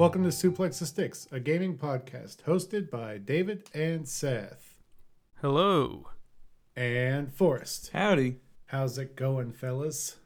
Hi, 0.00 0.04
welcome 0.04 0.22
to 0.22 0.30
Suplex 0.30 0.78
the 0.78 0.86
Sticks, 0.86 1.28
a 1.30 1.38
gaming 1.38 1.76
podcast 1.76 2.44
hosted 2.44 2.88
by 2.88 3.18
David 3.18 3.68
and 3.74 4.08
Seth 4.08 4.76
Hello. 5.42 6.08
and 6.74 7.30
Forrest. 7.30 7.90
Howdy. 7.92 8.38
How's 8.68 8.96
it 8.96 9.14
going, 9.14 9.52
fellas? 9.52 10.16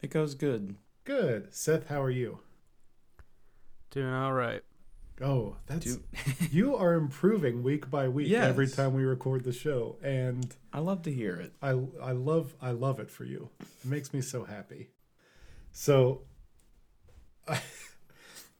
It 0.00 0.10
goes 0.10 0.36
good. 0.36 0.76
Good. 1.02 1.52
Seth, 1.52 1.88
how 1.88 2.00
are 2.00 2.12
you? 2.12 2.38
Doing 3.90 4.14
all 4.14 4.32
right. 4.32 4.62
Oh, 5.20 5.56
that's 5.66 5.84
Do- 5.84 6.04
you 6.52 6.76
are 6.76 6.94
improving 6.94 7.64
week 7.64 7.90
by 7.90 8.06
week 8.06 8.32
every 8.32 8.68
time 8.68 8.94
we 8.94 9.02
record 9.02 9.42
the 9.42 9.52
show, 9.52 9.96
and 10.00 10.54
I 10.72 10.78
love 10.78 11.02
to 11.02 11.12
hear 11.12 11.34
it. 11.34 11.54
I 11.60 11.70
I 12.00 12.12
love 12.12 12.54
I 12.62 12.70
love 12.70 13.00
it 13.00 13.10
for 13.10 13.24
you. 13.24 13.50
It 13.60 13.84
makes 13.84 14.14
me 14.14 14.20
so 14.20 14.44
happy. 14.44 14.90
So 15.72 16.22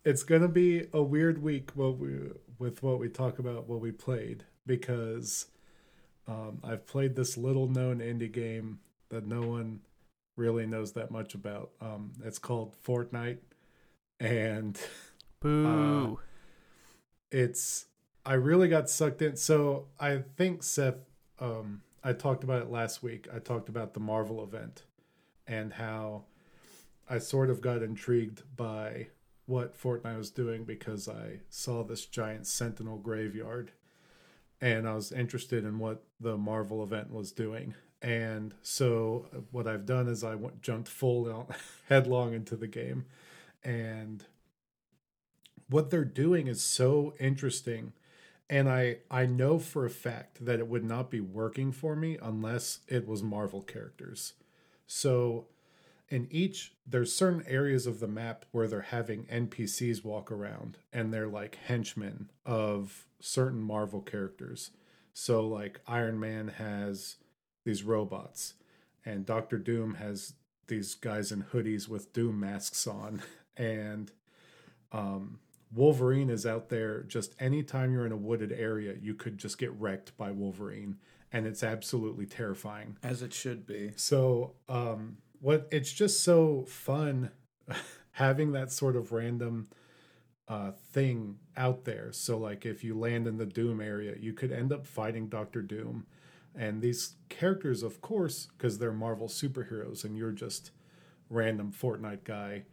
it's 0.05 0.23
gonna 0.23 0.49
be 0.49 0.87
a 0.93 1.03
weird 1.03 1.43
week 1.43 1.71
what 1.75 1.99
we 1.99 2.31
with 2.59 2.83
what 2.83 2.99
we 2.99 3.09
talk 3.09 3.39
about 3.39 3.69
what 3.69 3.81
we 3.81 3.91
played 3.91 4.45
because 4.67 5.47
um, 6.27 6.61
I've 6.63 6.87
played 6.87 7.17
this 7.17 7.37
little 7.37 7.69
known 7.69 7.99
indie 7.99 8.33
game 8.33 8.81
that 9.11 9.27
no 9.27 9.43
one 9.43 9.81
really 10.37 10.67
knows 10.67 10.93
that 10.93 11.11
much 11.11 11.35
about. 11.35 11.71
Um, 11.81 12.13
it's 12.25 12.39
called 12.39 12.75
Fortnite, 12.83 13.39
and 14.19 14.79
Boo. 15.41 16.19
it's 17.31 17.87
I 18.25 18.35
really 18.35 18.69
got 18.69 18.89
sucked 18.89 19.23
in. 19.23 19.37
So 19.37 19.87
I 20.01 20.23
think 20.37 20.63
Seth, 20.63 20.97
um, 21.39 21.83
I 22.03 22.13
talked 22.13 22.45
about 22.45 22.63
it 22.63 22.71
last 22.71 23.03
week. 23.03 23.29
I 23.35 23.39
talked 23.39 23.69
about 23.69 23.95
the 23.95 24.01
Marvel 24.01 24.43
event 24.43 24.85
and 25.47 25.75
how 25.75 26.25
I 27.09 27.19
sort 27.19 27.51
of 27.51 27.61
got 27.61 27.83
intrigued 27.83 28.43
by 28.57 29.09
what 29.47 29.79
Fortnite 29.79 30.17
was 30.17 30.31
doing 30.31 30.65
because 30.65 31.09
I 31.09 31.41
saw 31.51 31.83
this 31.85 32.07
giant 32.07 32.47
Sentinel 32.47 32.99
graveyard, 32.99 33.73
and 34.61 34.89
I 34.89 34.95
was 34.95 35.13
interested 35.13 35.65
in 35.65 35.79
what 35.79 36.05
the 36.21 36.37
Marvel 36.37 36.83
event 36.83 37.13
was 37.13 37.33
doing. 37.33 37.75
And 38.01 38.55
so 38.63 39.27
what 39.51 39.67
I've 39.67 39.87
done 39.87 40.09
is 40.09 40.25
I 40.25 40.35
went, 40.35 40.63
jumped 40.63 40.89
full 40.89 41.49
headlong 41.89 42.35
into 42.35 42.57
the 42.57 42.67
game, 42.67 43.07
and 43.63 44.25
what 45.69 45.91
they're 45.91 46.05
doing 46.05 46.47
is 46.47 46.63
so 46.63 47.15
interesting. 47.19 47.93
And 48.51 48.69
i 48.69 48.99
i 49.11 49.25
know 49.25 49.59
for 49.59 49.87
a 49.87 49.91
fact 49.91 50.45
that 50.45 50.59
it 50.59 50.69
would 50.69 50.85
not 50.85 51.11
be 51.11 51.21
working 51.21 51.73
for 51.73 51.97
me 51.97 52.19
unless 52.21 52.81
it 52.89 53.09
was 53.09 53.23
marvel 53.23 53.63
characters. 53.63 54.35
So 54.87 55.47
in 56.15 56.29
each 56.31 56.73
there's 56.87 57.13
certain 57.13 57.43
areas 57.49 57.89
of 57.89 57.99
the 57.99 58.07
map 58.07 58.45
where 58.53 58.69
they're 58.69 58.83
having 58.83 59.25
npcs 59.25 60.05
walk 60.05 60.31
around 60.31 60.79
and 60.93 61.13
they're 61.13 61.27
like 61.27 61.59
henchmen 61.67 62.31
of 62.47 63.05
certain 63.19 63.61
marvel 63.61 64.01
characters 64.01 64.71
so 65.13 65.45
like 65.45 65.81
iron 65.89 66.21
man 66.21 66.47
has 66.47 67.17
these 67.65 67.83
robots 67.83 68.55
and 69.05 69.27
doctor 69.27 69.59
doom 69.59 69.95
has 69.95 70.35
these 70.69 70.95
guys 70.95 71.33
in 71.33 71.43
hoodies 71.53 71.89
with 71.89 72.13
doom 72.13 72.39
masks 72.39 72.87
on 72.87 73.21
and 73.57 74.13
um 74.93 75.41
Wolverine 75.73 76.31
is 76.31 76.47
out 76.47 76.69
there 76.69 77.03
just 77.03 77.35
anytime 77.41 77.93
you're 77.93 78.07
in 78.07 78.13
a 78.13 78.17
wooded 78.17 78.53
area, 78.53 78.95
you 79.01 79.13
could 79.13 79.39
just 79.39 79.59
get 79.59 79.73
wrecked 79.73 80.17
by 80.17 80.31
Wolverine, 80.31 80.99
and 81.33 81.49
it's 81.49 81.65
absolutely 81.65 82.27
terrifying. 82.27 82.97
As 83.03 83.23
it 83.23 83.33
should 83.33 83.67
be. 83.67 83.91
So, 83.97 84.53
um, 84.69 85.17
what 85.45 85.69
it's 85.71 85.93
just 85.93 86.23
so 86.25 86.65
fun 86.67 87.31
having 88.13 88.53
that 88.53 88.73
sort 88.73 88.97
of 88.97 89.13
random 89.13 89.69
uh, 90.49 90.71
thing 90.93 91.37
out 91.57 91.85
there. 91.85 92.13
So, 92.13 92.39
like 92.39 92.65
if 92.65 92.83
you 92.83 92.99
land 92.99 93.27
in 93.27 93.37
the 93.37 93.47
Doom 93.47 93.81
area, 93.81 94.15
you 94.19 94.33
could 94.33 94.51
end 94.53 94.73
up 94.73 94.87
fighting 94.87 95.29
Doctor 95.29 95.61
Doom, 95.61 96.07
and 96.55 96.81
these 96.81 97.17
characters, 97.29 97.83
of 97.83 98.01
course, 98.01 98.49
because 98.57 98.79
they're 98.79 98.93
Marvel 98.93 99.29
superheroes, 99.29 100.05
and 100.05 100.17
you're 100.17 100.33
just 100.33 100.71
random 101.29 101.73
Fortnite 101.73 102.25
guy, 102.25 102.65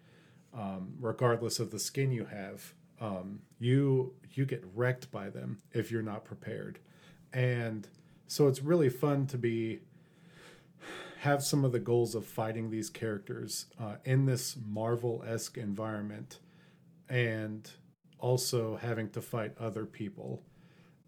um, 0.53 0.93
regardless 0.99 1.59
of 1.59 1.71
the 1.71 1.79
skin 1.79 2.11
you 2.11 2.25
have 2.25 2.73
um, 3.01 3.39
you 3.59 4.13
you 4.31 4.45
get 4.45 4.63
wrecked 4.75 5.11
by 5.11 5.29
them 5.29 5.57
if 5.73 5.91
you're 5.91 6.03
not 6.03 6.23
prepared 6.23 6.79
and 7.33 7.87
so 8.27 8.47
it's 8.47 8.61
really 8.61 8.89
fun 8.89 9.25
to 9.27 9.37
be 9.37 9.79
have 11.21 11.43
some 11.43 11.63
of 11.63 11.71
the 11.71 11.79
goals 11.79 12.15
of 12.15 12.25
fighting 12.25 12.71
these 12.71 12.89
characters 12.89 13.67
uh, 13.79 13.93
in 14.05 14.25
this 14.25 14.57
marvel-esque 14.67 15.55
environment 15.55 16.39
and 17.09 17.69
also 18.17 18.75
having 18.77 19.07
to 19.07 19.21
fight 19.21 19.53
other 19.59 19.85
people. 19.85 20.41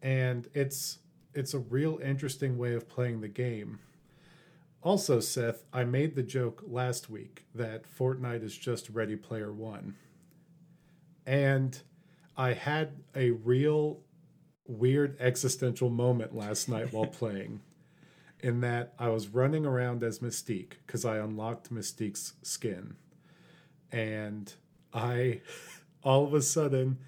And 0.04 0.48
it's 0.54 1.00
it's 1.34 1.56
a 1.56 1.60
real 1.60 1.98
interesting 1.98 2.60
way 2.60 2.76
of 2.76 2.88
playing 2.88 3.22
the 3.22 3.28
game. 3.28 3.80
Also 4.84 5.20
seth 5.20 5.64
i 5.74 5.84
made 5.84 6.14
the 6.14 6.22
joke 6.22 6.62
last 6.68 7.10
week 7.10 7.46
that 7.56 7.86
fortnite 7.98 8.44
is 8.44 8.56
just 8.56 8.92
ready 8.92 9.16
player 9.16 9.52
one. 9.52 9.96
And 11.26 11.82
I 12.38 12.54
had 12.54 13.02
a 13.16 13.32
real 13.32 14.02
weird 14.68 15.18
existential 15.20 15.90
moment 15.90 16.36
last 16.36 16.70
night 16.70 16.94
while 16.94 17.08
playing. 17.20 17.62
In 18.44 18.60
that 18.62 18.94
I 19.00 19.08
was 19.08 19.30
running 19.30 19.66
around 19.66 20.04
as 20.04 20.20
Mystique 20.20 20.74
because 20.86 21.06
I 21.06 21.18
unlocked 21.18 21.72
Mystique's 21.74 22.34
skin. 22.44 22.98
And 23.92 24.54
I 24.94 25.40
all 26.04 26.26
of 26.26 26.34
a 26.34 26.42
sudden 26.42 27.00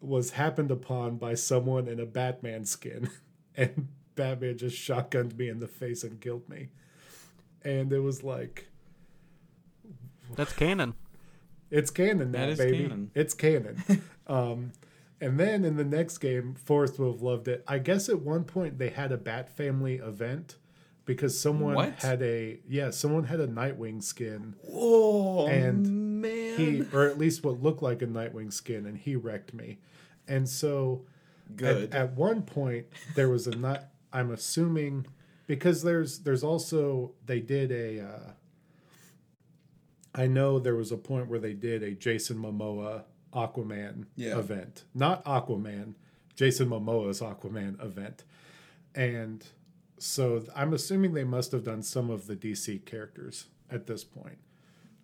was 0.00 0.32
happened 0.32 0.70
upon 0.70 1.16
by 1.16 1.34
someone 1.34 1.88
in 1.88 1.98
a 1.98 2.06
Batman 2.06 2.64
skin. 2.64 3.10
And 3.56 3.86
Batman 4.16 4.58
just 4.58 4.76
shotgunned 4.76 5.38
me 5.38 5.48
in 5.48 5.60
the 5.60 5.68
face 5.68 6.02
and 6.02 6.20
killed 6.20 6.48
me. 6.48 6.70
And 7.62 7.92
it 7.92 8.00
was 8.00 8.24
like, 8.24 8.66
That's 10.34 10.52
canon. 10.52 10.94
It's 11.70 11.90
canon 11.90 12.32
now, 12.32 12.40
That 12.40 12.48
is 12.48 12.58
baby. 12.58 12.78
canon. 12.82 13.10
It's 13.14 13.32
canon. 13.32 13.82
um, 14.26 14.72
and 15.24 15.40
then 15.40 15.64
in 15.64 15.76
the 15.76 15.84
next 15.84 16.18
game, 16.18 16.54
Forrest 16.54 16.98
will 16.98 17.12
have 17.12 17.22
loved 17.22 17.48
it. 17.48 17.64
I 17.66 17.78
guess 17.78 18.08
at 18.10 18.20
one 18.20 18.44
point 18.44 18.76
they 18.78 18.90
had 18.90 19.10
a 19.10 19.16
Bat 19.16 19.56
Family 19.56 19.94
event 19.96 20.56
because 21.06 21.38
someone 21.40 21.74
What? 21.74 21.94
had 22.02 22.22
a 22.22 22.58
yeah, 22.68 22.90
someone 22.90 23.24
had 23.24 23.40
a 23.40 23.48
Nightwing 23.48 24.02
skin. 24.02 24.54
Whoa, 24.68 25.46
And 25.46 26.20
man. 26.20 26.58
He 26.58 26.82
or 26.92 27.06
at 27.06 27.16
least 27.16 27.42
what 27.42 27.62
looked 27.62 27.82
like 27.82 28.02
a 28.02 28.06
Nightwing 28.06 28.52
skin, 28.52 28.84
and 28.84 28.98
he 28.98 29.16
wrecked 29.16 29.54
me. 29.54 29.78
And 30.28 30.46
so 30.46 31.06
at, 31.48 31.56
good. 31.56 31.94
at 31.94 32.12
one 32.12 32.42
point 32.42 32.86
there 33.14 33.30
was 33.30 33.46
a 33.46 33.56
not. 33.56 33.84
I'm 34.12 34.30
assuming 34.30 35.06
because 35.46 35.82
there's 35.82 36.18
there's 36.18 36.44
also 36.44 37.12
they 37.24 37.40
did 37.40 37.72
a. 37.72 38.00
Uh, 38.04 38.30
I 40.14 40.26
know 40.26 40.58
there 40.58 40.76
was 40.76 40.92
a 40.92 40.96
point 40.96 41.28
where 41.28 41.40
they 41.40 41.54
did 41.54 41.82
a 41.82 41.92
Jason 41.92 42.36
Momoa 42.36 43.04
Aquaman 43.34 44.06
Yeah. 44.16 44.38
event, 44.38 44.84
not 44.94 45.24
Aquaman, 45.24 45.94
Jason 46.36 46.68
Momoa's 46.68 47.20
Aquaman 47.20 47.82
event, 47.84 48.24
and 48.94 49.46
so 49.98 50.44
I'm 50.54 50.72
assuming 50.72 51.14
they 51.14 51.24
must 51.24 51.52
have 51.52 51.64
done 51.64 51.82
some 51.82 52.10
of 52.10 52.26
the 52.26 52.36
DC 52.36 52.84
characters 52.84 53.46
at 53.70 53.86
this 53.86 54.04
point. 54.04 54.38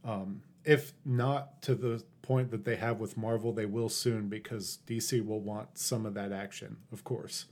Um, 0.05 0.43
if 0.65 0.93
not 1.05 1.63
to 1.63 1.75
the 1.75 2.03
point 2.23 2.51
that 2.51 2.65
they 2.65 2.77
have 2.77 3.01
with 3.01 3.17
Marvel, 3.17 3.53
they 3.53 3.67
will 3.67 3.89
soon 3.89 4.29
because 4.29 4.79
DC 4.87 5.25
will 5.25 5.41
want 5.41 5.79
some 5.79 6.05
of 6.07 6.15
that 6.15 6.33
action, 6.33 6.77
of 6.93 7.03
course. 7.05 7.47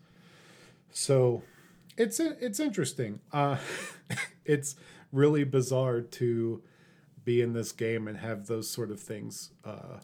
So 0.91 1.43
it's 1.97 2.21
it's 2.21 2.61
interesting. 2.61 3.21
Uh, 3.33 3.57
it's 4.45 4.77
really 5.13 5.45
bizarre 5.45 6.01
to 6.01 6.63
be 7.25 7.41
in 7.41 7.53
this 7.53 7.73
game 7.73 8.09
and 8.09 8.19
have 8.19 8.47
those 8.47 8.71
sort 8.71 8.91
of 8.91 9.01
things 9.01 9.51
uh, 9.65 9.99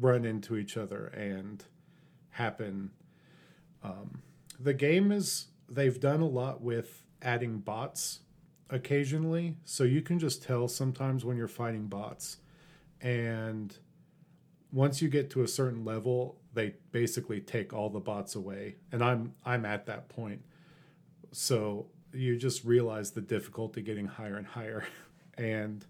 run 0.00 0.24
into 0.24 0.56
each 0.56 0.76
other 0.76 1.06
and 1.06 1.64
happen. 2.30 2.90
Um, 3.82 4.22
the 4.58 4.74
game 4.74 5.12
is 5.12 5.46
they've 5.68 5.98
done 5.98 6.20
a 6.20 6.26
lot 6.26 6.60
with 6.60 7.02
adding 7.22 7.58
bots 7.58 8.20
occasionally, 8.70 9.56
so 9.64 9.84
you 9.84 10.02
can 10.02 10.18
just 10.18 10.42
tell 10.42 10.68
sometimes 10.68 11.24
when 11.24 11.36
you're 11.36 11.48
fighting 11.48 11.86
bots, 11.86 12.38
and 13.00 13.76
once 14.72 15.00
you 15.00 15.08
get 15.08 15.30
to 15.30 15.42
a 15.42 15.48
certain 15.48 15.84
level, 15.84 16.36
they 16.54 16.74
basically 16.92 17.40
take 17.40 17.72
all 17.72 17.88
the 17.88 18.00
bots 18.00 18.34
away, 18.34 18.76
and 18.92 19.02
I'm 19.02 19.34
I'm 19.44 19.64
at 19.64 19.86
that 19.86 20.08
point, 20.08 20.42
so 21.32 21.86
you 22.12 22.36
just 22.36 22.64
realize 22.64 23.12
the 23.12 23.20
difficulty 23.20 23.82
getting 23.82 24.06
higher 24.06 24.36
and 24.36 24.46
higher, 24.46 24.84
and 25.38 25.84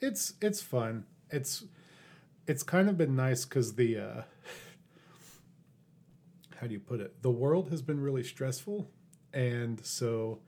it's 0.00 0.34
it's 0.40 0.62
fun. 0.62 1.04
It's 1.30 1.64
it's 2.50 2.64
kind 2.64 2.88
of 2.88 2.98
been 2.98 3.14
nice 3.14 3.44
because 3.44 3.74
the 3.76 3.96
uh, 3.96 4.22
how 6.60 6.66
do 6.66 6.72
you 6.72 6.80
put 6.80 7.00
it? 7.00 7.22
The 7.22 7.30
world 7.30 7.70
has 7.70 7.80
been 7.80 8.00
really 8.00 8.24
stressful, 8.24 8.90
and 9.32 9.84
so 9.86 10.40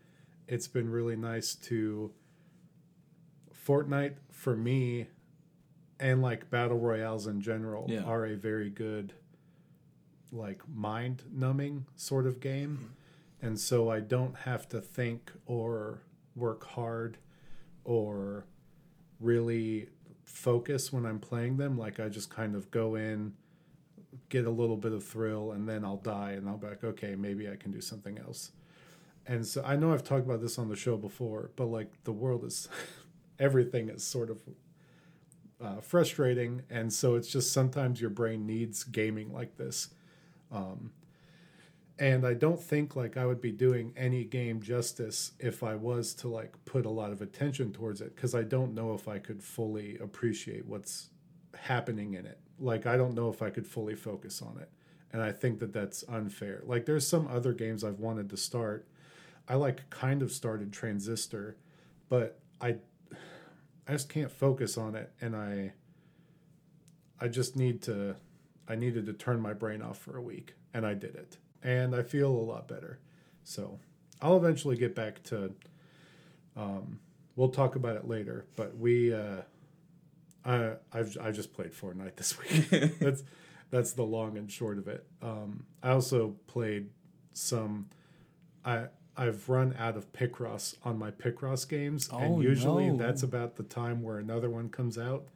it's 0.48 0.66
been 0.66 0.90
really 0.90 1.14
nice 1.16 1.54
to 1.54 2.10
Fortnite 3.66 4.14
for 4.30 4.56
me 4.56 5.06
and 6.00 6.20
like 6.20 6.50
battle 6.50 6.78
royales 6.78 7.28
in 7.28 7.40
general 7.40 7.86
Yeah. 7.88 8.02
are 8.02 8.26
a 8.26 8.34
very 8.34 8.68
good 8.68 9.12
like 10.32 10.60
mind 10.68 11.22
numbing 11.30 11.84
sort 11.94 12.26
of 12.26 12.40
game 12.40 12.94
and 13.42 13.60
so 13.60 13.90
i 13.90 14.00
don't 14.00 14.34
have 14.34 14.66
to 14.66 14.80
think 14.80 15.30
or 15.44 16.00
work 16.34 16.64
hard 16.64 17.18
or 17.84 18.46
really 19.20 19.88
focus 20.32 20.92
when 20.92 21.04
i'm 21.04 21.18
playing 21.18 21.56
them 21.58 21.76
like 21.76 22.00
i 22.00 22.08
just 22.08 22.30
kind 22.30 22.54
of 22.54 22.70
go 22.70 22.94
in 22.94 23.32
get 24.28 24.46
a 24.46 24.50
little 24.50 24.76
bit 24.76 24.92
of 24.92 25.04
thrill 25.04 25.52
and 25.52 25.68
then 25.68 25.84
i'll 25.84 25.98
die 25.98 26.32
and 26.32 26.48
i'll 26.48 26.56
be 26.56 26.66
like 26.66 26.82
okay 26.82 27.14
maybe 27.14 27.48
i 27.48 27.56
can 27.56 27.70
do 27.70 27.80
something 27.80 28.18
else. 28.18 28.52
And 29.26 29.46
so 29.46 29.62
i 29.64 29.76
know 29.76 29.92
i've 29.92 30.02
talked 30.02 30.24
about 30.24 30.40
this 30.40 30.58
on 30.58 30.68
the 30.68 30.76
show 30.76 30.96
before 30.96 31.50
but 31.54 31.66
like 31.66 32.02
the 32.04 32.12
world 32.12 32.44
is 32.44 32.68
everything 33.38 33.88
is 33.88 34.02
sort 34.02 34.30
of 34.30 34.40
uh, 35.62 35.80
frustrating 35.80 36.62
and 36.70 36.92
so 36.92 37.14
it's 37.14 37.28
just 37.28 37.52
sometimes 37.52 38.00
your 38.00 38.10
brain 38.10 38.46
needs 38.46 38.84
gaming 38.84 39.32
like 39.32 39.56
this. 39.56 39.90
Um, 40.50 40.90
and 41.98 42.26
i 42.26 42.34
don't 42.34 42.60
think 42.60 42.96
like 42.96 43.16
i 43.16 43.26
would 43.26 43.40
be 43.40 43.52
doing 43.52 43.92
any 43.96 44.24
game 44.24 44.60
justice 44.62 45.32
if 45.38 45.62
i 45.62 45.74
was 45.74 46.14
to 46.14 46.28
like 46.28 46.54
put 46.64 46.86
a 46.86 46.90
lot 46.90 47.12
of 47.12 47.20
attention 47.22 47.72
towards 47.72 48.00
it 48.00 48.14
because 48.14 48.34
i 48.34 48.42
don't 48.42 48.74
know 48.74 48.94
if 48.94 49.08
i 49.08 49.18
could 49.18 49.42
fully 49.42 49.98
appreciate 49.98 50.66
what's 50.66 51.10
happening 51.54 52.14
in 52.14 52.26
it. 52.26 52.38
Like 52.58 52.86
i 52.86 52.96
don't 52.96 53.14
know 53.14 53.28
if 53.28 53.42
i 53.42 53.50
could 53.50 53.66
fully 53.66 53.94
focus 53.94 54.42
on 54.42 54.58
it. 54.58 54.70
And 55.12 55.22
i 55.22 55.32
think 55.32 55.58
that 55.60 55.72
that's 55.72 56.04
unfair. 56.08 56.62
Like 56.64 56.86
there's 56.86 57.06
some 57.06 57.28
other 57.28 57.52
games 57.52 57.84
i've 57.84 58.00
wanted 58.00 58.30
to 58.30 58.36
start. 58.36 58.86
I 59.48 59.56
like 59.56 59.88
kind 59.90 60.22
of 60.22 60.32
started 60.32 60.72
transistor 60.72 61.56
but 62.08 62.38
i 62.60 62.76
I 63.88 63.92
just 63.92 64.08
can't 64.08 64.30
focus 64.30 64.78
on 64.78 64.94
it. 64.94 65.12
And 65.20 65.34
I 65.34 65.72
I 67.20 67.28
just 67.28 67.56
need 67.56 67.82
to 67.82 68.16
I 68.68 68.76
needed 68.76 69.06
to 69.06 69.12
turn 69.12 69.40
my 69.40 69.52
brain 69.52 69.82
off 69.82 69.98
for 69.98 70.16
a 70.16 70.22
week 70.22 70.54
and 70.72 70.86
I 70.86 70.94
did 70.94 71.14
it. 71.16 71.36
And 71.62 71.94
I 71.94 72.02
feel 72.02 72.28
a 72.30 72.46
lot 72.52 72.66
better. 72.68 72.98
So 73.44 73.78
I'll 74.20 74.36
eventually 74.36 74.76
get 74.76 74.94
back 74.94 75.22
to 75.24 75.52
um 76.56 77.00
we'll 77.36 77.48
talk 77.50 77.76
about 77.76 77.96
it 77.96 78.06
later, 78.08 78.44
but 78.56 78.76
we 78.76 79.12
uh 79.14 79.42
I 80.44 80.74
I've 80.92 81.16
I 81.20 81.30
just 81.30 81.52
played 81.52 81.72
Fortnite 81.72 82.16
this 82.16 82.38
week. 82.38 82.98
that's 82.98 83.22
that's 83.70 83.92
the 83.92 84.02
long 84.02 84.36
and 84.36 84.50
short 84.50 84.78
of 84.78 84.88
it. 84.88 85.06
Um 85.22 85.64
I 85.82 85.90
also 85.90 86.34
played 86.46 86.90
some 87.32 87.88
I 88.64 88.86
I've 89.16 89.48
run 89.48 89.74
out 89.78 89.96
of 89.96 90.10
Picross 90.12 90.74
on 90.84 90.98
my 90.98 91.10
Picross 91.10 91.68
games, 91.68 92.08
Oh, 92.10 92.18
and 92.18 92.42
usually 92.42 92.88
no. 92.88 92.96
that's 92.96 93.22
about 93.22 93.56
the 93.56 93.62
time 93.62 94.02
where 94.02 94.16
another 94.18 94.48
one 94.48 94.70
comes 94.70 94.96
out. 94.96 95.26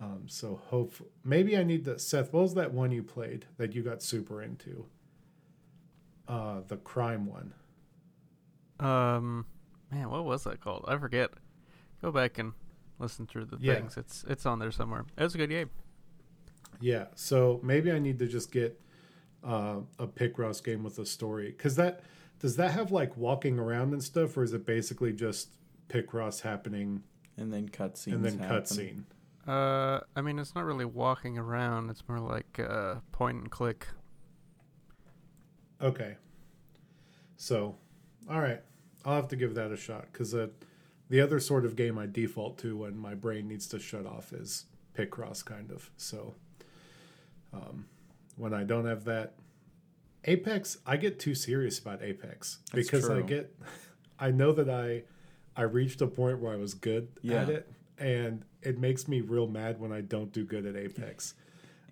Um, 0.00 0.24
so 0.26 0.60
hope 0.68 0.94
maybe 1.22 1.56
I 1.56 1.62
need 1.62 1.84
to 1.84 1.98
Seth. 1.98 2.32
What 2.32 2.42
was 2.42 2.54
that 2.54 2.72
one 2.72 2.90
you 2.90 3.02
played 3.02 3.44
that 3.58 3.74
you 3.74 3.82
got 3.82 4.02
super 4.02 4.42
into? 4.42 4.86
Uh, 6.28 6.60
the 6.68 6.76
crime 6.76 7.26
one. 7.26 7.52
Um, 8.80 9.46
man, 9.90 10.10
what 10.10 10.24
was 10.24 10.44
that 10.44 10.60
called? 10.60 10.84
I 10.88 10.96
forget. 10.96 11.30
Go 12.00 12.10
back 12.10 12.38
and 12.38 12.52
listen 12.98 13.26
through 13.26 13.46
the 13.46 13.58
Yeah. 13.60 13.74
things. 13.76 13.96
It's 13.96 14.24
it's 14.24 14.46
on 14.46 14.58
there 14.58 14.70
somewhere. 14.72 15.04
It 15.16 15.22
was 15.22 15.34
a 15.34 15.38
good 15.38 15.50
game. 15.50 15.70
Yeah, 16.80 17.06
so 17.14 17.60
maybe 17.62 17.92
I 17.92 17.98
need 17.98 18.18
to 18.20 18.26
just 18.26 18.50
get 18.50 18.80
uh, 19.44 19.80
a 19.98 20.06
Picross 20.06 20.62
game 20.64 20.82
with 20.82 20.98
a 20.98 21.06
story 21.06 21.50
because 21.50 21.76
that 21.76 22.00
does 22.40 22.56
that 22.56 22.72
have 22.72 22.90
like 22.90 23.16
walking 23.16 23.58
around 23.58 23.92
and 23.92 24.02
stuff, 24.02 24.36
or 24.36 24.42
is 24.42 24.52
it 24.52 24.64
basically 24.66 25.12
just 25.12 25.50
Picross 25.88 26.40
happening 26.40 27.02
and 27.36 27.52
then 27.52 27.68
cutscene 27.68 28.14
and 28.14 28.24
then 28.24 28.38
cutscene? 28.38 29.04
Uh, 29.46 30.00
I 30.16 30.20
mean, 30.22 30.38
it's 30.38 30.54
not 30.54 30.64
really 30.64 30.84
walking 30.84 31.36
around. 31.38 31.90
It's 31.90 32.02
more 32.08 32.20
like 32.20 32.58
uh, 32.60 32.96
point 33.12 33.38
and 33.38 33.50
click. 33.50 33.88
Okay. 35.82 36.16
So, 37.36 37.74
all 38.30 38.40
right, 38.40 38.60
I'll 39.04 39.16
have 39.16 39.28
to 39.28 39.36
give 39.36 39.54
that 39.54 39.72
a 39.72 39.76
shot 39.76 40.06
because 40.12 40.34
uh, 40.34 40.48
the 41.08 41.20
other 41.20 41.40
sort 41.40 41.64
of 41.64 41.74
game 41.76 41.98
I 41.98 42.06
default 42.06 42.58
to 42.58 42.76
when 42.76 42.96
my 42.96 43.14
brain 43.14 43.48
needs 43.48 43.66
to 43.68 43.78
shut 43.78 44.06
off 44.06 44.32
is 44.32 44.66
Picross, 44.96 45.44
kind 45.44 45.70
of. 45.70 45.90
So, 45.96 46.34
um, 47.52 47.86
when 48.36 48.54
I 48.54 48.62
don't 48.64 48.86
have 48.86 49.04
that, 49.04 49.34
Apex, 50.24 50.78
I 50.86 50.96
get 50.96 51.18
too 51.18 51.34
serious 51.34 51.78
about 51.80 52.00
Apex 52.00 52.58
That's 52.72 52.86
because 52.86 53.10
I 53.10 53.22
get, 53.22 53.54
I 54.20 54.30
know 54.30 54.52
that 54.52 54.70
I, 54.70 55.02
I 55.56 55.62
reached 55.64 56.00
a 56.00 56.06
point 56.06 56.38
where 56.38 56.52
I 56.52 56.56
was 56.56 56.74
good 56.74 57.08
Yeah. 57.22 57.42
at 57.42 57.48
it, 57.48 57.72
and 57.98 58.44
it 58.62 58.78
makes 58.78 59.08
me 59.08 59.20
real 59.20 59.48
mad 59.48 59.80
when 59.80 59.90
I 59.92 60.00
don't 60.00 60.32
do 60.32 60.44
good 60.44 60.64
at 60.64 60.76
Apex. 60.76 61.34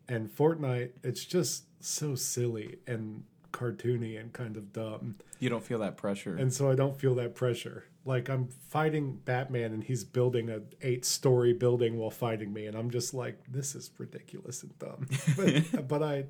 And 0.09 0.29
Fortnite, 0.29 0.91
it's 1.03 1.25
just 1.25 1.65
so 1.81 2.15
silly 2.15 2.79
and 2.87 3.25
cartoony 3.53 4.19
and 4.19 4.33
kind 4.33 4.57
of 4.57 4.73
dumb. 4.73 5.17
You 5.39 5.49
don't 5.49 5.65
feel 5.65 5.79
that 5.81 5.97
pressure. 5.97 6.37
And 6.37 6.53
so 6.53 6.71
I 6.71 6.75
don't 6.75 6.99
feel 6.99 7.15
that 7.17 7.35
pressure. 7.35 7.85
Like 8.05 8.29
I'm 8.29 8.49
fighting 8.49 9.21
Batman 9.25 9.73
and 9.73 9.85
he's 9.85 10.05
building 10.05 10.49
a 10.51 10.61
eight 10.83 11.05
story 11.05 11.53
building 11.53 11.99
while 11.99 12.11
fighting 12.11 12.53
me 12.53 12.67
and 12.67 12.77
I'm 12.77 12.91
just 12.91 13.13
like 13.15 13.39
this 13.51 13.75
is 13.75 13.91
ridiculous 13.99 14.63
and 14.63 14.79
dumb. 14.79 15.07
but, 15.37 15.89
but 15.89 16.03
I 16.03 16.25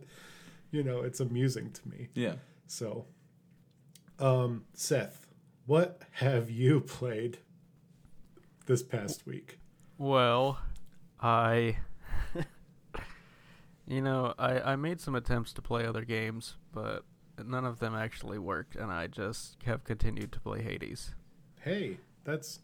you 0.70 0.82
know, 0.82 1.00
it's 1.00 1.20
amusing 1.20 1.70
to 1.72 1.88
me. 1.88 2.08
yeah. 2.14 2.34
So 2.66 3.06
um 4.18 4.64
Seth, 4.74 5.26
what 5.66 6.02
have 6.12 6.50
you 6.50 6.80
played 6.80 7.38
this 8.66 8.82
past 8.82 9.26
week? 9.26 9.58
Well, 9.98 10.58
I, 11.20 11.76
you 13.86 14.00
know, 14.00 14.34
I 14.38 14.60
I 14.72 14.76
made 14.76 15.00
some 15.00 15.14
attempts 15.14 15.52
to 15.54 15.62
play 15.62 15.84
other 15.84 16.04
games, 16.04 16.56
but 16.72 17.04
none 17.46 17.64
of 17.64 17.78
them 17.78 17.94
actually 17.94 18.38
worked, 18.38 18.76
and 18.76 18.90
I 18.92 19.06
just 19.06 19.56
have 19.64 19.84
continued 19.84 20.32
to 20.32 20.40
play 20.40 20.62
Hades. 20.62 21.14
Hey, 21.60 21.98
that's 22.24 22.60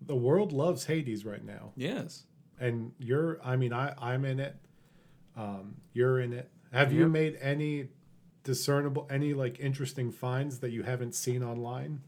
the 0.00 0.14
world 0.16 0.52
loves 0.52 0.84
Hades 0.86 1.24
right 1.24 1.44
now. 1.44 1.72
Yes. 1.76 2.24
and 2.58 2.92
you're 2.98 3.38
i 3.44 3.54
mean 3.56 3.72
i 3.72 3.92
i'm 3.98 4.24
in 4.24 4.40
it 4.40 4.56
um 5.36 5.76
you're 5.92 6.18
in 6.20 6.32
it 6.32 6.50
have 6.72 6.90
you 6.90 7.06
made 7.06 7.36
any 7.42 7.88
discernible 8.44 9.06
any 9.10 9.34
like 9.34 9.60
interesting 9.60 10.10
finds 10.10 10.60
that 10.60 10.70
you 10.70 10.82
haven't 10.82 11.14
seen 11.14 11.42
online 11.42 12.00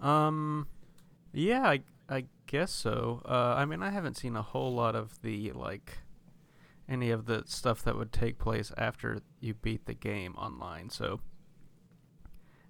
Um, 0.00 0.66
yeah, 1.32 1.62
I 1.66 1.80
I 2.08 2.24
guess 2.46 2.70
so. 2.72 3.22
Uh, 3.24 3.54
I 3.56 3.64
mean, 3.64 3.82
I 3.82 3.90
haven't 3.90 4.16
seen 4.16 4.36
a 4.36 4.42
whole 4.42 4.74
lot 4.74 4.94
of 4.94 5.20
the 5.22 5.52
like 5.52 5.98
any 6.88 7.10
of 7.10 7.26
the 7.26 7.42
stuff 7.46 7.82
that 7.82 7.96
would 7.96 8.12
take 8.12 8.38
place 8.38 8.72
after 8.76 9.20
you 9.40 9.54
beat 9.54 9.86
the 9.86 9.94
game 9.94 10.34
online. 10.36 10.90
So 10.90 11.20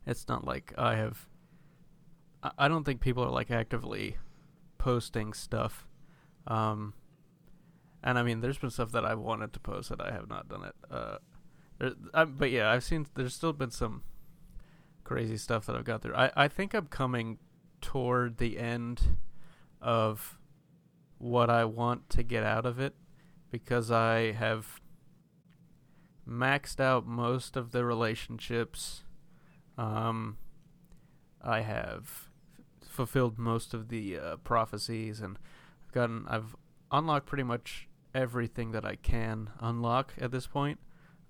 it's 0.06 0.28
not 0.28 0.44
like 0.44 0.72
I 0.78 0.96
have. 0.96 1.28
I, 2.58 2.68
don't 2.68 2.84
think 2.84 3.00
people 3.00 3.24
are 3.24 3.30
like 3.30 3.50
actively 3.50 4.16
posting 4.78 5.32
stuff. 5.32 5.86
Um, 6.46 6.94
and 8.02 8.18
I 8.18 8.22
mean, 8.22 8.40
there's 8.40 8.58
been 8.58 8.70
stuff 8.70 8.92
that 8.92 9.04
I 9.04 9.14
wanted 9.14 9.52
to 9.54 9.60
post 9.60 9.88
that 9.88 10.00
I 10.00 10.12
have 10.12 10.28
not 10.28 10.48
done 10.48 10.64
it. 10.64 10.74
Uh, 10.90 11.18
there, 11.78 11.92
I, 12.14 12.24
but 12.24 12.50
yeah, 12.50 12.70
I've 12.70 12.84
seen. 12.84 13.06
There's 13.14 13.34
still 13.34 13.52
been 13.52 13.70
some 13.70 14.02
crazy 15.02 15.36
stuff 15.36 15.66
that 15.66 15.76
I've 15.76 15.84
got 15.84 16.02
through. 16.02 16.14
I, 16.14 16.30
I 16.36 16.48
think 16.48 16.72
I'm 16.72 16.86
coming 16.86 17.38
toward 17.80 18.38
the 18.38 18.58
end 18.58 19.16
of 19.82 20.38
what 21.18 21.50
I 21.50 21.64
want 21.64 22.08
to 22.10 22.22
get 22.22 22.44
out 22.44 22.64
of 22.64 22.78
it 22.78 22.94
because 23.58 23.90
I 23.90 24.32
have 24.32 24.82
maxed 26.28 26.78
out 26.78 27.06
most 27.06 27.56
of 27.56 27.72
the 27.72 27.86
relationships. 27.86 29.02
Um, 29.78 30.36
I 31.40 31.60
have 31.60 32.02
f- 32.02 32.30
fulfilled 32.86 33.38
most 33.38 33.72
of 33.72 33.88
the 33.88 34.18
uh, 34.18 34.36
prophecies 34.36 35.20
and 35.20 35.38
I've 35.82 35.92
gotten 35.92 36.26
I've 36.28 36.54
unlocked 36.92 37.24
pretty 37.24 37.44
much 37.44 37.88
everything 38.14 38.72
that 38.72 38.84
I 38.84 38.96
can 38.96 39.48
unlock 39.58 40.12
at 40.20 40.30
this 40.30 40.46
point. 40.46 40.78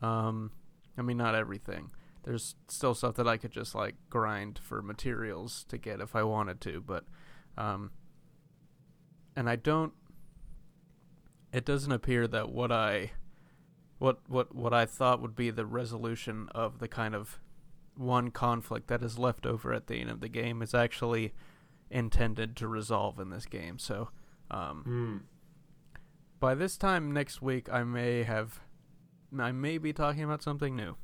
Um, 0.03 0.51
I 0.99 1.03
mean 1.03 1.17
not 1.17 1.37
everything 1.37 1.91
there's 2.25 2.57
still 2.67 2.93
stuff 2.93 3.15
that 3.15 3.29
I 3.29 3.37
could 3.37 3.53
just 3.53 3.73
like 3.73 3.95
grind 4.11 4.59
for 4.59 4.83
materials 4.83 5.65
to 5.69 5.79
get 5.79 6.01
if 6.01 6.17
I 6.17 6.25
wanted 6.25 6.61
to, 6.63 6.81
but 6.81 7.05
um 7.57 7.93
and 9.37 9.49
I 9.49 9.55
don't 9.55 9.93
it 11.57 11.65
doesn't 11.65 11.93
appear 11.93 12.27
that 12.29 12.51
what 12.51 12.71
I 12.71 13.13
what 13.99 14.19
what 14.29 14.55
what 14.55 14.75
I 14.75 14.85
thought 14.85 15.23
would 15.23 15.35
be 15.35 15.51
the 15.51 15.65
resolution 15.67 16.49
of 16.55 16.79
the 16.81 16.89
kind 16.89 17.15
of 17.15 17.41
one 17.97 18.31
conflict 18.31 18.89
that 18.89 19.03
is 19.03 19.19
left 19.19 19.47
over 19.47 19.73
at 19.73 19.87
the 19.87 19.97
end 20.01 20.11
of 20.11 20.21
the 20.21 20.29
game 20.29 20.61
is 20.61 20.75
actually 20.75 21.33
intended 21.91 22.57
to 22.57 22.69
resolve 22.69 23.19
in 23.19 23.31
this 23.31 23.47
game. 23.47 23.79
So 23.79 24.11
um 24.51 24.83
Hmm. 24.85 25.17
by 26.41 26.55
this 26.55 26.77
time 26.77 27.11
next 27.13 27.41
week 27.41 27.73
I 27.73 27.85
may 27.85 28.23
have 28.25 28.61
I 29.39 29.51
may 29.53 29.79
be 29.79 29.93
talking 29.93 30.23
about 30.25 30.43
something 30.43 30.77
new. 30.77 30.97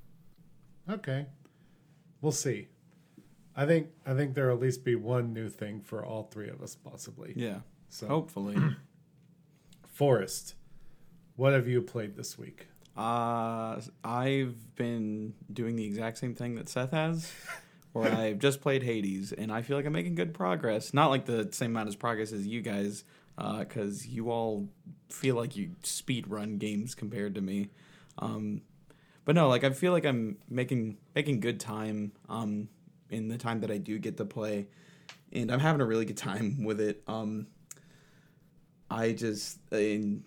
okay 0.88 1.26
we'll 2.20 2.32
see 2.32 2.68
i 3.56 3.64
think 3.66 3.88
i 4.06 4.14
think 4.14 4.34
there'll 4.34 4.56
at 4.56 4.62
least 4.62 4.84
be 4.84 4.94
one 4.96 5.32
new 5.32 5.48
thing 5.48 5.80
for 5.80 6.04
all 6.04 6.24
three 6.24 6.48
of 6.48 6.60
us 6.62 6.74
possibly 6.76 7.32
Yeah. 7.36 7.60
So, 7.88 8.06
Hopefully. 8.08 8.56
Forrest, 9.92 10.54
what 11.36 11.52
have 11.52 11.68
you 11.68 11.82
played 11.82 12.16
this 12.16 12.36
week? 12.38 12.66
uh, 12.96 13.80
I've 14.04 14.74
been 14.74 15.34
doing 15.52 15.76
the 15.76 15.84
exact 15.84 16.18
same 16.18 16.34
thing 16.34 16.56
that 16.56 16.68
Seth 16.68 16.90
has, 16.90 17.30
where 17.92 18.12
I've 18.12 18.38
just 18.38 18.60
played 18.60 18.82
Hades, 18.82 19.32
and 19.32 19.50
I 19.52 19.62
feel 19.62 19.76
like 19.76 19.86
I'm 19.86 19.92
making 19.92 20.14
good 20.14 20.34
progress. 20.34 20.92
Not 20.92 21.08
like 21.10 21.24
the 21.26 21.48
same 21.52 21.70
amount 21.70 21.88
of 21.88 21.98
progress 21.98 22.32
as 22.32 22.46
you 22.46 22.60
guys, 22.60 23.04
because 23.36 24.06
you 24.06 24.30
all 24.30 24.68
feel 25.08 25.36
like 25.36 25.56
you 25.56 25.70
speed 25.82 26.28
run 26.28 26.58
games 26.58 26.94
compared 26.94 27.34
to 27.34 27.40
me. 27.40 27.70
Um, 28.18 28.62
but 29.24 29.34
no, 29.34 29.48
like 29.48 29.64
I 29.64 29.70
feel 29.70 29.92
like 29.92 30.04
I'm 30.04 30.36
making 30.48 30.98
making 31.14 31.40
good 31.40 31.60
time 31.60 32.12
um, 32.28 32.68
in 33.10 33.28
the 33.28 33.38
time 33.38 33.60
that 33.60 33.70
I 33.70 33.78
do 33.78 33.98
get 33.98 34.16
to 34.18 34.24
play, 34.24 34.66
and 35.32 35.50
I'm 35.50 35.60
having 35.60 35.80
a 35.80 35.86
really 35.86 36.04
good 36.04 36.16
time 36.18 36.64
with 36.64 36.80
it. 36.80 37.02
Um, 37.06 37.46
I 38.92 39.12
just 39.12 39.58
in 39.72 40.24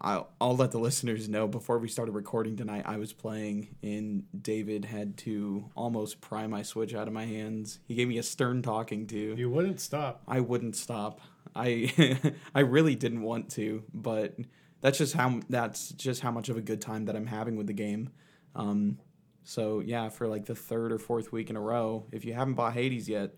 I'll, 0.00 0.28
I'll 0.40 0.56
let 0.56 0.70
the 0.70 0.78
listeners 0.78 1.28
know 1.28 1.48
before 1.48 1.78
we 1.78 1.88
started 1.88 2.12
recording 2.12 2.56
tonight 2.56 2.84
i 2.86 2.98
was 2.98 3.12
playing 3.12 3.74
and 3.82 4.24
david 4.38 4.84
had 4.84 5.16
to 5.18 5.70
almost 5.74 6.20
pry 6.20 6.46
my 6.46 6.62
switch 6.62 6.94
out 6.94 7.08
of 7.08 7.14
my 7.14 7.24
hands. 7.24 7.78
He 7.86 7.94
gave 7.94 8.08
me 8.08 8.18
a 8.18 8.22
stern 8.22 8.62
talking 8.62 9.06
to. 9.08 9.34
You 9.36 9.50
wouldn't 9.50 9.80
stop. 9.80 10.22
i 10.28 10.40
wouldn't 10.40 10.76
stop. 10.76 11.20
I 11.54 12.18
i 12.54 12.60
really 12.60 12.94
didn't 12.94 13.22
want 13.22 13.50
to 13.52 13.82
but 13.92 14.36
that's 14.80 14.98
just 14.98 15.14
how 15.14 15.40
that's 15.48 15.90
just 15.90 16.20
how 16.20 16.30
much 16.30 16.48
of 16.48 16.56
a 16.56 16.62
good 16.62 16.80
time 16.80 17.06
that 17.06 17.16
i'm 17.16 17.26
having 17.26 17.56
with 17.56 17.66
the 17.66 17.72
game. 17.72 18.10
Um 18.54 18.98
so 19.42 19.80
yeah 19.80 20.08
for 20.10 20.26
like 20.28 20.46
the 20.46 20.54
third 20.54 20.92
or 20.92 20.98
fourth 20.98 21.32
week 21.32 21.50
in 21.50 21.56
a 21.56 21.60
row 21.60 22.06
if 22.12 22.24
you 22.24 22.34
haven't 22.34 22.54
bought 22.54 22.74
hades 22.74 23.08
yet 23.08 23.34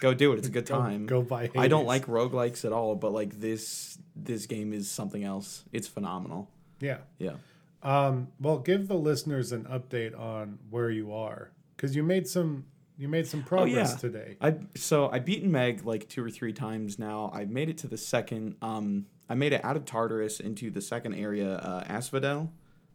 go 0.00 0.12
do 0.14 0.32
it 0.32 0.38
it's 0.38 0.48
a 0.48 0.50
good 0.50 0.66
time 0.80 1.06
Go, 1.06 1.22
buy. 1.22 1.50
I 1.56 1.68
don't 1.68 1.86
Hades. 1.86 1.86
like 1.88 2.06
roguelikes 2.06 2.64
at 2.64 2.72
all, 2.72 2.94
but 2.96 3.12
like 3.12 3.40
this 3.40 3.98
this 4.14 4.46
game 4.46 4.72
is 4.72 4.90
something 4.90 5.24
else. 5.24 5.64
It's 5.72 5.88
phenomenal. 5.88 6.50
Yeah. 6.80 6.98
Yeah. 7.18 7.34
Um, 7.82 8.28
well, 8.40 8.58
give 8.58 8.86
the 8.88 8.94
listeners 8.94 9.50
an 9.52 9.64
update 9.64 10.18
on 10.18 10.58
where 10.70 10.90
you 10.90 11.12
are 11.12 11.50
because 11.76 11.96
you 11.96 12.02
made 12.02 12.28
some 12.28 12.64
you 12.98 13.08
made 13.08 13.26
some 13.26 13.42
progress 13.42 13.92
yeah. 13.92 13.96
today. 13.96 14.36
I 14.40 14.54
so 14.76 15.08
I 15.10 15.18
beaten 15.18 15.50
Meg 15.50 15.84
like 15.84 16.08
two 16.08 16.24
or 16.24 16.30
three 16.30 16.52
times 16.52 16.98
now. 16.98 17.30
I 17.34 17.44
made 17.44 17.68
it 17.68 17.78
to 17.78 17.88
the 17.88 17.96
second 17.98 18.56
um 18.62 19.06
I 19.28 19.34
made 19.34 19.52
it 19.52 19.64
out 19.64 19.76
of 19.76 19.84
Tartarus 19.84 20.38
into 20.40 20.70
the 20.70 20.80
second 20.80 21.14
area, 21.14 21.56
uh 21.56 21.84
Asphodel. 21.88 22.52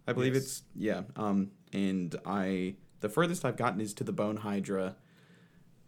I 0.07 0.13
believe 0.13 0.35
Yes. 0.35 0.43
it's 0.43 0.63
yeah. 0.75 1.01
Um 1.15 1.51
and 1.73 2.15
I 2.25 2.75
the 3.01 3.09
furthest 3.09 3.43
I've 3.43 3.57
gotten 3.57 3.81
is 3.81 3.93
to 3.95 4.03
the 4.05 4.13
Bone 4.13 4.37
Hydra, 4.37 4.95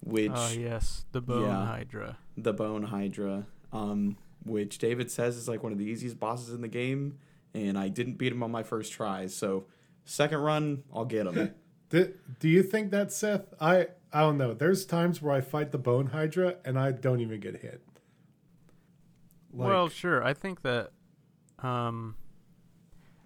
which 0.01 0.31
Oh 0.33 0.51
yes, 0.57 1.05
the 1.11 1.21
bone 1.21 1.43
Yeah. 1.43 1.65
hydra. 1.65 2.17
the 2.37 2.53
Bone 2.53 2.83
Hydra, 2.83 3.47
um, 3.73 4.17
which 4.45 4.77
David 4.77 5.11
says 5.11 5.35
is 5.37 5.47
like 5.49 5.61
one 5.63 5.71
of 5.73 5.77
the 5.77 5.85
easiest 5.85 6.19
bosses 6.19 6.53
in 6.53 6.61
the 6.61 6.67
game, 6.69 7.17
and 7.53 7.77
I 7.77 7.89
didn't 7.89 8.13
beat 8.17 8.31
him 8.31 8.41
on 8.43 8.49
my 8.51 8.63
first 8.63 8.93
try. 8.93 9.27
So, 9.27 9.65
second 10.05 10.39
run, 10.39 10.83
I'll 10.93 11.05
get 11.05 11.27
him. 11.27 11.53
Do, 11.89 12.13
do 12.39 12.47
you 12.47 12.61
think 12.63 12.91
that 12.91 13.11
Seth? 13.11 13.53
I 13.59 13.87
I 14.13 14.21
don't 14.21 14.37
know. 14.37 14.53
There's 14.53 14.85
times 14.85 15.21
where 15.23 15.33
I 15.33 15.41
fight 15.41 15.71
the 15.71 15.77
bone 15.79 16.07
hydra 16.07 16.57
and 16.63 16.77
I 16.79 16.91
don't 16.91 17.19
even 17.19 17.39
get 17.39 17.57
hit. 17.61 17.81
Like, 19.51 19.67
well, 19.69 19.89
sure. 19.89 20.23
I 20.23 20.33
think 20.35 20.61
that 20.61 20.91
um, 21.63 22.15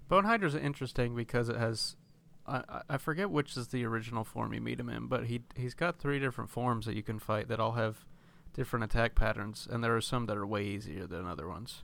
bone 0.08 0.24
hydra's 0.24 0.56
interesting 0.56 1.14
because 1.16 1.50
it 1.50 1.58
has. 1.58 1.98
I, 2.46 2.58
I- 2.70 2.82
I 2.90 2.98
forget 2.98 3.30
which 3.30 3.56
is 3.58 3.68
the 3.70 3.86
original 3.86 4.24
form 4.24 4.54
you 4.54 4.62
meet 4.62 4.80
him 4.80 4.90
in, 4.90 5.08
but 5.08 5.26
he 5.28 5.44
he's 5.56 5.74
got 5.74 6.00
three 6.00 6.20
different 6.20 6.50
forms 6.50 6.86
that 6.86 6.96
you 6.96 7.04
can 7.04 7.20
fight 7.20 7.48
that 7.48 7.60
all 7.60 7.74
have 7.74 8.06
different 8.54 8.84
attack 8.86 9.16
patterns, 9.16 9.68
and 9.70 9.84
there 9.84 9.96
are 9.96 10.02
some 10.02 10.26
that 10.28 10.38
are 10.38 10.46
way 10.46 10.64
easier 10.66 11.08
than 11.08 11.26
other 11.26 11.48
ones. 11.48 11.84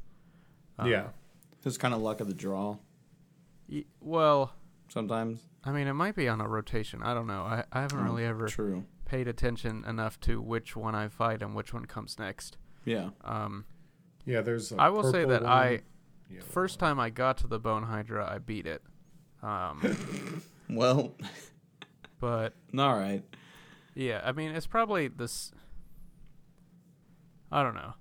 Um, 0.77 0.87
yeah, 0.87 1.07
It's 1.65 1.77
kind 1.77 1.93
of 1.93 2.01
luck 2.01 2.19
of 2.21 2.27
the 2.27 2.33
draw 2.33 2.77
y- 3.69 3.85
well, 4.01 4.53
sometimes. 4.87 5.41
I 5.63 5.71
mean, 5.71 5.87
it 5.87 5.93
might 5.93 6.15
be 6.15 6.27
on 6.29 6.39
a 6.41 6.47
rotation. 6.47 7.01
I 7.03 7.13
don't 7.13 7.27
know. 7.27 7.41
I, 7.41 7.63
I 7.71 7.81
haven't 7.81 7.99
Oh, 7.99 8.03
really 8.03 8.23
ever 8.25 8.47
True. 8.47 8.85
paid 9.05 9.27
attention 9.27 9.83
enough 9.85 10.19
to 10.21 10.41
which 10.41 10.75
one 10.75 10.95
I 10.95 11.07
fight 11.09 11.41
and 11.41 11.53
which 11.55 11.73
one 11.73 11.85
comes 11.85 12.17
next. 12.17 12.55
Yeah. 12.85 13.09
Um, 13.25 13.65
yeah. 14.25 14.39
There's. 14.41 14.71
I 14.71 14.85
I 14.85 14.89
will 14.89 15.11
say 15.11 15.25
that 15.25 15.45
I 15.45 15.81
yeah, 16.29 16.39
first 16.47 16.79
time 16.79 16.97
I 16.99 17.09
got 17.09 17.37
to 17.39 17.47
the 17.47 17.59
Bone 17.59 17.83
Hydra, 17.83 18.29
I 18.31 18.37
beat 18.37 18.65
it. 18.67 18.81
Um, 19.43 20.41
Well, 20.69 21.15
but 22.19 22.53
all 22.77 22.95
right. 22.95 23.23
yeah, 23.95 24.21
I 24.23 24.33
mean, 24.33 24.51
it's 24.51 24.67
probably 24.67 25.07
this. 25.07 25.51
I 27.51 27.63
don't 27.63 27.73
know. 27.73 27.93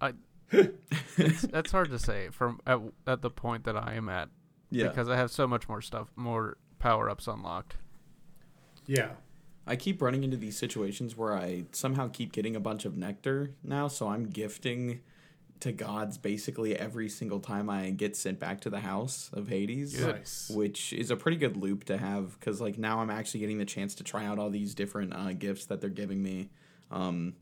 I 0.00 0.12
it's, 1.16 1.44
it's 1.44 1.70
hard 1.70 1.90
to 1.90 1.98
say 1.98 2.30
from 2.30 2.58
at, 2.66 2.80
at 3.06 3.22
the 3.22 3.30
point 3.30 3.64
that 3.64 3.76
I 3.76 3.94
am 3.94 4.08
at 4.08 4.30
Yeah. 4.70 4.88
because 4.88 5.08
I 5.08 5.16
have 5.16 5.30
so 5.30 5.46
much 5.46 5.68
more 5.68 5.80
stuff, 5.80 6.08
more 6.16 6.56
power 6.80 7.08
ups 7.08 7.28
unlocked. 7.28 7.76
Yeah, 8.86 9.10
I 9.66 9.76
keep 9.76 10.02
running 10.02 10.24
into 10.24 10.36
these 10.38 10.58
situations 10.58 11.16
where 11.16 11.36
I 11.36 11.66
somehow 11.72 12.08
keep 12.08 12.32
getting 12.32 12.56
a 12.56 12.60
bunch 12.60 12.84
of 12.84 12.96
nectar 12.96 13.52
now, 13.62 13.86
so 13.86 14.08
I'm 14.08 14.24
gifting 14.30 15.00
to 15.60 15.72
gods 15.72 16.18
basically 16.18 16.76
every 16.76 17.08
single 17.08 17.40
time 17.40 17.68
I 17.68 17.90
get 17.90 18.16
sent 18.16 18.38
back 18.38 18.60
to 18.62 18.70
the 18.70 18.80
house 18.80 19.30
of 19.32 19.48
Hades. 19.48 19.96
Good. 19.96 20.14
nice. 20.16 20.50
which 20.54 20.92
is 20.92 21.10
a 21.10 21.16
pretty 21.16 21.36
good 21.36 21.56
loop 21.56 21.84
to 21.84 21.98
have 21.98 22.38
because 22.38 22.60
like 22.60 22.78
now 22.78 23.00
i'm 23.00 23.10
actually 23.10 23.40
getting 23.40 23.58
the 23.58 23.64
chance 23.64 23.94
to 23.96 24.04
try 24.04 24.24
out 24.24 24.38
all 24.38 24.50
these 24.50 24.74
different 24.74 25.14
uh, 25.14 25.32
gifts 25.32 25.66
that 25.66 25.80
they're 25.80 25.90
giving 25.90 26.22
me 26.22 26.48
um 26.90 27.34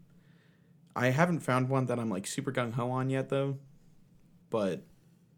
i 0.95 1.09
haven't 1.09 1.41
found 1.41 1.69
one 1.69 1.87
that 1.87 1.99
i'm 1.99 2.09
like 2.11 2.27
super 2.27 2.53
gung-ho 2.53 2.91
on 2.91 3.11
yet 3.11 3.29
though 3.29 3.59
but 4.51 4.85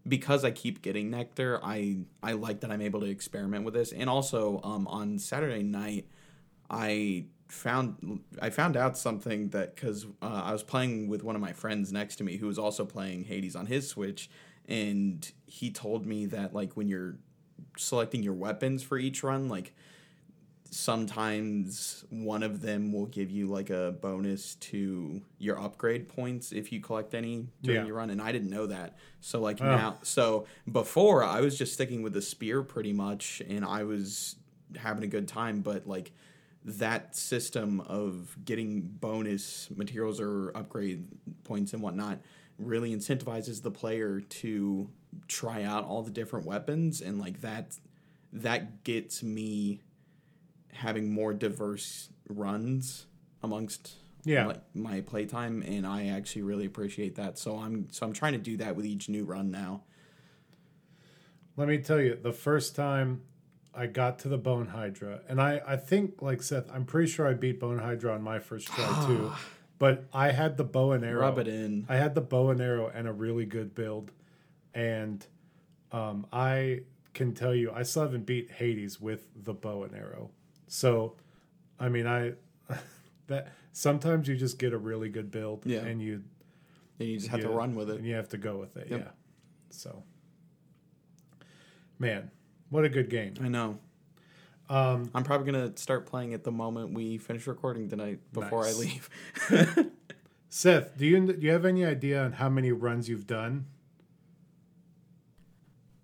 because 0.06 0.44
i 0.44 0.50
keep 0.50 0.82
getting 0.82 1.11
nectar 1.11 1.61
i 1.62 1.99
i 2.23 2.32
like 2.32 2.61
that 2.61 2.70
i'm 2.70 2.82
able 2.82 3.00
to 3.00 3.06
experiment 3.06 3.64
with 3.64 3.75
this 3.75 3.92
and 3.92 4.08
also 4.08 4.61
um 4.64 4.87
on 4.88 5.18
saturday 5.18 5.62
night 5.62 6.06
i 6.70 7.25
found 7.49 8.21
i 8.43 8.50
found 8.50 8.76
out 8.76 8.97
something 8.99 9.49
that 9.49 9.75
because 9.75 10.07
uh, 10.23 10.43
i 10.45 10.52
was 10.52 10.62
playing 10.62 11.09
with 11.09 11.23
one 11.25 11.35
of 11.35 11.40
my 11.40 11.52
friends 11.52 11.93
next 11.93 12.17
to 12.17 12.25
me 12.25 12.37
who 12.37 12.47
was 12.47 12.59
also 12.59 12.85
playing 12.85 13.25
hades 13.25 13.57
on 13.57 13.67
his 13.67 13.88
switch 13.88 14.28
and 14.69 15.33
he 15.47 15.71
told 15.71 16.05
me 16.05 16.26
that 16.26 16.52
like 16.55 16.75
when 16.76 16.88
you're 16.88 17.17
selecting 17.76 18.23
your 18.23 18.35
weapons 18.35 18.83
for 18.83 18.99
each 18.99 19.23
run 19.23 19.49
like 19.49 19.73
sometimes 20.71 22.05
one 22.11 22.43
of 22.43 22.61
them 22.61 22.93
will 22.93 23.07
give 23.07 23.31
you 23.31 23.47
like 23.47 23.71
a 23.71 23.95
bonus 24.02 24.55
to 24.57 25.23
your 25.38 25.59
upgrade 25.59 26.09
points 26.09 26.52
if 26.52 26.71
you 26.73 26.81
collect 26.81 27.14
any 27.14 27.47
during 27.62 27.81
Yeah. 27.81 27.87
your 27.87 27.97
run 27.97 28.11
and 28.11 28.21
i 28.21 28.31
didn't 28.33 28.50
know 28.50 28.67
that 28.67 28.97
so 29.21 29.40
like 29.40 29.59
Oh. 29.62 29.64
now 29.64 29.99
so 30.02 30.47
before 30.71 31.25
i 31.25 31.40
was 31.40 31.57
just 31.57 31.73
sticking 31.73 32.02
with 32.02 32.12
the 32.12 32.21
spear 32.21 32.62
pretty 32.62 32.93
much 32.93 33.40
and 33.49 33.64
i 33.64 33.83
was 33.83 34.37
having 34.76 35.02
a 35.05 35.07
good 35.07 35.26
time 35.26 35.61
but 35.62 35.87
like 35.87 36.12
that 36.77 37.17
system 37.17 37.81
of 37.81 38.37
getting 38.45 38.83
bonus 38.83 39.69
materials 39.75 40.21
or 40.21 40.53
upgrade 40.55 41.07
points 41.45 41.73
and 41.73 41.83
whatnot 41.83 42.19
really 42.59 42.95
incentivizes 42.95 43.63
the 43.63 43.71
player 43.71 44.21
to 44.21 44.91
try 45.29 45.63
out 45.63 45.85
all 45.85 46.03
the 46.03 46.11
different 46.11 46.45
weapons 46.45 47.01
and 47.01 47.19
like 47.19 47.41
that 47.41 47.77
that 48.33 48.85
gets 48.85 49.23
me 49.23 49.81
having 50.73 51.11
more 51.11 51.33
diverse 51.33 52.11
runs 52.29 53.07
amongst 53.43 53.95
Yeah. 54.25 54.47
like 54.49 54.63
my 54.75 55.01
playtime 55.01 55.63
and 55.63 55.87
I 55.87 56.09
actually 56.09 56.43
really 56.43 56.67
appreciate 56.67 57.15
that. 57.17 57.39
So 57.39 57.57
I'm 57.57 57.89
so 57.91 58.05
I'm 58.07 58.13
trying 58.13 58.35
to 58.35 58.39
do 58.39 58.59
that 58.59 58.77
with 58.77 58.85
each 58.85 59.09
new 59.09 59.25
run 59.25 59.51
now. 59.51 59.85
Let 61.57 61.69
me 61.69 61.79
tell 61.79 62.01
you, 62.01 62.17
the 62.21 62.33
first 62.33 62.77
time 62.77 63.23
I 63.75 63.87
got 63.87 64.19
to 64.21 64.29
the 64.29 64.39
Bone 64.39 64.67
Hydra, 64.69 65.21
and 65.29 65.41
I, 65.41 65.61
I 65.67 65.77
think, 65.77 66.21
like 66.21 66.43
Seth, 66.43 66.69
I'm 66.73 66.85
pretty 66.85 67.09
sure 67.11 67.27
I 67.29 67.35
beat 67.35 67.61
Bone 67.61 67.79
Hydra 67.79 68.13
on 68.15 68.23
my 68.23 68.39
first 68.41 68.67
try 68.69 69.05
too. 69.07 69.33
But 69.79 70.07
I 70.13 70.33
had 70.33 70.57
the 70.57 70.65
bow 70.65 70.93
and 70.93 71.05
arrow. 71.05 71.21
Rub 71.21 71.39
it 71.39 71.47
in. 71.47 71.87
I 71.89 71.97
had 71.97 72.15
the 72.17 72.21
bow 72.21 72.51
and 72.51 72.61
arrow 72.61 72.91
and 72.93 73.07
a 73.07 73.13
really 73.13 73.45
good 73.47 73.75
build, 73.77 74.11
and 74.75 75.25
um, 75.93 76.27
I 76.33 76.81
can 77.15 77.35
tell 77.35 77.55
you, 77.55 77.71
I 77.73 77.83
still 77.85 78.03
haven't 78.03 78.27
beat 78.27 78.51
Hades 78.51 79.01
with 79.01 79.29
the 79.45 79.55
bow 79.55 79.85
and 79.85 79.95
arrow. 79.95 80.31
So, 80.67 81.15
I 81.79 81.89
mean, 81.89 82.07
I 82.09 82.33
that 83.29 83.53
sometimes 83.73 84.27
you 84.29 84.37
just 84.37 84.59
get 84.59 84.73
a 84.73 84.79
really 84.79 85.09
good 85.09 85.31
build, 85.31 85.65
Yeah. 85.67 85.81
and 85.85 86.03
you 86.03 86.25
And 86.99 87.09
you 87.09 87.17
just 87.19 87.29
have 87.29 87.41
to 87.43 87.49
run 87.49 87.77
with 87.77 87.91
it. 87.91 87.97
and 87.99 88.07
you 88.07 88.15
have 88.17 88.29
to 88.31 88.39
go 88.39 88.57
with 88.57 88.77
it. 88.77 88.89
Yep. 88.91 89.01
Yeah. 89.01 89.11
So, 89.71 90.03
man, 91.99 92.31
what 92.71 92.85
a 92.85 92.89
good 92.89 93.11
game. 93.11 93.35
I 93.43 93.49
know. 93.49 93.79
Um, 94.71 95.11
I'm 95.15 95.25
probably 95.25 95.51
gonna 95.51 95.77
start 95.77 96.07
playing 96.07 96.33
it 96.33 96.45
the 96.45 96.53
moment 96.53 96.93
we 96.93 97.17
finish 97.19 97.47
recording 97.47 97.89
tonight 97.89 98.21
before 98.33 98.65
Nice. 98.65 98.77
I 98.77 98.79
leave. 98.79 99.11
Seth, 100.51 100.97
do 100.97 101.07
you 101.07 101.33
do 101.33 101.47
you 101.47 101.53
have 101.53 101.65
any 101.65 101.85
idea 101.85 102.23
on 102.23 102.33
how 102.33 102.49
many 102.49 102.73
runs 102.73 103.09
you've 103.09 103.27
done? 103.27 103.67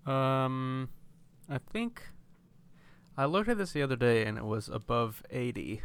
Um, 0.07 0.89
I 1.49 1.59
think 1.59 2.03
I 3.17 3.25
looked 3.27 3.49
at 3.49 3.59
this 3.59 3.73
the 3.73 3.83
other 3.83 3.97
day 3.97 4.25
and 4.25 4.37
it 4.39 4.45
was 4.45 4.69
above 4.69 5.23
eighty. 5.31 5.83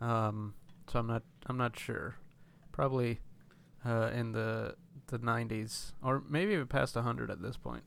Um, 0.00 0.54
so 0.90 0.98
I'm 0.98 1.06
not 1.06 1.22
I'm 1.46 1.56
not 1.56 1.78
sure. 1.78 2.16
Probably 2.72 3.20
uh, 3.84 4.10
in 4.12 4.32
the 4.32 4.74
the 5.08 5.18
90s, 5.18 5.92
or 6.02 6.22
maybe 6.28 6.54
even 6.54 6.66
past 6.66 6.96
100 6.96 7.30
at 7.30 7.42
this 7.42 7.56
point. 7.58 7.82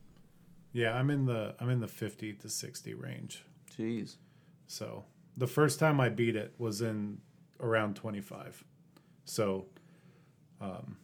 Yeah, 0.78 0.94
I'm 0.94 1.10
in 1.10 1.26
the 1.26 1.56
I'm 1.58 1.70
in 1.70 1.80
the 1.80 1.88
50 1.88 2.34
to 2.34 2.48
60 2.48 2.94
range. 2.94 3.44
Jeez. 3.76 4.14
So 4.68 5.06
the 5.36 5.48
first 5.48 5.80
time 5.80 6.00
I 6.00 6.08
beat 6.08 6.36
it 6.36 6.54
was 6.56 6.82
in 6.82 7.18
around 7.58 7.96
25. 7.96 8.62
So 9.24 9.66
um, 10.60 10.98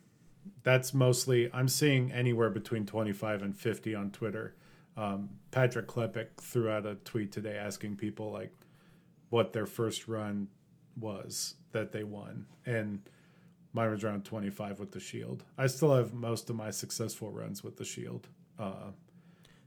that's 0.63 0.95
mostly 0.95 1.53
I'm 1.53 1.67
seeing 1.67 2.13
anywhere 2.13 2.51
between 2.51 2.87
25 2.87 3.43
and 3.43 3.57
50 3.57 3.97
on 3.97 4.13
Twitter. 4.13 4.55
Um, 4.97 5.31
Patrick 5.51 5.89
Klepek 5.89 6.37
threw 6.41 6.71
out 6.71 6.87
a 6.87 6.95
tweet 6.95 7.33
today 7.33 7.57
asking 7.57 7.97
people 7.97 8.31
like 8.31 8.53
what 9.31 9.53
their 9.53 9.67
first 9.67 10.07
run 10.07 10.47
was 10.97 11.57
that 11.73 11.91
they 11.91 12.05
won, 12.05 12.47
and 12.65 13.01
mine 13.73 13.91
was 13.91 14.05
around 14.05 14.25
25 14.25 14.79
with 14.79 14.93
the 14.93 15.01
shield. 15.01 15.43
I 15.59 15.67
still 15.67 15.97
have 15.97 16.15
most 16.15 16.49
of 16.49 16.55
my 16.55 16.71
successful 16.71 17.33
runs 17.33 17.65
with 17.65 17.77
the 17.77 17.85
shield. 17.85 18.29
Uh, 18.57 18.93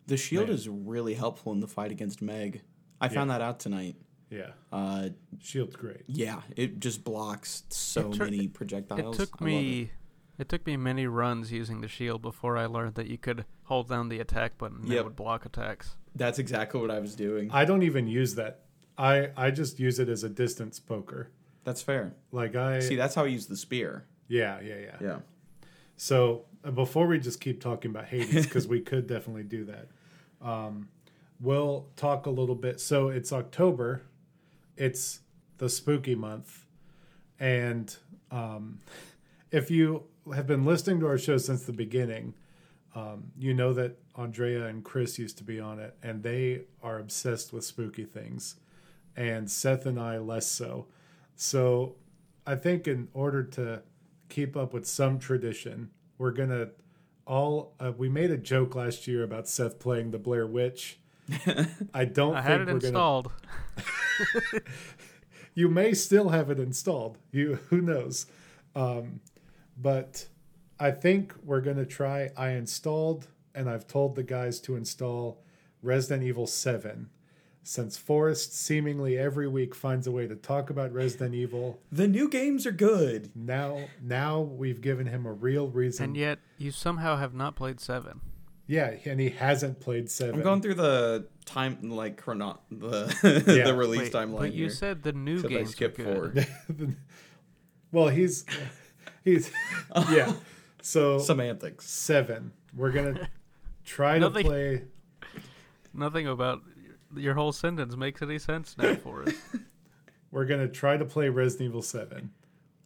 The 0.08 0.18
shield 0.18 0.48
Man. 0.48 0.56
is 0.56 0.68
really 0.70 1.14
helpful 1.14 1.52
in 1.52 1.60
the 1.60 1.68
fight 1.68 1.92
against 1.92 2.22
Meg. 2.22 2.62
I 3.00 3.10
found 3.10 3.30
that 3.30 3.42
out 3.42 3.60
tonight. 3.60 3.96
yeah, 4.30 4.52
Uh, 4.72 5.10
shield's 5.40 5.76
great. 5.76 6.04
yeah, 6.08 6.42
it 6.56 6.80
just 6.80 7.04
blocks 7.04 7.64
so 7.70 8.08
It 8.10 8.14
took- 8.14 8.20
many 8.32 8.46
It 8.46 8.54
took 8.54 8.92
I 8.92 8.96
it. 8.98 9.42
me 9.42 9.92
it. 10.38 10.50
took 10.50 10.66
me 10.66 10.76
many 10.78 11.08
runs 11.08 11.52
using 11.52 11.82
the 11.82 11.88
shield 11.88 12.22
before 12.22 12.58
I 12.58 12.66
learned 12.66 12.96
that 12.96 13.08
you 13.08 13.18
could 13.18 13.46
hold 13.64 13.88
down 13.90 14.10
the 14.10 14.20
attack 14.20 14.58
button 14.58 14.80
and 14.82 14.90
Yep. 14.90 14.98
it 15.00 15.04
would 15.06 15.16
block 15.16 15.46
attacks. 15.46 15.96
That's 16.16 16.40
exactly 16.40 16.80
what 16.82 16.92
I 16.92 17.00
was 17.00 17.16
doing. 17.16 17.50
I 17.52 17.64
don't 17.66 17.84
even 17.84 18.08
use 18.08 18.36
that. 18.36 18.62
I 18.98 19.32
I 19.38 19.52
just 19.52 19.80
use 19.80 20.00
it 20.00 20.10
as 20.10 20.24
a 20.24 20.30
distance 20.30 20.80
poker. 20.80 21.30
That's 21.64 21.82
fair. 21.82 22.16
Like 22.32 22.56
I 22.56 22.80
See, 22.80 22.96
that's 22.96 23.14
how 23.16 23.24
I 23.24 23.28
use 23.28 23.46
the 23.48 23.58
spear. 23.58 24.06
yeah 24.28 24.60
yeah 24.62 24.78
yeah. 24.80 24.96
Yeah. 25.02 25.20
So 25.96 26.46
uh, 26.64 26.72
before 26.72 27.08
we 27.08 27.20
just 27.20 27.40
keep 27.42 27.62
talking 27.62 27.92
about 27.92 28.06
Hades, 28.06 28.46
because 28.46 28.68
we 28.68 28.80
could 28.82 29.08
definitely 29.08 29.44
do 29.44 29.66
that, 29.66 29.88
um, 30.42 30.90
we'll 31.40 31.88
talk 31.96 32.26
a 32.26 32.30
little 32.30 32.56
bit. 32.56 32.80
So 32.80 33.10
it's 33.10 33.32
October, 33.32 34.04
it's 34.76 35.22
the 35.58 35.70
spooky 35.70 36.16
month, 36.16 36.66
and 37.40 37.96
um, 38.32 38.80
if 39.52 39.72
you 39.72 40.04
have 40.34 40.48
been 40.48 40.66
listening 40.66 41.00
to 41.00 41.08
our 41.08 41.18
show 41.18 41.38
since 41.38 41.64
the 41.64 41.74
beginning, 41.74 42.34
um, 42.96 43.32
you 43.38 43.54
know 43.54 43.74
that 43.74 43.98
Andrea 44.16 44.66
and 44.66 44.84
Chris 44.84 45.20
used 45.20 45.38
to 45.38 45.44
be 45.44 45.60
on 45.60 45.80
it, 45.80 45.96
and 46.02 46.24
they 46.24 46.62
are 46.82 47.00
obsessed 47.00 47.54
with 47.54 47.64
spooky 47.64 48.06
things, 48.06 48.56
and 49.16 49.50
Seth 49.50 49.86
and 49.86 50.00
I 50.00 50.18
less 50.18 50.48
so. 50.48 50.88
So 51.36 51.96
I 52.46 52.56
think 52.56 52.88
in 52.88 53.08
order 53.14 53.44
to 53.44 53.84
keep 54.30 54.58
up 54.58 54.74
with 54.74 54.88
some 54.88 55.20
tradition, 55.20 55.92
we're 56.18 56.32
gonna 56.32 56.70
all. 57.28 57.76
Uh, 57.80 57.92
we 57.96 58.10
made 58.10 58.32
a 58.32 58.38
joke 58.38 58.76
last 58.76 59.08
year 59.08 59.24
about 59.24 59.48
Seth 59.48 59.80
playing 59.80 60.12
the 60.12 60.18
Blair 60.20 60.48
Witch. 60.48 61.00
I 61.94 62.06
don't 62.06 62.36
I 62.36 62.42
think 62.42 62.60
we're 62.60 62.66
gonna. 62.66 62.74
installed. 62.76 63.32
You 65.54 65.70
may 65.70 65.96
still 65.96 66.30
have 66.30 66.52
it 66.52 66.60
installed. 66.60 67.18
You 67.32 67.56
who 67.70 67.82
knows, 67.82 68.28
um, 68.76 69.22
but 69.76 70.28
I 70.80 70.92
think 70.92 71.34
we're 71.44 71.62
gonna 71.62 71.84
try. 71.84 72.30
I 72.38 72.50
installed 72.50 73.28
and 73.56 73.68
I've 73.68 73.88
told 73.88 74.16
the 74.16 74.22
guys 74.22 74.60
to 74.62 74.76
install 74.76 75.42
Resident 75.82 76.22
Evil 76.28 76.46
Seven. 76.46 77.10
Since 77.68 77.98
Forrest 77.98 78.56
seemingly 78.58 79.18
every 79.18 79.46
week 79.50 79.76
finds 79.76 80.08
a 80.08 80.12
way 80.12 80.26
to 80.26 80.38
talk 80.38 80.70
about 80.70 80.94
Resident 80.94 81.36
Evil, 81.36 81.82
The 81.92 82.08
new 82.08 82.30
games 82.30 82.66
are 82.66 82.72
good. 82.72 83.30
now 83.36 83.90
now 84.02 84.40
we've 84.40 84.80
given 84.80 85.06
him 85.08 85.26
a 85.26 85.34
real 85.34 85.68
reason. 85.68 86.06
And 86.06 86.16
yet 86.18 86.40
you 86.58 86.72
somehow 86.72 87.18
have 87.18 87.34
not 87.34 87.58
played 87.58 87.82
7. 87.82 88.22
yeah, 88.68 88.96
and 89.04 89.20
he 89.20 89.32
hasn't 89.32 89.82
played 89.82 90.10
Seven. 90.10 90.36
I'm 90.36 90.44
going 90.44 90.62
through 90.62 90.76
the 90.76 91.28
time 91.44 91.78
like 91.90 92.16
chrono 92.16 92.58
the 92.72 93.14
Yeah. 93.46 93.66
the 93.66 93.76
release 93.76 94.00
Wait, 94.04 94.14
timeline 94.14 94.38
but 94.40 94.54
you 94.54 94.68
here. 94.68 94.70
said 94.70 95.04
the 95.04 95.12
new 95.12 95.36
Except 95.36 95.54
I 95.54 95.58
games 95.58 95.70
skipped 95.72 95.98
were 96.00 96.30
good. 96.30 96.48
four. 96.78 96.88
well, 97.92 98.08
he's 98.08 98.46
he's 99.26 99.52
yeah. 100.10 100.32
So 100.82 101.20
Semantics. 101.20 101.86
seven. 101.90 102.54
We're 102.74 102.92
gonna 102.92 103.28
try 103.84 104.20
to 104.20 104.30
play. 104.30 104.84
Nothing 105.94 106.28
about 106.28 106.62
your 107.16 107.36
whole 107.36 107.52
sentence 107.52 107.96
makes 107.96 108.22
any 108.22 108.40
sense 108.40 108.76
now 108.78 108.96
for 108.96 109.24
us. 109.24 109.34
We're 110.32 110.46
gonna 110.46 110.68
try 110.68 110.98
to 110.98 111.06
play 111.06 111.30
Resident 111.30 111.70
Evil 111.70 111.82
Seven. 111.82 112.32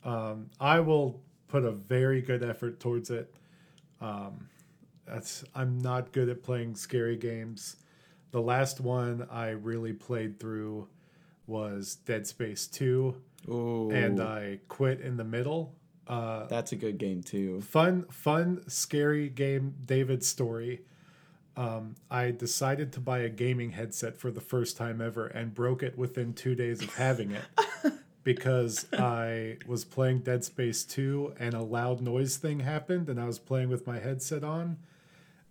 Um, 0.03 0.49
I 0.59 0.79
will 0.79 1.21
put 1.47 1.65
a 1.65 1.71
very 1.71 2.21
good 2.21 2.43
effort 2.43 2.79
towards 2.79 3.09
it. 3.09 3.33
Um, 3.99 4.47
that's 5.05 5.43
I'm 5.55 5.79
not 5.79 6.11
good 6.11 6.29
at 6.29 6.43
playing 6.43 6.75
scary 6.75 7.17
games. 7.17 7.77
The 8.31 8.41
last 8.41 8.79
one 8.79 9.27
I 9.29 9.49
really 9.49 9.93
played 9.93 10.39
through 10.39 10.87
was 11.47 11.95
Dead 12.05 12.25
Space 12.25 12.67
Two, 12.67 13.15
Ooh, 13.49 13.89
and 13.91 14.21
I 14.21 14.59
quit 14.67 15.01
in 15.01 15.17
the 15.17 15.23
middle. 15.23 15.75
Uh, 16.07 16.45
that's 16.47 16.71
a 16.71 16.75
good 16.75 16.97
game 16.97 17.21
too. 17.21 17.61
fun, 17.61 18.05
fun, 18.09 18.61
scary 18.67 19.29
game. 19.29 19.75
David's 19.85 20.27
story. 20.27 20.81
Um, 21.57 21.95
I 22.09 22.31
decided 22.31 22.93
to 22.93 22.99
buy 22.99 23.19
a 23.19 23.29
gaming 23.29 23.71
headset 23.71 24.17
for 24.17 24.31
the 24.31 24.41
first 24.41 24.77
time 24.77 25.01
ever 25.01 25.27
and 25.27 25.53
broke 25.53 25.83
it 25.83 25.97
within 25.97 26.33
two 26.33 26.55
days 26.55 26.81
of 26.81 26.95
having 26.95 27.31
it 27.31 27.93
because 28.23 28.85
I 28.93 29.57
was 29.67 29.83
playing 29.83 30.19
Dead 30.19 30.45
Space 30.45 30.83
2 30.83 31.35
and 31.39 31.53
a 31.53 31.61
loud 31.61 32.01
noise 32.01 32.37
thing 32.37 32.61
happened 32.61 33.09
and 33.09 33.19
I 33.19 33.25
was 33.25 33.39
playing 33.39 33.69
with 33.69 33.85
my 33.85 33.99
headset 33.99 34.43
on 34.43 34.77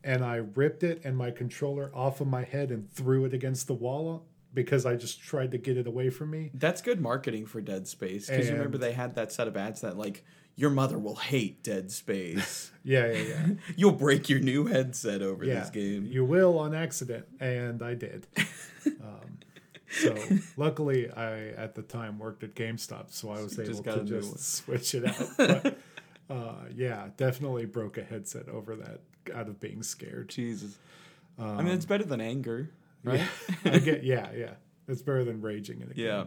and 0.03 0.25
I 0.25 0.37
ripped 0.37 0.83
it 0.83 1.03
and 1.05 1.17
my 1.17 1.31
controller 1.31 1.91
off 1.95 2.21
of 2.21 2.27
my 2.27 2.45
head 2.45 2.71
and 2.71 2.91
threw 2.91 3.25
it 3.25 3.35
against 3.35 3.67
the 3.67 3.75
wall 3.75 4.25
because 4.55 4.87
I 4.87 4.97
just 4.97 5.21
tried 5.21 5.51
to 5.53 5.59
get 5.59 5.77
it 5.77 5.87
away 5.87 6.11
from 6.11 6.31
me. 6.31 6.51
That's 6.55 6.83
good 6.83 7.01
marketing 7.01 7.47
for 7.47 7.61
Dead 7.61 7.87
Space 7.87 8.29
because 8.29 8.49
you 8.49 8.55
remember 8.55 8.79
they 8.79 8.93
had 8.93 9.15
that 9.15 9.33
set 9.33 9.49
of 9.49 9.57
ads 9.57 9.83
that 9.83 9.97
like 9.97 10.25
your 10.61 10.69
mother 10.71 10.99
will 10.99 11.17
hate 11.17 11.63
Dead 11.63 11.91
Space. 11.91 12.67
Yeah, 12.83 13.13
yeah, 13.13 13.23
yeah. 13.23 13.47
You'll 13.77 13.93
break 13.93 14.31
your 14.31 14.41
new 14.41 14.65
headset 14.65 15.21
over 15.21 15.45
yeah, 15.45 15.61
this 15.61 15.69
game. 15.69 16.07
You 16.07 16.25
will 16.25 16.59
on 16.59 16.75
accident, 16.75 17.27
and 17.39 17.83
I 17.83 17.93
did. 17.93 18.27
um, 18.87 19.39
so 19.91 20.17
luckily, 20.57 21.11
I 21.11 21.49
at 21.49 21.75
the 21.75 21.83
time 21.83 22.19
worked 22.19 22.43
at 22.43 22.55
GameStop, 22.55 23.13
so 23.13 23.29
I 23.29 23.43
was 23.43 23.59
You 23.59 23.65
able 23.65 23.73
just 23.75 23.85
to 23.85 24.05
just 24.05 24.29
one. 24.31 24.39
switch 24.39 24.95
it 24.95 25.05
out. 25.05 25.29
But 25.37 25.79
uh, 26.31 26.55
yeah, 26.75 27.09
definitely 27.19 27.67
broke 27.67 27.99
a 27.99 28.03
headset 28.03 28.49
over 28.49 28.75
that 28.77 29.01
out 29.35 29.49
of 29.49 29.61
being 29.61 29.83
scared. 29.83 30.31
Jesus. 30.31 30.79
I 31.39 31.61
mean, 31.61 31.75
it's 31.75 31.85
better 31.85 32.05
than 32.05 32.23
anger, 32.23 32.71
right? 33.05 33.21
Yeah, 33.63 33.73
I 33.75 33.79
get. 33.79 34.05
Yeah, 34.05 34.31
yeah. 34.35 34.55
It's 34.89 35.03
better 35.03 35.23
than 35.25 35.43
raging 35.43 35.83
in 35.83 35.91
a 35.91 35.95
game. 35.95 36.07
Yeah. 36.07 36.25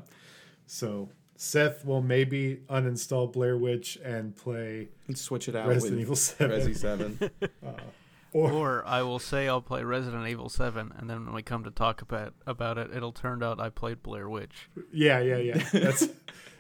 So 0.68 1.10
Seth 1.44 1.84
will 1.84 2.02
maybe 2.02 2.62
uninstall 2.70 3.30
Blair 3.32 3.58
Witch 3.58 3.98
and 4.02 4.34
play 4.34 4.88
And 5.08 5.18
switch 5.18 5.50
it 5.50 5.58
out 5.58 5.68
Resident 5.68 5.96
with 5.96 6.02
Evil 6.02 6.16
Seven. 6.16 6.62
Resi 6.62 6.78
Seven. 6.78 7.20
or 8.32 8.50
Or 8.50 8.88
I 8.88 9.02
will 9.02 9.20
say 9.20 9.50
I'll 9.50 9.62
play 9.62 9.84
Resident 9.84 10.26
Evil 10.26 10.48
7, 10.48 10.94
and 10.98 11.10
then 11.10 11.26
when 11.26 11.36
we 11.36 11.44
come 11.44 11.66
to 11.66 11.70
talk 11.70 12.02
about 12.02 12.34
about 12.48 12.78
it, 12.78 12.92
it'll 12.96 13.12
turn 13.12 13.44
out 13.44 13.60
I 13.60 13.70
played 13.70 14.02
Blair 14.02 14.30
Witch. 14.30 14.70
Yeah, 14.94 15.20
yeah, 15.20 15.36
yeah. 15.36 15.64
That's 15.74 16.08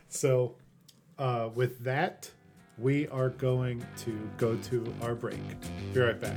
so. 0.09 0.55
Uh, 1.17 1.49
with 1.55 1.79
that, 1.85 2.29
we 2.77 3.07
are 3.07 3.29
going 3.29 3.85
to 3.99 4.29
go 4.35 4.57
to 4.57 4.93
our 5.01 5.15
break. 5.15 5.39
Be 5.93 5.99
right 6.01 6.19
back. 6.19 6.35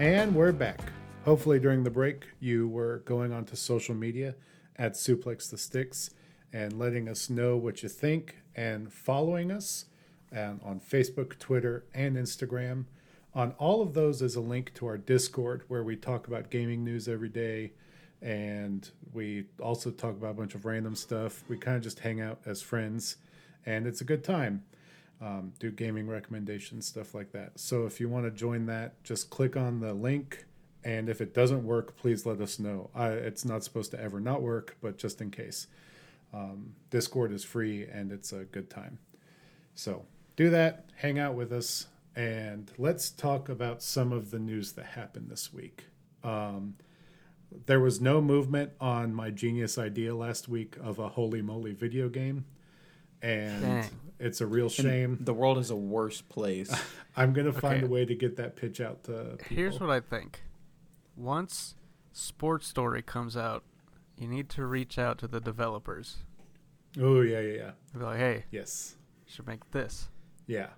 And 0.00 0.34
we're 0.34 0.50
back. 0.50 0.80
Hopefully, 1.24 1.60
during 1.60 1.84
the 1.84 1.90
break, 1.90 2.24
you 2.40 2.66
were 2.66 3.04
going 3.06 3.32
onto 3.32 3.54
social 3.54 3.94
media 3.94 4.34
at 4.74 4.94
Suplex 4.94 5.48
the 5.48 5.56
Sticks 5.56 6.10
and 6.52 6.76
letting 6.76 7.08
us 7.08 7.30
know 7.30 7.56
what 7.56 7.80
you 7.84 7.88
think 7.88 8.38
and 8.56 8.92
following 8.92 9.52
us 9.52 9.84
and 10.32 10.60
on 10.64 10.80
Facebook, 10.80 11.38
Twitter, 11.38 11.84
and 11.94 12.16
Instagram. 12.16 12.86
On 13.36 13.52
all 13.52 13.82
of 13.82 13.94
those 13.94 14.20
is 14.20 14.34
a 14.34 14.40
link 14.40 14.74
to 14.74 14.86
our 14.86 14.98
Discord 14.98 15.62
where 15.68 15.84
we 15.84 15.94
talk 15.94 16.26
about 16.26 16.50
gaming 16.50 16.82
news 16.82 17.06
every 17.06 17.28
day 17.28 17.72
and 18.20 18.90
we 19.12 19.44
also 19.62 19.92
talk 19.92 20.16
about 20.16 20.30
a 20.30 20.34
bunch 20.34 20.56
of 20.56 20.64
random 20.64 20.96
stuff. 20.96 21.44
We 21.46 21.56
kind 21.56 21.76
of 21.76 21.84
just 21.84 22.00
hang 22.00 22.20
out 22.20 22.40
as 22.44 22.62
friends 22.62 23.18
and 23.64 23.86
it's 23.86 24.00
a 24.00 24.04
good 24.04 24.24
time 24.24 24.64
um, 25.24 25.54
do 25.58 25.70
gaming 25.70 26.06
recommendations, 26.06 26.86
stuff 26.86 27.14
like 27.14 27.32
that. 27.32 27.58
So 27.58 27.86
if 27.86 27.98
you 27.98 28.10
want 28.10 28.26
to 28.26 28.30
join 28.30 28.66
that, 28.66 29.02
just 29.04 29.30
click 29.30 29.56
on 29.56 29.80
the 29.80 29.94
link. 29.94 30.44
And 30.84 31.08
if 31.08 31.22
it 31.22 31.32
doesn't 31.32 31.64
work, 31.64 31.96
please 31.96 32.26
let 32.26 32.42
us 32.42 32.58
know. 32.58 32.90
I, 32.94 33.08
it's 33.08 33.42
not 33.42 33.64
supposed 33.64 33.90
to 33.92 34.00
ever 34.00 34.20
not 34.20 34.42
work, 34.42 34.76
but 34.82 34.98
just 34.98 35.22
in 35.22 35.30
case. 35.30 35.66
Um, 36.34 36.74
Discord 36.90 37.32
is 37.32 37.42
free 37.42 37.86
and 37.86 38.12
it's 38.12 38.32
a 38.32 38.44
good 38.44 38.68
time. 38.68 38.98
So 39.74 40.04
do 40.36 40.50
that, 40.50 40.90
hang 40.96 41.18
out 41.18 41.34
with 41.34 41.52
us, 41.52 41.86
and 42.14 42.70
let's 42.76 43.08
talk 43.08 43.48
about 43.48 43.82
some 43.82 44.12
of 44.12 44.30
the 44.30 44.38
news 44.38 44.72
that 44.72 44.84
happened 44.84 45.30
this 45.30 45.54
week. 45.54 45.86
Um, 46.22 46.74
there 47.66 47.80
was 47.80 48.00
no 48.00 48.20
movement 48.20 48.72
on 48.80 49.14
my 49.14 49.30
genius 49.30 49.78
idea 49.78 50.14
last 50.14 50.48
week 50.48 50.76
of 50.82 50.98
a 50.98 51.08
holy 51.10 51.40
moly 51.40 51.72
video 51.72 52.08
game, 52.08 52.44
and 53.24 53.62
Dang. 53.62 53.90
it's 54.18 54.40
a 54.40 54.46
real 54.46 54.68
shame. 54.68 55.18
The 55.20 55.32
world 55.34 55.58
is 55.58 55.70
a 55.70 55.76
worse 55.76 56.20
place. 56.20 56.70
I'm 57.16 57.32
gonna 57.32 57.52
find 57.52 57.76
Okay. 57.78 57.86
a 57.86 57.88
way 57.88 58.04
to 58.04 58.14
get 58.14 58.36
that 58.36 58.54
pitch 58.56 58.80
out 58.80 59.04
to 59.04 59.36
people. 59.38 59.56
Here's 59.56 59.80
what 59.80 59.90
I 59.90 60.00
think. 60.00 60.42
Once 61.16 61.74
Sports 62.12 62.66
Story 62.66 63.02
comes 63.02 63.36
out, 63.36 63.64
you 64.16 64.28
need 64.28 64.48
to 64.50 64.66
reach 64.66 64.98
out 64.98 65.18
to 65.18 65.26
the 65.28 65.40
developers. 65.40 66.18
Oh 67.00 67.20
yeah, 67.22 67.40
yeah, 67.40 67.56
yeah. 67.56 67.70
Be 67.98 68.04
like, 68.04 68.18
hey, 68.18 68.44
Yes, 68.50 68.96
should 69.26 69.46
make 69.46 69.68
this. 69.70 70.08
yeah. 70.46 70.68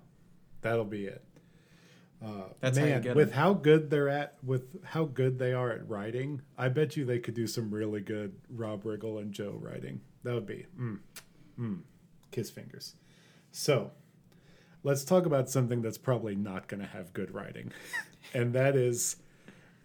That'll 0.62 0.84
be 0.84 1.06
it. 1.06 1.22
Uh, 2.24 2.44
That's 2.60 2.78
how 2.78 2.84
you 2.84 2.90
man, 2.92 3.02
get 3.02 3.14
with 3.14 3.28
'em. 3.28 3.34
how 3.34 3.52
good 3.52 3.90
they're 3.90 4.08
at, 4.08 4.36
with 4.42 4.82
how 4.84 5.04
good 5.04 5.38
they 5.38 5.52
are 5.52 5.70
at 5.70 5.86
writing, 5.88 6.40
I 6.56 6.68
bet 6.70 6.96
you 6.96 7.04
they 7.04 7.18
could 7.18 7.34
do 7.34 7.46
some 7.46 7.70
really 7.70 8.00
good 8.00 8.34
Rob 8.48 8.82
Riggle 8.84 9.20
and 9.20 9.32
Joe 9.32 9.58
writing. 9.60 10.00
That 10.24 10.34
would 10.34 10.46
be, 10.46 10.66
mm, 10.80 10.98
mm, 11.60 11.80
kiss 12.36 12.50
fingers. 12.50 12.94
So, 13.50 13.92
let's 14.82 15.04
talk 15.04 15.24
about 15.24 15.48
something 15.48 15.80
that's 15.80 15.96
probably 15.96 16.36
not 16.36 16.68
going 16.68 16.80
to 16.80 16.86
have 16.86 17.14
good 17.14 17.32
writing, 17.32 17.72
and 18.34 18.52
that 18.52 18.76
is 18.76 19.16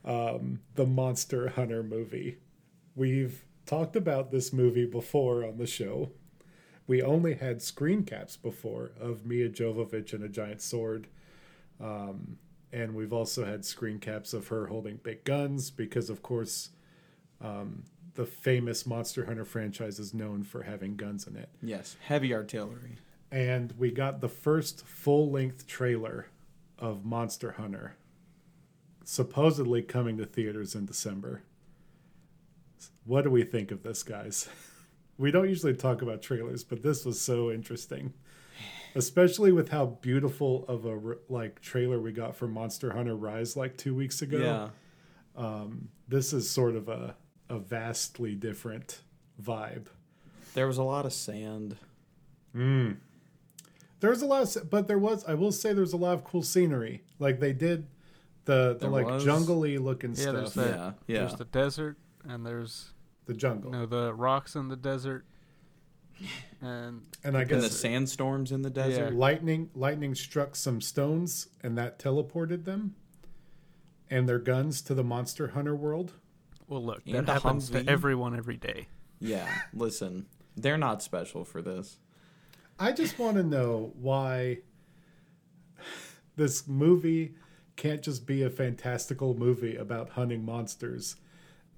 um, 0.04 0.60
the 0.76 0.86
Monster 0.86 1.48
Hunter 1.50 1.82
movie. 1.82 2.40
We've 2.94 3.46
talked 3.66 3.96
about 3.96 4.32
this 4.32 4.52
movie 4.52 4.86
before 4.86 5.46
on 5.46 5.58
the 5.58 5.66
show. 5.66 6.12
We 6.88 7.02
only 7.02 7.36
had 7.36 7.62
screen 7.62 8.04
caps 8.04 8.36
before 8.36 8.92
of 9.00 9.26
Milla 9.26 9.48
Jovovich 9.48 10.12
and 10.12 10.24
a 10.24 10.28
giant 10.28 10.62
sword. 10.62 11.08
Um, 11.80 12.38
and 12.74 12.96
we've 12.96 13.14
also 13.14 13.46
had 13.46 13.64
screen 13.64 14.00
caps 14.00 14.34
of 14.34 14.50
her 14.50 14.68
holding 14.68 14.98
big 14.98 15.24
guns 15.24 15.72
because, 15.72 16.10
of 16.10 16.22
course, 16.22 16.72
um, 17.40 17.84
the 18.16 18.26
famous 18.26 18.86
Monster 18.86 19.26
Hunter 19.26 19.46
franchise 19.46 20.00
is 20.00 20.14
known 20.14 20.44
for 20.44 20.64
having 20.64 20.96
guns 20.96 21.28
in 21.28 21.36
it. 21.36 21.50
yes, 21.62 21.96
heavy 22.06 22.34
artillery. 22.34 22.98
And 23.32 23.74
we 23.78 23.92
got 23.92 24.20
the 24.20 24.28
first 24.28 24.86
full 24.86 25.32
length 25.32 25.66
trailer 25.66 26.28
of 26.78 27.06
Monster 27.06 27.54
Hunter, 27.54 27.96
supposedly 29.06 29.82
coming 29.82 30.18
to 30.18 30.26
theaters 30.26 30.76
in 30.76 30.86
December. 30.86 31.44
What 33.06 33.24
do 33.24 33.30
we 33.30 33.44
think 33.44 33.72
of 33.72 33.84
this, 33.84 34.04
guys? 34.04 34.50
We 35.18 35.30
don't 35.30 35.48
usually 35.48 35.76
talk 35.76 36.02
about 36.02 36.22
trailers, 36.24 36.64
but 36.64 36.82
this 36.82 37.06
was 37.06 37.22
so 37.22 37.52
interesting, 37.52 38.14
especially 38.96 39.52
with 39.52 39.70
how 39.70 39.86
beautiful 39.86 40.66
of 40.68 40.86
a 40.86 41.00
like 41.30 41.62
trailer 41.62 42.00
we 42.00 42.12
got 42.12 42.36
for 42.36 42.48
Monster 42.48 42.92
Hunter 42.94 43.16
Rise 43.16 43.56
like 43.56 43.78
two 43.78 43.94
weeks 43.94 44.22
ago. 44.24 44.72
Yeah. 45.38 45.44
Um, 45.46 45.90
this 46.08 46.34
is 46.34 46.50
sort 46.50 46.76
of 46.76 46.90
a 46.90 47.16
a 47.52 47.60
vastly 47.60 48.34
different 48.36 49.02
vibe. 49.42 49.88
There 50.54 50.68
was 50.68 50.78
a 50.78 50.84
lot 50.84 51.06
of 51.06 51.14
sand. 51.14 51.78
Mm. 52.56 52.98
There 54.00 54.10
was 54.10 54.22
a 54.22 54.26
lot, 54.26 54.56
of, 54.56 54.70
but 54.70 54.88
there 54.88 54.98
was. 54.98 55.24
I 55.26 55.34
will 55.36 55.52
say 55.52 55.74
there 55.74 55.82
was 55.82 55.94
a 55.94 55.98
lot 55.98 56.14
of 56.14 56.24
cool 56.24 56.42
scenery. 56.44 57.04
Like 57.20 57.40
they 57.40 57.54
did 57.54 57.88
the 58.46 58.74
the 58.74 58.80
There 58.80 58.90
like 58.90 59.06
was. 59.06 59.24
jungly 59.24 59.78
looking 59.78 60.16
Yeah, 60.16 60.32
there's 60.32 60.52
stuff. 60.54 60.66
yeah. 60.68 60.92
Yeah. 61.08 61.20
There's 61.20 61.36
the 61.36 61.46
desert, 61.46 61.98
and 62.28 62.46
there's 62.46 62.92
the 63.26 63.34
jungle, 63.34 63.72
you 63.72 63.78
know 63.78 63.86
the 63.86 64.14
rocks 64.14 64.56
in 64.56 64.68
the 64.70 64.76
desert, 64.76 65.26
and 66.62 67.02
and 67.24 67.38
I 67.38 67.42
and 67.42 67.50
the 67.50 67.70
sandstorms 67.70 68.52
in 68.52 68.62
the 68.64 68.70
desert. 68.70 69.14
lightning 69.14 69.70
lightning 69.76 70.16
struck 70.16 70.56
some 70.56 70.82
stones, 70.82 71.48
and 71.62 71.78
that 71.78 72.00
teleported 72.00 72.66
them 72.66 72.96
and 74.10 74.28
their 74.28 74.40
guns 74.40 74.82
to 74.82 74.94
the 74.94 75.04
Monster 75.04 75.50
Hunter 75.50 75.76
world. 75.76 76.14
Well, 76.72 76.84
look, 76.84 77.04
And 77.06 77.28
that 77.28 77.30
a 77.30 77.34
happens 77.34 77.70
to 77.72 77.86
everyone 77.86 78.34
every 78.34 78.56
day. 78.56 78.88
Yeah. 79.20 79.48
Listen, 79.74 80.26
they're 80.56 80.78
not 80.78 81.04
special 81.04 81.44
for 81.44 81.62
this. 81.62 81.98
I 82.80 82.94
just 82.94 83.20
want 83.20 83.36
to 83.36 83.44
know 83.44 83.92
why 84.00 84.60
this 86.38 86.70
movie 86.70 87.36
can't 87.76 88.02
just 88.02 88.26
be 88.26 88.42
a 88.44 88.50
fantastical 88.50 89.34
movie 89.34 89.76
about 89.76 90.12
hunting 90.12 90.46
monsters, 90.46 91.18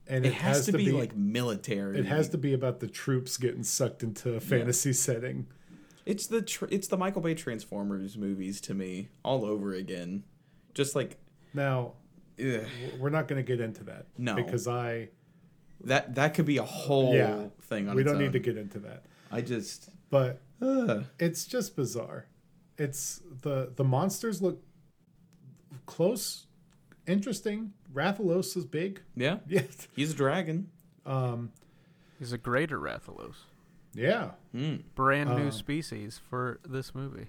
and 0.08 0.26
It, 0.28 0.34
has, 0.34 0.68
to, 0.68 0.74
be, 0.74 0.92
like 0.92 1.16
military. 1.16 1.98
It 1.98 2.06
has 2.06 2.30
to 2.30 2.38
be 2.38 2.54
about 2.54 2.80
the 2.80 2.88
troops 2.88 3.38
getting 3.38 3.64
sucked 3.64 4.04
into 4.04 4.36
a 4.36 4.40
fantasy 4.40 4.94
setting. 4.94 5.48
It's 6.06 6.28
the 6.28 6.42
tr- 6.42 6.66
it's 6.70 6.88
the 6.88 6.98
Michael 6.98 7.22
Bay 7.22 7.34
Transformers 7.34 8.16
movies 8.18 8.62
to 8.62 8.74
me 8.74 9.10
all 9.24 9.44
over 9.44 9.74
again. 9.74 10.24
Just 10.74 10.96
like 10.96 11.18
Now, 11.54 11.94
ugh, 12.40 12.66
we're 13.00 13.10
not 13.10 13.28
going 13.28 13.44
to 13.44 13.48
get 13.48 13.60
into 13.62 13.84
that. 13.86 14.08
No. 14.18 14.36
Because 14.36 14.68
I. 14.68 15.10
that 15.86 16.16
that 16.16 16.34
could 16.34 16.46
be 16.46 16.58
a 16.58 16.64
whole 16.64 17.14
Yeah, 17.16 17.48
thing 17.64 17.90
on 17.90 17.96
We 17.96 18.02
its 18.04 18.12
don't 18.12 18.20
need 18.22 18.34
to 18.34 18.40
get 18.40 18.58
into 18.58 18.80
that. 18.80 19.04
I 19.32 19.42
just 19.42 19.90
But 20.10 20.42
ugh. 20.62 21.06
it's 21.20 21.46
just 21.46 21.76
bizarre. 21.76 22.28
It's 22.78 23.22
the 23.42 23.72
the 23.76 23.84
monsters 23.84 24.42
look 24.42 24.62
close, 25.86 26.46
interesting. 27.08 27.74
Rathalos 27.94 28.56
is 28.58 28.66
big. 28.66 29.02
yeah, 29.16 29.38
Yeah. 29.48 29.62
he's 29.96 30.12
a 30.12 30.16
dragon. 30.16 30.70
Um, 31.06 31.52
He's 32.20 32.32
a 32.32 32.38
greater 32.38 32.80
Rathalos, 32.80 33.36
yeah. 33.94 34.32
Mm. 34.56 34.84
brand 34.96 35.36
new 35.36 35.48
Uh, 35.48 35.52
speace 35.52 35.92
for 36.30 36.60
this 36.66 36.96
movie. 36.96 37.28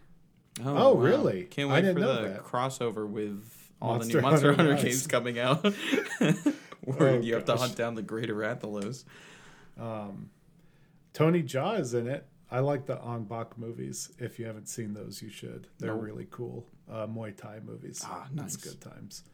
Oh, 0.65 0.95
really? 0.97 1.45
Can't 1.45 1.69
I 1.71 1.75
wait 1.75 1.81
didn't 1.81 1.95
for 1.97 2.01
know 2.01 2.23
the 2.23 2.29
that. 2.29 2.45
crossover 2.45 3.09
with 3.09 3.64
all 3.85 3.95
Monster 3.95 4.13
the 4.13 4.19
new 4.23 4.23
Monster 4.31 4.53
Hunter 4.55 4.73
Hunter, 4.73 4.89
games 4.89 5.07
coming 5.07 5.39
out, 5.39 5.63
where 6.85 7.11
Oh, 7.11 7.21
you 7.21 7.35
have 7.35 7.45
to 7.47 7.57
hunt 7.57 7.77
down 7.77 7.95
the 7.95 8.03
greater 8.03 8.35
Rathalos. 8.35 9.05
Um, 9.79 10.31
Tony 11.13 11.43
Jaa 11.43 11.79
is 11.81 11.95
in 11.95 12.07
it. 12.07 12.27
I 12.51 12.61
like 12.61 12.87
the 12.87 13.01
Ong 13.01 13.25
Bak 13.25 13.59
movies. 13.59 14.11
If 14.19 14.39
you 14.39 14.47
haven't 14.47 14.69
seen 14.69 14.95
those, 14.95 15.21
you 15.23 15.29
should. 15.31 15.67
They're 15.79 15.95
Nope. 15.95 16.03
really 16.05 16.27
cool. 16.31 16.67
Uh, 16.91 17.07
Muay 17.07 17.37
Thai 17.37 17.61
movies. 17.65 18.03
Ah, 18.05 18.27
It's 18.27 18.35
nice. 18.35 18.57
good 18.57 18.81
times. 18.81 19.25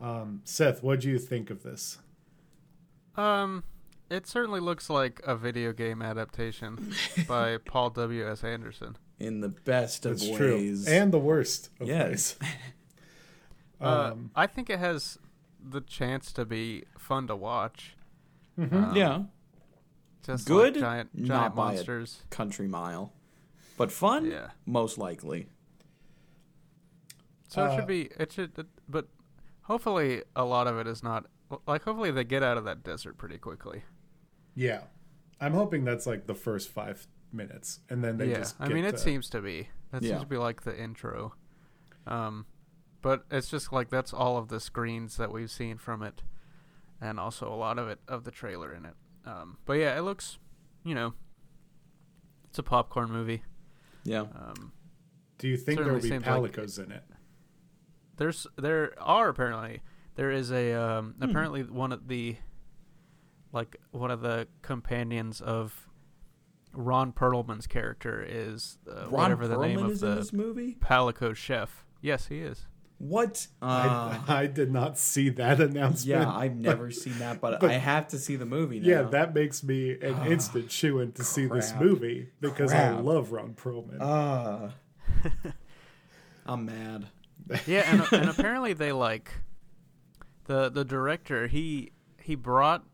Um, 0.00 0.40
Seth, 0.44 0.82
what 0.82 1.00
do 1.00 1.08
you 1.08 1.18
think 1.18 1.50
of 1.50 1.62
this? 1.62 1.98
Um, 3.16 3.64
it 4.10 4.26
certainly 4.26 4.60
looks 4.60 4.90
like 4.90 5.20
a 5.24 5.36
video 5.36 5.72
game 5.72 6.02
adaptation 6.02 6.92
by 7.28 7.58
Paul 7.58 7.90
W. 7.90 8.28
S. 8.28 8.42
Anderson. 8.44 8.96
In 9.18 9.40
the 9.40 9.48
best 9.48 10.04
of 10.04 10.12
It's 10.12 10.28
true, 10.36 10.54
ways. 10.56 10.86
and 10.86 11.12
the 11.12 11.18
worst 11.18 11.70
of 11.80 11.88
Yes. 11.88 12.36
Uh, 13.80 14.10
Um, 14.12 14.30
I 14.34 14.46
think 14.46 14.70
it 14.70 14.78
has 14.78 15.18
the 15.62 15.80
chance 15.80 16.32
to 16.32 16.44
be 16.44 16.84
fun 16.98 17.26
to 17.26 17.36
watch. 17.36 17.96
mhm. 18.58 18.72
Um, 18.72 18.96
yeah, 18.96 19.24
Just 20.22 20.46
Good, 20.48 20.74
like 20.74 20.80
giant 20.82 21.14
not 21.14 21.26
giant 21.28 21.52
a- 21.52 21.56
monsters. 21.56 22.22
country 22.30 22.66
mile, 22.66 23.12
but 23.76 23.92
fun. 23.92 24.24
Yeah. 24.26 24.50
most 24.66 24.98
likely. 24.98 25.48
So 27.48 27.64
it 27.64 27.68
Uh, 27.68 27.76
should 27.76 27.86
be. 27.86 28.02
It 28.18 28.32
should. 28.32 28.58
It, 28.58 28.66
but 28.88 29.08
hopefully, 29.62 30.24
a 30.34 30.44
lot 30.44 30.66
of 30.66 30.78
it 30.78 30.86
is 30.88 31.02
not. 31.02 31.26
Like, 31.66 31.84
hopefully, 31.84 32.10
they 32.10 32.24
get 32.24 32.42
out 32.42 32.56
of 32.58 32.64
that 32.64 32.82
desert 32.82 33.16
pretty 33.18 33.38
quickly. 33.38 33.84
Yeah, 34.56 34.84
I'm 35.40 35.52
hoping 35.52 35.84
that's 35.84 36.06
like 36.06 36.26
the 36.26 36.34
first 36.34 36.70
five 36.70 37.06
minutes, 37.32 37.80
and 37.88 38.02
then 38.02 38.16
they 38.16 38.30
yeah, 38.30 38.38
just. 38.38 38.56
I 38.60 38.68
mean, 38.68 38.84
it 38.84 38.92
to- 38.92 38.98
seems 38.98 39.30
to 39.30 39.40
be. 39.40 39.68
That 39.92 40.02
Yeah. 40.02 40.10
seems 40.10 40.22
to 40.22 40.26
be 40.28 40.38
like 40.38 40.62
the 40.62 40.76
intro. 40.76 41.34
Um, 42.06 42.46
but 43.06 43.24
it's 43.30 43.48
just 43.48 43.72
like 43.72 43.88
that's 43.88 44.12
all 44.12 44.36
of 44.36 44.48
the 44.48 44.58
screens 44.58 45.16
that 45.16 45.30
we've 45.32 45.50
seen 45.50 45.78
from 45.78 46.02
it, 46.02 46.22
and 47.00 47.20
also 47.20 47.52
a 47.52 47.54
lot 47.54 47.78
of 47.78 47.86
it 47.88 48.00
of 48.08 48.24
the 48.24 48.32
trailer 48.32 48.74
in 48.74 48.84
it. 48.84 48.94
Um, 49.24 49.58
but 49.64 49.74
yeah, 49.74 49.96
it 49.96 50.00
looks, 50.02 50.38
you 50.84 50.92
know, 50.92 51.14
it's 52.48 52.58
a 52.58 52.64
popcorn 52.64 53.12
movie. 53.12 53.44
Yeah, 54.02 54.22
Um, 54.34 54.72
Do 55.38 55.46
you 55.46 55.56
think 55.56 55.78
there 55.78 55.92
will 55.92 56.00
be 56.00 56.08
seems 56.08 56.26
like- 56.26 56.52
palicos 56.52 56.82
in 56.84 56.90
it? 56.90 57.04
there's 58.16 58.46
there 58.56 58.92
are 59.00 59.28
apparently 59.28 59.82
there 60.16 60.30
is 60.32 60.50
a 60.50 60.72
um, 60.72 61.14
Hmm. 61.18 61.22
apparently 61.24 61.62
one 61.62 61.92
of 61.92 62.08
the 62.08 62.38
like 63.52 63.76
one 63.92 64.10
of 64.10 64.20
the 64.20 64.48
companions 64.62 65.40
of 65.40 65.88
Ron 66.72 67.12
Perlman's 67.12 67.66
character 67.68 68.24
is 68.28 68.78
uh, 68.90 69.02
Ron 69.02 69.10
whatever 69.12 69.46
the 69.46 69.58
name 69.58 69.78
of 69.78 69.90
is 69.92 70.02
in 70.02 70.08
the 70.10 70.14
this 70.16 70.32
movie. 70.32 70.76
Palico 70.80 71.34
chef. 71.36 71.84
Yes, 72.00 72.26
he 72.26 72.40
is. 72.40 72.66
What? 72.98 73.46
Uh, 73.60 74.18
I, 74.26 74.42
I 74.42 74.46
did 74.46 74.72
not 74.72 74.96
see 74.98 75.28
that 75.30 75.60
announcement. 75.68 76.06
yeah, 76.22 76.30
I've 76.30 76.56
never 76.56 76.90
seen 76.90 77.18
that, 77.18 77.40
but, 77.40 77.60
but- 77.60 77.70
I 77.70 77.74
have 77.74 78.08
to 78.08 78.18
see 78.18 78.36
the 78.36 78.46
movie 78.46 78.80
now. 78.80 78.88
Yeah, 78.88 79.02
that 79.02 79.34
makes 79.34 79.62
me 79.62 79.92
an 80.00 80.26
instant 80.26 80.70
shoe 80.70 81.00
in 81.00 81.12
to 81.12 81.24
see 81.24 81.46
this 81.46 81.74
movie 81.78 82.30
because 82.40 82.72
I 82.72 82.90
love 82.90 83.32
Ron 83.32 83.54
Perlman. 83.54 84.00
Uh, 84.00 84.70
I'm 86.46 86.64
mad. 86.64 87.08
Yeah, 87.66 87.82
and, 87.86 88.12
and 88.20 88.30
apparently 88.30 88.72
they 88.72 88.92
like 88.92 89.30
the 90.46 90.68
the 90.68 90.84
director. 90.84 91.46
He 91.48 91.92
he 92.20 92.34
brought 92.34 92.84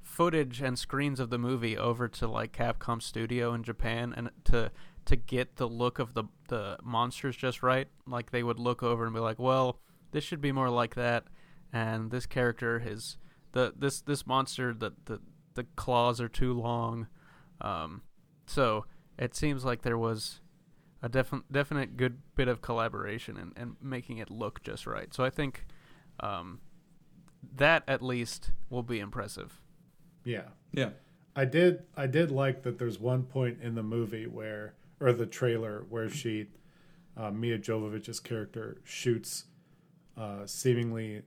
footage 0.00 0.62
and 0.62 0.78
screens 0.78 1.18
of 1.18 1.28
the 1.30 1.38
movie 1.38 1.76
over 1.76 2.08
to 2.08 2.26
like 2.28 2.52
Capcom 2.56 3.02
Studio 3.02 3.52
in 3.52 3.62
Japan 3.62 4.14
and 4.16 4.30
to 4.44 4.70
to 5.06 5.16
get 5.16 5.56
the 5.56 5.68
look 5.68 5.98
of 5.98 6.14
the 6.14 6.24
the 6.48 6.78
monsters 6.82 7.36
just 7.36 7.62
right. 7.62 7.88
Like 8.06 8.30
they 8.30 8.42
would 8.42 8.58
look 8.58 8.82
over 8.82 9.04
and 9.04 9.14
be 9.14 9.20
like, 9.20 9.38
"Well, 9.38 9.78
this 10.12 10.24
should 10.24 10.40
be 10.40 10.52
more 10.52 10.70
like 10.70 10.94
that," 10.94 11.24
and 11.72 12.10
this 12.10 12.26
character 12.26 12.82
is 12.84 13.18
the 13.52 13.72
this 13.76 14.00
this 14.00 14.26
monster 14.26 14.74
the 14.74 14.92
the 15.04 15.20
the 15.54 15.64
claws 15.76 16.20
are 16.20 16.28
too 16.28 16.52
long. 16.52 17.06
Um, 17.60 18.02
so 18.46 18.86
it 19.18 19.34
seems 19.34 19.64
like 19.64 19.82
there 19.82 19.98
was 19.98 20.40
a 21.02 21.08
definite 21.08 21.50
definite 21.52 21.96
good 21.96 22.18
bit 22.34 22.48
of 22.48 22.62
collaboration 22.62 23.36
and, 23.36 23.52
and 23.56 23.76
making 23.80 24.18
it 24.18 24.30
look 24.30 24.62
just 24.62 24.86
right. 24.86 25.12
So 25.14 25.24
I 25.24 25.30
think 25.30 25.66
um, 26.20 26.60
that 27.56 27.84
at 27.86 28.02
least 28.02 28.52
will 28.70 28.82
be 28.82 29.00
impressive. 29.00 29.60
Yeah. 30.24 30.48
Yeah. 30.72 30.90
I 31.36 31.44
did 31.44 31.82
I 31.96 32.06
did 32.06 32.30
like 32.30 32.62
that 32.62 32.78
there's 32.78 32.98
one 32.98 33.24
point 33.24 33.58
in 33.60 33.74
the 33.74 33.82
movie 33.82 34.26
where 34.26 34.74
or 35.00 35.12
the 35.12 35.26
trailer 35.26 35.84
where 35.88 36.08
she 36.08 36.46
uh, 37.16 37.30
Milla 37.30 37.58
Jovovich's 37.58 38.20
character 38.20 38.78
shoots 38.84 39.44
uh, 40.16 40.46
seemingly 40.46 41.22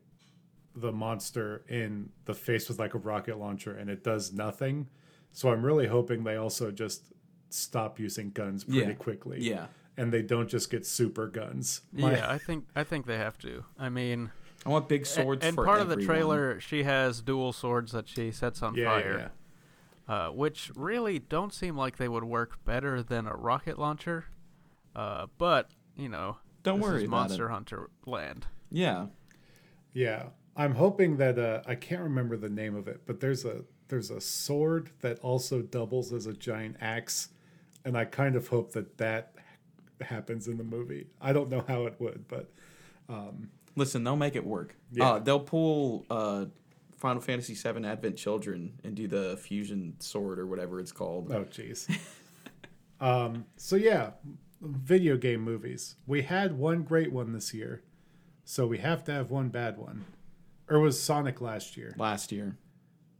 the 0.75 0.91
monster 0.91 1.63
in 1.69 2.09
the 2.25 2.33
face 2.33 2.67
with 2.69 2.79
like 2.79 2.93
a 2.93 2.97
rocket 2.99 3.37
launcher 3.39 3.75
and 3.75 3.89
it 3.89 4.03
does 4.03 4.31
nothing. 4.33 4.87
So 5.31 5.49
I'm 5.51 5.63
really 5.63 5.87
hoping 5.87 6.23
they 6.23 6.35
also 6.35 6.71
just 6.71 7.03
stop 7.49 7.99
using 7.99 8.31
guns 8.31 8.63
pretty 8.63 8.79
Yeah. 8.79 8.93
quickly. 8.93 9.39
Yeah. 9.41 9.67
And 9.97 10.13
they 10.13 10.21
don't 10.21 10.47
just 10.49 10.69
get 10.69 10.85
super 10.85 11.27
guns. 11.27 11.81
My- 11.91 12.11
yeah, 12.17 12.29
I 12.31 12.37
think 12.37 12.65
I 12.75 12.83
think 12.83 13.05
they 13.07 13.17
have 13.17 13.37
to. 13.39 13.63
I 13.79 13.89
mean, 13.89 14.29
I 14.65 14.69
want 14.69 14.87
big 14.87 15.03
a- 15.03 15.05
swords 15.05 15.43
and 15.45 15.55
for 15.55 15.65
part 15.65 15.81
of 15.81 15.89
the 15.89 15.95
trailer, 15.97 16.59
she 16.59 16.83
has 16.83 17.21
dual 17.21 17.51
swords 17.53 17.93
that 17.93 18.07
she 18.07 18.31
sets 18.31 18.61
on 18.61 18.75
yeah, 18.75 18.85
fire. 18.85 19.17
yeah. 19.19 19.27
Uh, 20.07 20.29
which 20.29 20.71
really 20.75 21.19
don't 21.19 21.53
seem 21.53 21.75
like 21.77 21.97
they 21.97 22.07
would 22.07 22.23
work 22.23 22.63
better 22.65 23.03
than 23.03 23.27
a 23.27 23.35
rocket 23.35 23.77
launcher. 23.77 24.25
Uh, 24.95 25.27
but 25.37 25.69
you 25.95 26.09
know, 26.09 26.37
Don't 26.63 26.79
this 26.79 26.87
worry 26.89 27.03
is 27.03 27.09
Monster. 27.09 27.49
Hunter 27.49 27.89
land. 28.05 28.45
Yeah. 28.71 29.07
Yeah, 29.93 30.27
I'm 30.55 30.75
hoping 30.75 31.17
that 31.17 31.39
uh, 31.39 31.61
I 31.65 31.75
can't 31.75 32.01
remember 32.01 32.37
the 32.37 32.49
name 32.49 32.75
of 32.75 32.87
it, 32.87 33.01
but 33.05 33.19
there's 33.19 33.45
a 33.45 33.63
there's 33.87 34.11
a 34.11 34.21
sword 34.21 34.91
that 35.01 35.19
also 35.19 35.61
doubles 35.61 36.13
as 36.13 36.25
a 36.27 36.33
giant 36.33 36.77
axe, 36.81 37.29
and 37.85 37.97
I 37.97 38.05
kind 38.05 38.35
of 38.35 38.47
hope 38.49 38.73
that 38.73 38.97
that 38.97 39.33
happens 40.01 40.47
in 40.47 40.57
the 40.57 40.63
movie. 40.63 41.07
I 41.19 41.33
don't 41.33 41.49
know 41.49 41.63
how 41.67 41.85
it 41.85 41.95
would, 41.99 42.27
but 42.27 42.51
Listen, 43.75 44.03
they'll 44.03 44.15
make 44.15 44.35
it 44.35 44.45
work. 44.45 44.75
Yeah. 44.91 45.11
Uh, 45.11 45.19
they'll 45.19 45.39
pull 45.39 46.05
uh, 46.09 46.45
Final 46.97 47.21
Fantasy 47.21 47.53
VII 47.53 47.85
Advent 47.85 48.17
Children 48.17 48.79
and 48.83 48.95
do 48.95 49.07
the 49.07 49.37
fusion 49.37 49.95
sword 49.99 50.39
or 50.39 50.47
whatever 50.47 50.79
it's 50.79 50.91
called. 50.91 51.31
oh 51.31 51.45
jeez. 51.45 51.89
um. 52.99 53.45
So 53.55 53.75
yeah, 53.75 54.11
video 54.61 55.15
game 55.17 55.41
movies. 55.41 55.95
We 56.05 56.23
had 56.23 56.57
one 56.57 56.83
great 56.83 57.11
one 57.11 57.31
this 57.33 57.53
year, 57.53 57.83
so 58.43 58.67
we 58.67 58.79
have 58.79 59.03
to 59.05 59.11
have 59.11 59.31
one 59.31 59.49
bad 59.49 59.77
one. 59.77 60.05
Or 60.69 60.79
was 60.79 61.01
Sonic 61.01 61.39
last 61.39 61.77
year? 61.77 61.95
Last 61.97 62.31
year. 62.31 62.57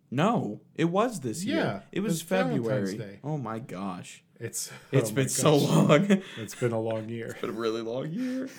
No, 0.09 0.61
it 0.75 0.85
was 0.85 1.19
this 1.19 1.43
year. 1.43 1.57
Yeah, 1.57 1.79
it 1.91 1.99
was 2.01 2.21
February. 2.21 3.19
Oh 3.23 3.37
my 3.37 3.59
gosh. 3.59 4.23
It's 4.39 4.71
It's 4.91 5.11
oh 5.11 5.13
been 5.13 5.29
so 5.29 5.55
long. 5.55 6.21
It's 6.37 6.55
been 6.55 6.71
a 6.71 6.79
long 6.79 7.09
year. 7.09 7.27
It's 7.27 7.41
been 7.41 7.49
a 7.51 7.53
really 7.53 7.81
long 7.81 8.09
year. 8.11 8.49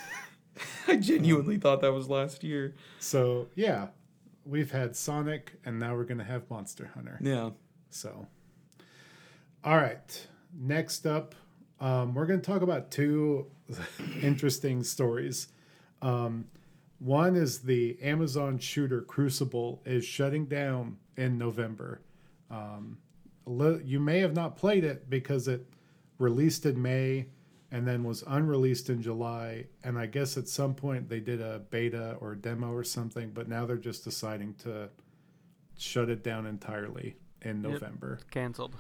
I 0.87 0.97
genuinely 0.97 1.57
thought 1.57 1.81
that 1.83 1.93
was 1.93 2.09
last 2.09 2.43
year. 2.43 2.75
So 2.99 3.49
yeah, 3.55 3.89
we've 4.49 4.71
had 4.71 4.97
Sonic, 4.97 5.53
and 5.65 5.79
now 5.79 5.95
we're 5.95 6.05
gonna 6.05 6.25
have 6.25 6.49
Monster 6.51 6.91
Hunter. 6.95 7.19
Yeah. 7.21 7.51
So, 7.91 8.27
all 9.63 9.77
right. 9.77 10.27
Next 10.59 11.07
up, 11.07 11.35
um, 11.81 12.15
we're 12.15 12.27
gonna 12.27 12.41
talk 12.41 12.63
about 12.63 12.91
two 12.91 13.47
interesting 14.23 14.83
stories. 14.83 15.49
Um, 16.01 16.47
one 16.99 17.37
is 17.37 17.61
the 17.61 17.99
Amazon 18.03 18.59
shooter 18.59 19.03
Crucible 19.03 19.83
is 19.85 20.05
shutting 20.05 20.47
down 20.47 20.97
in 21.17 21.39
November. 21.39 22.01
Um, 22.51 22.99
you 23.85 24.01
may 24.01 24.21
have 24.21 24.35
not 24.35 24.57
played 24.57 24.85
it 24.85 25.09
because 25.09 25.49
it 25.49 25.67
released 26.19 26.67
in 26.67 26.81
May 26.81 27.27
and 27.71 27.87
then 27.87 28.03
was 28.05 28.23
unreleased 28.27 28.89
in 28.91 29.03
July. 29.03 29.67
And 29.85 29.99
I 29.99 30.07
guess 30.07 30.37
at 30.37 30.49
some 30.49 30.75
point 30.75 31.09
they 31.09 31.21
did 31.21 31.41
a 31.41 31.61
beta 31.71 32.17
or 32.21 32.33
a 32.33 32.37
demo 32.37 32.73
or 32.73 32.85
something, 32.85 33.31
but 33.31 33.49
now 33.49 33.67
they're 33.67 33.77
just 33.77 34.05
deciding 34.05 34.55
to 34.65 34.89
shut 35.77 36.09
it 36.09 36.23
down 36.25 36.47
entirely 36.47 37.17
in 37.43 37.63
Yep. 37.63 37.73
November. 37.73 38.19
Canceled. 38.31 38.75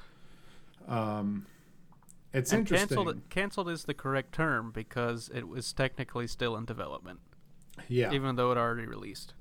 It's 2.32 2.52
and 2.52 2.60
interesting. 2.60 2.96
canceled. 2.96 3.30
Canceled 3.30 3.68
is 3.70 3.84
the 3.84 3.94
correct 3.94 4.32
term 4.32 4.70
because 4.70 5.30
it 5.34 5.48
was 5.48 5.72
technically 5.72 6.26
still 6.26 6.56
in 6.56 6.64
development, 6.64 7.20
yeah. 7.88 8.12
even 8.12 8.36
though 8.36 8.52
it 8.52 8.58
already 8.58 8.86
released. 8.86 9.34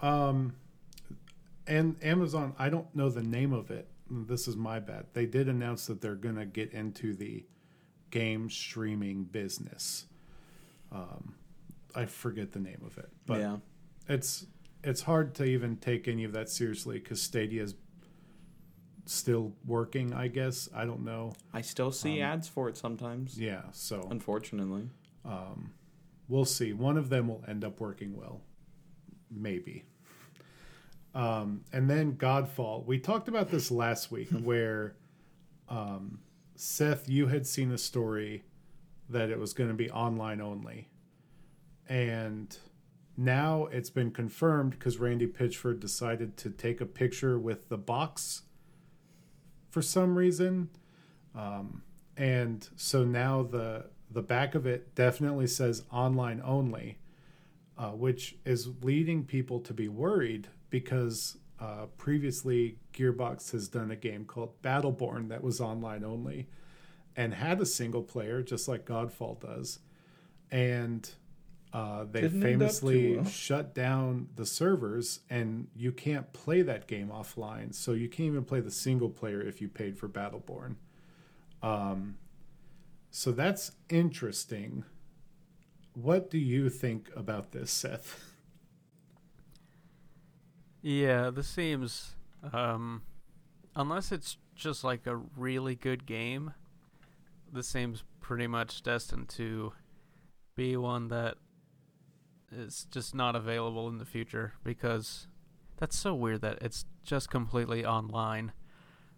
Um, 0.00 0.54
and 1.66 1.96
Amazon, 2.02 2.54
I 2.58 2.70
don't 2.70 2.94
know 2.94 3.08
the 3.08 3.22
name 3.22 3.52
of 3.52 3.70
it. 3.70 3.88
This 4.10 4.48
is 4.48 4.56
my 4.56 4.80
bad. 4.80 5.06
They 5.12 5.26
did 5.26 5.48
announce 5.48 5.86
that 5.86 6.00
they're 6.00 6.14
going 6.14 6.36
to 6.36 6.44
get 6.44 6.72
into 6.72 7.14
the 7.14 7.44
game 8.12 8.48
streaming 8.48 9.24
business. 9.24 10.04
Um, 10.92 11.34
I 11.96 12.04
forget 12.06 12.52
the 12.52 12.60
name 12.60 12.82
of 12.86 12.96
it, 12.98 13.08
but 13.26 13.40
yeah. 13.40 13.56
it's 14.08 14.46
it's 14.84 15.02
hard 15.02 15.34
to 15.36 15.44
even 15.44 15.76
take 15.76 16.06
any 16.06 16.22
of 16.22 16.32
that 16.32 16.48
seriously 16.48 17.00
because 17.00 17.20
Stadia 17.20 17.62
is 17.64 17.74
still 19.06 19.52
working. 19.66 20.12
I 20.12 20.28
guess 20.28 20.68
I 20.74 20.84
don't 20.84 21.04
know. 21.04 21.32
I 21.52 21.62
still 21.62 21.90
see 21.90 22.22
Um, 22.22 22.30
ads 22.32 22.48
for 22.48 22.68
it 22.68 22.76
sometimes. 22.76 23.38
Yeah, 23.38 23.62
so 23.72 24.06
Unfortunately. 24.10 24.88
we'll 26.28 26.44
see. 26.44 26.72
One 26.72 26.96
of 26.96 27.08
them 27.08 27.28
will 27.28 27.42
end 27.48 27.64
up 27.64 27.80
working 27.80 28.16
well, 28.16 28.40
maybe. 29.30 29.84
Um, 31.14 31.64
and 31.72 31.90
then 31.90 32.14
Godfall. 32.14 32.86
We 32.86 32.98
talked 32.98 33.28
about 33.28 33.50
this 33.50 33.70
last 33.70 34.10
week, 34.10 34.28
where 34.42 34.94
um, 35.68 36.20
Seth, 36.54 37.08
you 37.08 37.28
had 37.28 37.46
seen 37.46 37.72
a 37.72 37.78
story 37.78 38.44
that 39.08 39.30
it 39.30 39.38
was 39.38 39.52
going 39.52 39.68
to 39.68 39.74
be 39.74 39.90
online 39.90 40.40
only, 40.40 40.88
and 41.88 42.56
now 43.16 43.66
it's 43.66 43.90
been 43.90 44.10
confirmed 44.10 44.72
because 44.72 44.98
Randy 44.98 45.26
Pitchford 45.26 45.80
decided 45.80 46.36
to 46.38 46.50
take 46.50 46.80
a 46.80 46.86
picture 46.86 47.38
with 47.38 47.68
the 47.68 47.76
box 47.76 48.42
for 49.70 49.82
some 49.82 50.16
reason, 50.16 50.68
um, 51.34 51.82
and 52.16 52.68
so 52.76 53.04
now 53.04 53.42
the 53.42 53.86
the 54.10 54.22
back 54.22 54.54
of 54.54 54.66
it 54.66 54.94
definitely 54.94 55.46
says 55.46 55.84
online 55.90 56.42
only, 56.44 56.98
uh, 57.78 57.90
which 57.90 58.36
is 58.44 58.68
leading 58.82 59.24
people 59.24 59.58
to 59.60 59.72
be 59.72 59.88
worried 59.88 60.48
because 60.68 61.38
uh, 61.62 61.86
previously 61.96 62.76
Gearbox 62.92 63.52
has 63.52 63.68
done 63.68 63.92
a 63.92 63.96
game 63.96 64.24
called 64.24 64.60
Battleborn 64.62 65.28
that 65.28 65.44
was 65.44 65.60
online 65.60 66.02
only 66.02 66.48
and 67.16 67.34
had 67.34 67.60
a 67.60 67.66
single 67.66 68.02
player 68.02 68.42
just 68.42 68.66
like 68.66 68.84
Godfall 68.84 69.38
does, 69.40 69.78
and 70.50 71.08
uh, 71.72 72.04
they 72.10 72.22
Didn't 72.22 72.42
famously 72.42 73.16
well. 73.16 73.24
shut 73.24 73.74
down 73.74 74.28
the 74.36 74.44
servers 74.44 75.20
and 75.30 75.68
you 75.74 75.92
can't 75.92 76.32
play 76.32 76.62
that 76.62 76.86
game 76.86 77.08
offline. 77.08 77.74
So 77.74 77.92
you 77.92 78.08
can't 78.08 78.26
even 78.26 78.44
play 78.44 78.60
the 78.60 78.70
single 78.70 79.08
player 79.08 79.40
if 79.40 79.60
you 79.62 79.68
paid 79.68 79.96
for 79.96 80.08
Battleborn. 80.08 80.74
Um, 81.62 82.16
so 83.10 83.32
that's 83.32 83.72
interesting. 83.88 84.84
What 85.94 86.30
do 86.30 86.38
you 86.38 86.68
think 86.68 87.08
about 87.16 87.52
this, 87.52 87.70
Seth? 87.70 88.22
Yeah, 90.82 91.30
this 91.30 91.46
seems 91.48 92.16
um 92.52 93.02
unless 93.76 94.10
it's 94.10 94.36
just 94.54 94.82
like 94.84 95.06
a 95.06 95.16
really 95.16 95.76
good 95.76 96.06
game, 96.06 96.52
this 97.52 97.68
seems 97.68 98.02
pretty 98.20 98.46
much 98.46 98.82
destined 98.82 99.28
to 99.30 99.72
be 100.56 100.76
one 100.76 101.08
that 101.08 101.36
is 102.50 102.86
just 102.90 103.14
not 103.14 103.34
available 103.34 103.88
in 103.88 103.98
the 103.98 104.04
future 104.04 104.52
because 104.62 105.26
that's 105.78 105.96
so 105.96 106.14
weird 106.14 106.42
that 106.42 106.58
it's 106.60 106.84
just 107.02 107.30
completely 107.30 107.84
online 107.84 108.52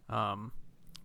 um 0.09 0.53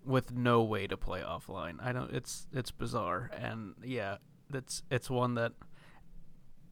with 0.06 0.32
no 0.34 0.62
way 0.62 0.88
to 0.88 0.98
play 0.98 1.22
offline. 1.22 1.78
I 1.82 1.94
don't 1.94 2.12
it's 2.12 2.48
it's 2.54 2.72
bizarre 2.72 3.32
and 3.34 3.76
yeah, 3.84 4.18
it's 4.54 4.84
it's 4.92 5.10
one 5.10 5.36
that 5.36 5.54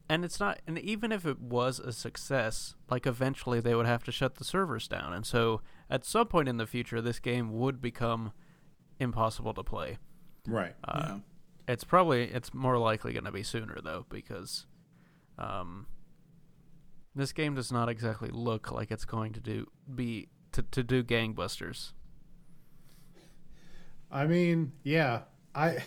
and 0.08 0.24
it's 0.24 0.40
not 0.40 0.60
and 0.66 0.78
even 0.78 1.12
if 1.12 1.26
it 1.26 1.38
was 1.40 1.78
a 1.78 1.92
success 1.92 2.74
like 2.90 3.06
eventually 3.06 3.60
they 3.60 3.74
would 3.74 3.86
have 3.86 4.02
to 4.04 4.12
shut 4.12 4.36
the 4.36 4.44
servers 4.44 4.88
down 4.88 5.12
and 5.12 5.26
so 5.26 5.60
at 5.90 6.04
some 6.04 6.26
point 6.26 6.48
in 6.48 6.56
the 6.56 6.66
future 6.66 7.00
this 7.00 7.18
game 7.18 7.52
would 7.58 7.80
become 7.82 8.32
impossible 8.98 9.52
to 9.54 9.62
play 9.62 9.98
Right. 10.46 10.74
uh, 10.84 11.00
yeah. 11.08 11.18
it's 11.68 11.84
probably 11.84 12.24
it's 12.24 12.54
more 12.54 12.78
likely 12.78 13.12
going 13.12 13.24
to 13.26 13.32
be 13.32 13.42
sooner 13.42 13.78
though 13.82 14.06
because 14.08 14.66
um 15.38 15.86
this 17.14 17.32
game 17.32 17.54
does 17.54 17.70
not 17.72 17.88
exactly 17.88 18.30
look 18.32 18.70
like 18.70 18.90
it's 18.90 19.04
going 19.04 19.32
to 19.34 19.40
do 19.40 19.66
be 19.94 20.28
to, 20.52 20.62
to 20.62 20.82
do 20.82 21.02
gangbusters 21.04 21.92
I 24.10 24.26
mean, 24.26 24.72
yeah, 24.84 25.24
I 25.54 25.84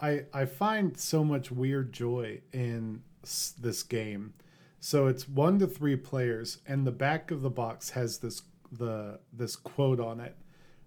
I 0.00 0.24
I 0.32 0.46
find 0.46 0.96
so 0.98 1.22
much 1.22 1.50
weird 1.52 1.92
joy 1.92 2.40
in 2.52 3.02
s- 3.10 3.11
this 3.22 3.82
game. 3.82 4.34
So 4.80 5.06
it's 5.06 5.28
one 5.28 5.58
to 5.60 5.66
three 5.66 5.96
players, 5.96 6.58
and 6.66 6.86
the 6.86 6.92
back 6.92 7.30
of 7.30 7.42
the 7.42 7.50
box 7.50 7.90
has 7.90 8.18
this 8.18 8.42
the 8.70 9.20
this 9.32 9.54
quote 9.54 10.00
on 10.00 10.18
it 10.18 10.36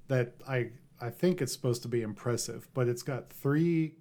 that 0.08 0.36
I 0.48 0.72
I 1.00 1.10
think 1.10 1.42
it's 1.42 1.54
supposed 1.54 1.82
to 1.84 1.88
be 1.88 2.02
impressive, 2.02 2.68
but 2.74 2.88
it's 2.88 3.04
got 3.04 3.30
three 3.30 3.96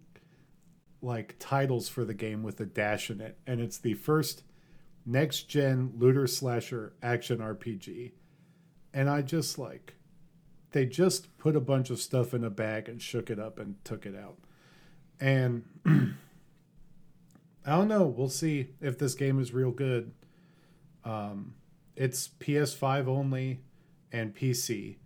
like 1.02 1.36
titles 1.38 1.88
for 1.88 2.04
the 2.04 2.14
game 2.14 2.42
with 2.42 2.60
a 2.60 2.66
dash 2.66 3.10
in 3.10 3.20
it, 3.20 3.38
and 3.46 3.60
it's 3.60 3.78
the 3.78 3.94
first 3.94 4.42
next 5.06 5.44
gen 5.44 5.92
looter 5.96 6.26
slasher 6.26 6.94
action 7.02 7.38
RPG. 7.38 8.12
And 8.92 9.10
I 9.10 9.22
just 9.22 9.58
like 9.58 9.94
they 10.70 10.86
just 10.86 11.36
put 11.38 11.54
a 11.54 11.60
bunch 11.60 11.90
of 11.90 12.00
stuff 12.00 12.34
in 12.34 12.42
a 12.42 12.50
bag 12.50 12.88
and 12.88 13.00
shook 13.00 13.30
it 13.30 13.38
up 13.38 13.60
and 13.60 13.76
took 13.84 14.06
it 14.06 14.16
out. 14.16 14.38
And 15.20 15.64
I 17.66 17.76
don't 17.76 17.88
know. 17.88 18.04
We'll 18.04 18.28
see 18.28 18.68
if 18.80 18.98
this 18.98 19.14
game 19.14 19.40
is 19.40 19.52
real 19.52 19.70
good. 19.70 20.12
Um, 21.04 21.54
it's 21.96 22.28
PS5 22.40 23.06
only 23.06 23.60
and 24.12 24.34
PC. 24.34 24.96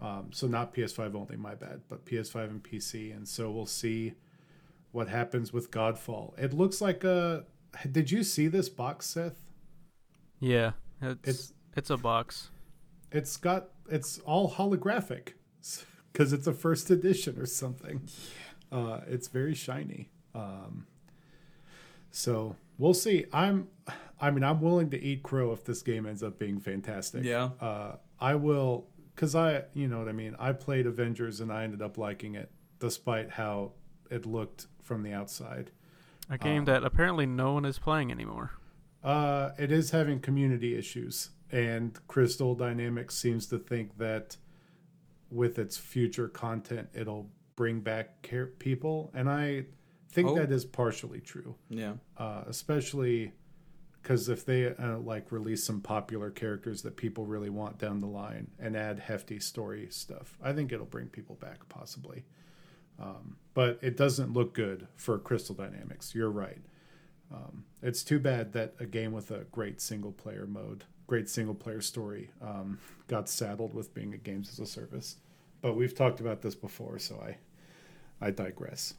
Um, 0.00 0.30
so 0.32 0.46
not 0.46 0.74
PS5 0.74 1.14
only, 1.14 1.36
my 1.36 1.54
bad, 1.54 1.82
but 1.88 2.04
PS5 2.04 2.50
and 2.50 2.62
PC. 2.62 3.14
And 3.16 3.26
so 3.26 3.50
we'll 3.50 3.66
see 3.66 4.14
what 4.90 5.08
happens 5.08 5.52
with 5.52 5.70
Godfall. 5.70 6.38
It 6.38 6.52
looks 6.52 6.80
like 6.80 7.04
a. 7.04 7.44
Did 7.90 8.10
you 8.10 8.22
see 8.24 8.48
this 8.48 8.68
box, 8.68 9.06
Seth? 9.06 9.44
Yeah, 10.40 10.72
it's 11.00 11.20
It's- 11.28 11.52
it's, 11.74 11.88
a 11.90 11.96
box. 11.96 12.50
It's 13.10 13.36
got. 13.38 13.68
It's 13.88 14.18
all 14.20 14.50
holographic 14.50 15.34
because 16.12 16.32
it's 16.34 16.46
a 16.46 16.52
first 16.52 16.90
edition 16.90 17.38
or 17.38 17.46
something. 17.46 18.02
Uh, 18.70 19.00
it's 19.06 19.28
very 19.28 19.54
shiny. 19.54 20.10
Um, 20.34 20.86
so 22.12 22.54
we'll 22.78 22.94
see. 22.94 23.24
I'm. 23.32 23.66
I 24.20 24.30
mean, 24.30 24.44
I'm 24.44 24.60
willing 24.60 24.88
to 24.90 25.02
eat 25.02 25.24
crow 25.24 25.50
if 25.50 25.64
this 25.64 25.82
game 25.82 26.06
ends 26.06 26.22
up 26.22 26.38
being 26.38 26.60
fantastic. 26.60 27.24
Yeah. 27.24 27.50
Uh, 27.60 27.96
I 28.20 28.36
will, 28.36 28.86
because 29.16 29.34
I, 29.34 29.64
you 29.74 29.88
know 29.88 29.98
what 29.98 30.06
I 30.08 30.12
mean. 30.12 30.36
I 30.38 30.52
played 30.52 30.86
Avengers 30.86 31.40
and 31.40 31.52
I 31.52 31.64
ended 31.64 31.82
up 31.82 31.98
liking 31.98 32.36
it, 32.36 32.48
despite 32.78 33.30
how 33.30 33.72
it 34.12 34.24
looked 34.24 34.68
from 34.80 35.02
the 35.02 35.12
outside. 35.12 35.72
A 36.30 36.38
game 36.38 36.60
Um, 36.60 36.64
that 36.66 36.84
apparently 36.84 37.26
no 37.26 37.52
one 37.54 37.64
is 37.64 37.80
playing 37.80 38.12
anymore. 38.12 38.52
Uh, 39.02 39.50
it 39.58 39.72
is 39.72 39.90
having 39.90 40.20
community 40.20 40.76
issues, 40.78 41.30
and 41.50 41.98
Crystal 42.06 42.54
Dynamics 42.54 43.16
seems 43.16 43.48
to 43.48 43.58
think 43.58 43.98
that 43.98 44.36
with 45.32 45.58
its 45.58 45.76
future 45.76 46.28
content, 46.28 46.88
it'll 46.94 47.28
bring 47.56 47.80
back 47.80 48.22
care- 48.22 48.46
people, 48.46 49.10
and 49.14 49.28
I 49.28 49.64
think 50.12 50.28
Hope. 50.28 50.36
that 50.36 50.52
is 50.52 50.64
partially 50.64 51.20
true. 51.20 51.56
Yeah. 51.68 51.94
Uh, 52.16 52.42
especially 52.46 53.32
because 54.02 54.28
if 54.28 54.44
they 54.44 54.74
uh, 54.74 54.98
like 54.98 55.30
release 55.30 55.64
some 55.64 55.80
popular 55.80 56.30
characters 56.30 56.82
that 56.82 56.96
people 56.96 57.24
really 57.24 57.50
want 57.50 57.78
down 57.78 58.00
the 58.00 58.06
line 58.06 58.50
and 58.58 58.76
add 58.76 58.98
hefty 58.98 59.38
story 59.38 59.86
stuff, 59.90 60.36
I 60.42 60.52
think 60.52 60.72
it'll 60.72 60.86
bring 60.86 61.06
people 61.06 61.36
back 61.36 61.68
possibly. 61.68 62.24
Um, 63.00 63.36
but 63.54 63.78
it 63.80 63.96
doesn't 63.96 64.32
look 64.32 64.54
good 64.54 64.86
for 64.96 65.18
Crystal 65.18 65.54
Dynamics. 65.54 66.14
You're 66.14 66.30
right. 66.30 66.62
Um, 67.32 67.64
it's 67.80 68.02
too 68.02 68.18
bad 68.18 68.52
that 68.52 68.74
a 68.78 68.86
game 68.86 69.12
with 69.12 69.30
a 69.30 69.44
great 69.50 69.80
single 69.80 70.12
player 70.12 70.46
mode, 70.46 70.84
great 71.06 71.28
single 71.28 71.54
player 71.54 71.80
story, 71.80 72.30
um, 72.42 72.78
got 73.08 73.28
saddled 73.28 73.72
with 73.72 73.94
being 73.94 74.12
a 74.12 74.18
games 74.18 74.50
as 74.50 74.58
a 74.58 74.66
service. 74.66 75.16
But 75.62 75.74
we've 75.74 75.94
talked 75.94 76.20
about 76.20 76.42
this 76.42 76.54
before, 76.54 76.98
so 76.98 77.24
I, 77.24 77.38
I 78.24 78.30
digress. 78.30 78.94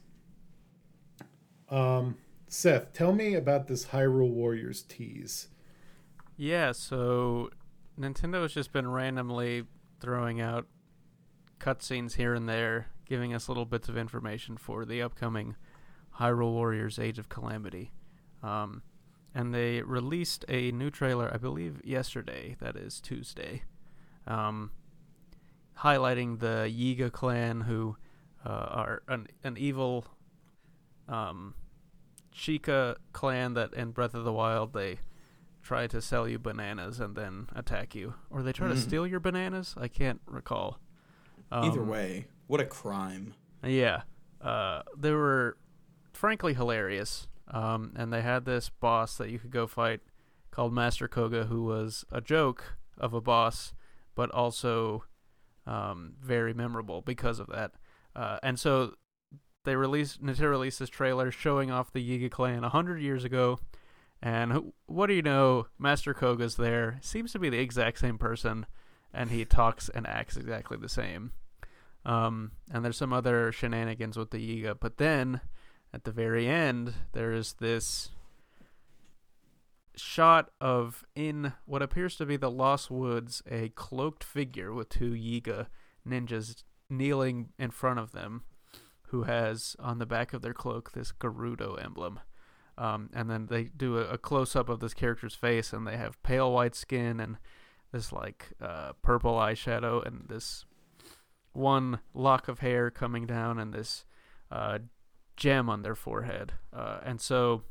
Um, 1.70 2.16
Seth, 2.46 2.92
tell 2.92 3.12
me 3.12 3.34
about 3.34 3.66
this 3.66 3.86
Hyrule 3.86 4.30
Warriors 4.30 4.82
tease. 4.82 5.48
Yeah, 6.36 6.72
so 6.72 7.50
Nintendo 7.98 8.42
has 8.42 8.52
just 8.52 8.72
been 8.72 8.90
randomly 8.90 9.64
throwing 10.00 10.40
out 10.40 10.66
cutscenes 11.60 12.14
here 12.14 12.34
and 12.34 12.48
there, 12.48 12.88
giving 13.06 13.32
us 13.32 13.48
little 13.48 13.64
bits 13.64 13.88
of 13.88 13.96
information 13.96 14.56
for 14.56 14.84
the 14.84 15.00
upcoming 15.00 15.56
Hyrule 16.18 16.52
Warriors 16.52 16.98
Age 16.98 17.18
of 17.18 17.28
Calamity. 17.28 17.92
Um, 18.42 18.82
and 19.34 19.54
they 19.54 19.82
released 19.82 20.44
a 20.48 20.70
new 20.72 20.90
trailer, 20.90 21.30
I 21.32 21.38
believe, 21.38 21.80
yesterday. 21.84 22.56
That 22.60 22.76
is 22.76 23.00
Tuesday. 23.00 23.62
Um, 24.26 24.70
highlighting 25.78 26.38
the 26.38 26.70
Yiga 26.70 27.10
clan, 27.10 27.62
who 27.62 27.96
uh, 28.44 28.48
are 28.48 29.02
an, 29.08 29.26
an 29.42 29.56
evil 29.56 30.06
um, 31.08 31.54
Sheikah 32.34 32.96
clan 33.12 33.54
that 33.54 33.72
in 33.74 33.90
Breath 33.92 34.14
of 34.14 34.24
the 34.24 34.32
Wild 34.32 34.72
they 34.72 34.98
try 35.62 35.86
to 35.86 36.00
sell 36.02 36.28
you 36.28 36.38
bananas 36.38 37.00
and 37.00 37.16
then 37.16 37.48
attack 37.54 37.94
you, 37.94 38.14
or 38.30 38.42
they 38.42 38.52
try 38.52 38.68
to 38.68 38.74
Mm. 38.74 38.78
steal 38.82 39.06
your 39.06 39.20
bananas. 39.20 39.74
I 39.78 39.88
can't 39.88 40.20
recall. 40.26 40.78
Either 41.50 41.80
Um, 41.80 41.88
way, 41.88 42.26
what 42.48 42.60
a 42.60 42.66
crime. 42.66 43.34
yeah, 43.62 44.02
uh, 44.40 44.82
they 44.96 45.12
were 45.12 45.56
frankly 46.12 46.54
hilarious. 46.54 47.28
Um, 47.48 47.92
and 47.94 48.10
they 48.10 48.22
had 48.22 48.46
this 48.46 48.70
boss 48.70 49.18
that 49.18 49.28
you 49.28 49.38
could 49.38 49.50
go 49.50 49.66
fight 49.66 50.00
called 50.50 50.72
Master 50.72 51.06
Kohga, 51.08 51.46
who 51.46 51.62
was 51.64 52.04
a 52.10 52.22
joke 52.22 52.76
of 52.96 53.12
a 53.12 53.20
boss, 53.20 53.74
but 54.14 54.30
also 54.30 55.04
um, 55.66 56.14
very 56.20 56.54
memorable 56.54 57.00
because 57.02 57.38
of 57.38 57.46
that. 57.48 57.72
Uh, 58.16 58.38
and 58.42 58.58
so 58.58 58.94
they 59.64 59.76
released 59.76 60.22
Nintendo 60.22 60.50
released 60.50 60.78
this 60.78 60.90
trailer 60.90 61.30
showing 61.30 61.70
off 61.70 61.92
the 61.92 62.06
Yiga 62.06 62.30
clan 62.30 62.64
a 62.64 62.68
hundred 62.68 63.00
years 63.00 63.24
ago. 63.24 63.58
And 64.22 64.72
what 64.86 65.08
do 65.08 65.14
you 65.14 65.22
know? 65.22 65.66
Master 65.78 66.14
Kohga's 66.14 66.56
there. 66.56 66.98
Seems 67.02 67.32
to 67.32 67.38
be 67.38 67.50
the 67.50 67.58
exact 67.58 67.98
same 67.98 68.16
person, 68.16 68.64
and 69.12 69.30
he 69.30 69.44
talks 69.44 69.90
and 69.90 70.06
acts 70.06 70.36
exactly 70.36 70.78
the 70.78 70.88
same. 70.88 71.32
Um, 72.06 72.52
and 72.70 72.84
there's 72.84 72.96
some 72.96 73.12
other 73.12 73.52
shenanigans 73.52 74.16
with 74.16 74.30
the 74.30 74.38
Yiga, 74.38 74.76
but 74.78 74.98
then 74.98 75.40
at 75.92 76.04
the 76.04 76.10
very 76.10 76.48
end, 76.48 76.94
there 77.12 77.32
is 77.32 77.54
this 77.60 78.10
shot 79.96 80.50
of 80.60 81.04
in 81.14 81.52
what 81.66 81.82
appears 81.82 82.16
to 82.16 82.26
be 82.26 82.36
the 82.36 82.50
Lost 82.50 82.90
Woods, 82.90 83.42
a 83.50 83.68
cloaked 83.70 84.24
figure 84.24 84.72
with 84.72 84.88
two 84.88 85.12
Yiga 85.12 85.66
ninjas 86.06 86.64
kneeling 86.90 87.50
in 87.58 87.70
front 87.70 87.98
of 87.98 88.12
them, 88.12 88.42
who 89.14 89.22
has 89.22 89.76
on 89.78 89.98
the 89.98 90.06
back 90.06 90.32
of 90.32 90.42
their 90.42 90.52
cloak 90.52 90.90
this 90.90 91.12
Gerudo 91.12 91.80
emblem. 91.82 92.18
Um, 92.76 93.10
and 93.14 93.30
then 93.30 93.46
they 93.46 93.64
do 93.64 93.98
a, 93.98 94.14
a 94.14 94.18
close 94.18 94.56
up 94.56 94.68
of 94.68 94.80
this 94.80 94.92
character's 94.92 95.36
face, 95.36 95.72
and 95.72 95.86
they 95.86 95.96
have 95.96 96.20
pale 96.24 96.52
white 96.52 96.74
skin 96.74 97.20
and 97.20 97.36
this 97.92 98.12
like 98.12 98.48
uh, 98.60 98.94
purple 99.02 99.34
eyeshadow 99.34 100.04
and 100.04 100.24
this 100.28 100.64
one 101.52 102.00
lock 102.12 102.48
of 102.48 102.58
hair 102.58 102.90
coming 102.90 103.24
down 103.24 103.60
and 103.60 103.72
this 103.72 104.04
uh, 104.50 104.80
gem 105.36 105.70
on 105.70 105.82
their 105.82 105.94
forehead. 105.94 106.54
Uh, 106.72 106.98
and 107.04 107.20
so 107.20 107.62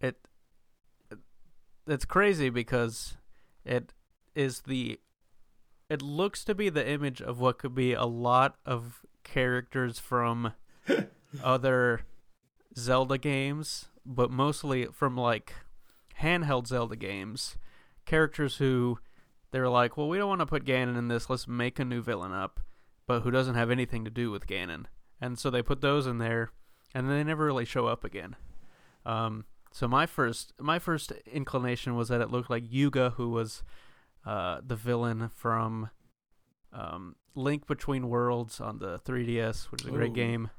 it 0.00 0.18
it's 1.88 2.04
crazy 2.04 2.48
because 2.48 3.16
it 3.64 3.92
is 4.36 4.60
the 4.60 5.00
it 5.90 6.00
looks 6.00 6.44
to 6.44 6.54
be 6.54 6.68
the 6.68 6.88
image 6.88 7.20
of 7.20 7.40
what 7.40 7.58
could 7.58 7.74
be 7.74 7.92
a 7.92 8.04
lot 8.04 8.54
of 8.64 9.04
characters 9.24 9.98
from 9.98 10.52
other 11.42 12.02
Zelda 12.76 13.18
games, 13.18 13.86
but 14.06 14.30
mostly 14.30 14.86
from 14.86 15.16
like 15.16 15.54
handheld 16.20 16.66
Zelda 16.66 16.96
games. 16.96 17.56
Characters 18.06 18.58
who 18.58 18.98
they're 19.50 19.68
like, 19.68 19.96
well, 19.96 20.08
we 20.08 20.18
don't 20.18 20.28
want 20.28 20.40
to 20.40 20.46
put 20.46 20.64
Ganon 20.64 20.98
in 20.98 21.08
this. 21.08 21.30
Let's 21.30 21.48
make 21.48 21.78
a 21.78 21.84
new 21.84 22.02
villain 22.02 22.32
up, 22.32 22.60
but 23.06 23.20
who 23.20 23.30
doesn't 23.30 23.54
have 23.54 23.70
anything 23.70 24.04
to 24.04 24.10
do 24.10 24.30
with 24.30 24.46
Ganon. 24.46 24.86
And 25.20 25.38
so 25.38 25.48
they 25.48 25.62
put 25.62 25.80
those 25.80 26.06
in 26.06 26.18
there, 26.18 26.50
and 26.94 27.08
they 27.08 27.24
never 27.24 27.46
really 27.46 27.64
show 27.64 27.86
up 27.86 28.04
again. 28.04 28.36
Um, 29.06 29.44
so 29.70 29.88
my 29.88 30.06
first 30.06 30.52
my 30.60 30.78
first 30.78 31.12
inclination 31.30 31.96
was 31.96 32.08
that 32.08 32.20
it 32.20 32.30
looked 32.30 32.50
like 32.50 32.64
Yuga, 32.68 33.10
who 33.10 33.30
was 33.30 33.62
uh, 34.26 34.60
the 34.64 34.76
villain 34.76 35.30
from 35.34 35.90
um, 36.74 37.16
Link 37.34 37.66
Between 37.66 38.08
Worlds 38.08 38.60
on 38.60 38.78
the 38.80 38.98
3DS, 39.00 39.70
which 39.70 39.82
is 39.82 39.88
a 39.88 39.92
great 39.92 40.12
game. 40.12 40.50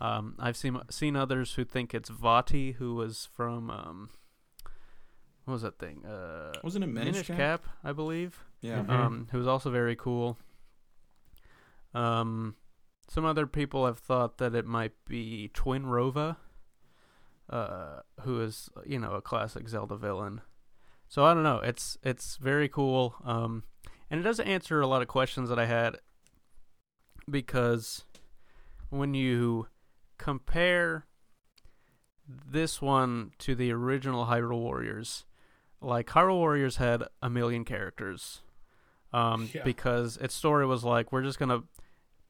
Um, 0.00 0.34
I've 0.38 0.56
seen 0.56 0.78
seen 0.90 1.16
others 1.16 1.54
who 1.54 1.64
think 1.64 1.94
it's 1.94 2.10
Vaati, 2.10 2.74
who 2.74 2.94
was 2.94 3.28
from 3.34 3.70
um, 3.70 4.10
what 5.46 5.52
was 5.54 5.62
that 5.62 5.78
thing? 5.78 6.04
Uh, 6.04 6.52
Wasn't 6.62 6.84
it 6.84 6.88
Minish, 6.88 7.12
Minish 7.14 7.26
Cap? 7.28 7.36
Cap, 7.36 7.64
I 7.82 7.92
believe. 7.92 8.44
Yeah. 8.60 8.82
Mhm. 8.82 8.90
Um, 8.90 9.28
who 9.30 9.38
was 9.38 9.46
also 9.46 9.70
very 9.70 9.96
cool. 9.96 10.36
Um, 11.94 12.56
some 13.08 13.24
other 13.24 13.46
people 13.46 13.86
have 13.86 13.98
thought 13.98 14.38
that 14.38 14.54
it 14.54 14.66
might 14.66 14.92
be 15.08 15.50
Twinrova, 15.54 16.36
uh, 17.48 18.00
who 18.22 18.40
is 18.42 18.68
you 18.84 18.98
know 18.98 19.12
a 19.12 19.22
classic 19.22 19.68
Zelda 19.68 19.96
villain. 19.96 20.40
So 21.08 21.24
I 21.24 21.32
don't 21.32 21.44
know. 21.44 21.58
It's 21.60 21.96
it's 22.02 22.36
very 22.36 22.68
cool. 22.68 23.14
Um, 23.24 23.62
and 24.10 24.20
it 24.20 24.22
does 24.22 24.40
answer 24.40 24.80
a 24.80 24.86
lot 24.86 25.02
of 25.02 25.08
questions 25.08 25.48
that 25.48 25.58
I 25.58 25.66
had 25.66 25.96
because 27.30 28.04
when 28.90 29.14
you 29.14 29.68
compare 30.18 31.06
this 32.28 32.80
one 32.82 33.32
to 33.38 33.54
the 33.54 33.72
original 33.72 34.26
Hyrule 34.26 34.58
Warriors, 34.60 35.24
like 35.80 36.08
Hyrule 36.08 36.36
Warriors 36.38 36.76
had 36.76 37.04
a 37.22 37.30
million 37.30 37.64
characters, 37.64 38.42
um, 39.12 39.48
Yeah. 39.52 39.62
because 39.64 40.16
its 40.18 40.34
story 40.34 40.66
was 40.66 40.84
like 40.84 41.12
we're 41.12 41.22
just 41.22 41.38
gonna 41.38 41.62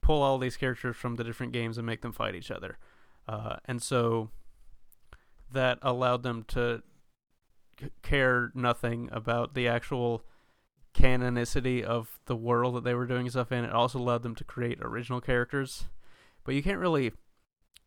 pull 0.00 0.22
all 0.22 0.38
these 0.38 0.56
characters 0.56 0.96
from 0.96 1.16
the 1.16 1.24
different 1.24 1.52
games 1.52 1.78
and 1.78 1.86
make 1.86 2.00
them 2.02 2.12
fight 2.12 2.34
each 2.34 2.50
other, 2.50 2.78
uh, 3.28 3.56
and 3.64 3.82
so 3.82 4.30
that 5.50 5.78
allowed 5.82 6.22
them 6.22 6.42
to 6.44 6.82
c- 7.80 7.90
care 8.02 8.50
nothing 8.54 9.08
about 9.12 9.54
the 9.54 9.66
actual 9.68 10.24
canonicity 10.96 11.82
of 11.82 12.18
the 12.26 12.36
world 12.36 12.74
that 12.74 12.84
they 12.84 12.94
were 12.94 13.06
doing 13.06 13.28
stuff 13.28 13.52
in. 13.52 13.64
It 13.64 13.72
also 13.72 13.98
allowed 13.98 14.22
them 14.22 14.34
to 14.36 14.44
create 14.44 14.78
original 14.80 15.20
characters. 15.20 15.86
But 16.44 16.54
you 16.54 16.62
can't 16.62 16.78
really 16.78 17.12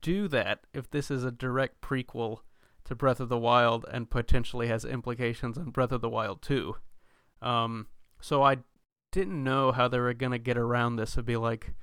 do 0.01 0.27
that 0.27 0.61
if 0.73 0.89
this 0.89 1.09
is 1.09 1.23
a 1.23 1.31
direct 1.31 1.81
prequel 1.81 2.39
to 2.85 2.95
Breath 2.95 3.19
of 3.19 3.29
the 3.29 3.37
Wild 3.37 3.85
and 3.91 4.09
potentially 4.09 4.67
has 4.67 4.85
implications 4.85 5.57
on 5.57 5.71
Breath 5.71 5.91
of 5.91 6.01
the 6.01 6.09
Wild 6.09 6.41
2. 6.41 6.75
Um, 7.41 7.87
so 8.21 8.43
I 8.43 8.57
didn't 9.11 9.43
know 9.43 9.71
how 9.71 9.87
they 9.87 9.99
were 9.99 10.13
going 10.13 10.31
to 10.31 10.37
get 10.37 10.57
around 10.57 10.95
this. 10.95 11.13
It'd 11.13 11.25
be 11.25 11.37
like, 11.37 11.73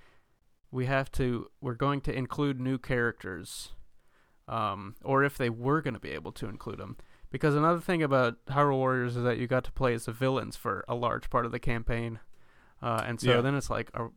we 0.71 0.87
have 0.87 1.11
to, 1.13 1.51
we're 1.61 1.75
going 1.75 2.01
to 2.03 2.17
include 2.17 2.61
new 2.61 2.79
characters. 2.79 3.73
Um, 4.49 4.95
or 5.03 5.25
if 5.25 5.37
they 5.37 5.51
were 5.51 5.81
going 5.81 5.95
to 5.95 6.01
be 6.01 6.11
able 6.11 6.31
to 6.33 6.47
include 6.47 6.79
them. 6.79 6.97
Because 7.31 7.55
another 7.55 7.81
thing 7.81 8.03
about 8.03 8.37
Hyrule 8.47 8.77
Warriors 8.77 9.17
is 9.17 9.25
that 9.25 9.39
you 9.39 9.47
got 9.47 9.65
to 9.65 9.73
play 9.73 9.95
as 9.95 10.05
the 10.07 10.13
villains 10.13 10.57
for 10.57 10.85
a 10.89 10.95
large 10.95 11.29
part 11.29 11.45
of 11.45 11.53
the 11.53 11.59
campaign, 11.59 12.21
uh, 12.81 13.03
and 13.05 13.21
so 13.21 13.31
Yeah. 13.35 13.41
then 13.41 13.55
it's 13.55 13.69
like, 13.71 13.91
are 13.95 14.13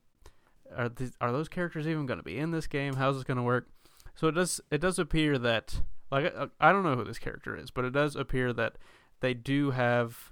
are 0.76 0.89
these, 0.89 1.14
are 1.20 1.32
those 1.32 1.49
characters 1.49 1.88
even 1.88 2.05
going 2.05 2.20
to 2.20 2.24
be 2.24 2.38
in 2.38 2.51
this 2.51 2.68
game? 2.68 2.93
How's 2.95 3.16
this 3.16 3.24
going 3.24 3.38
to 3.38 3.43
work? 3.43 3.68
So 4.16 4.28
it 4.28 4.34
does 4.34 4.62
it 4.70 4.80
does 4.80 4.99
appear 4.99 5.38
that 5.39 5.82
like 6.12 6.34
I, 6.36 6.47
I 6.60 6.72
don't 6.72 6.84
know 6.84 6.95
who 6.95 7.03
this 7.03 7.18
character 7.20 7.55
is, 7.55 7.72
but 7.72 7.86
it 7.86 7.91
does 7.93 8.16
appear 8.16 8.53
that 8.53 8.76
they 9.22 9.34
do 9.34 9.72
have 9.72 10.32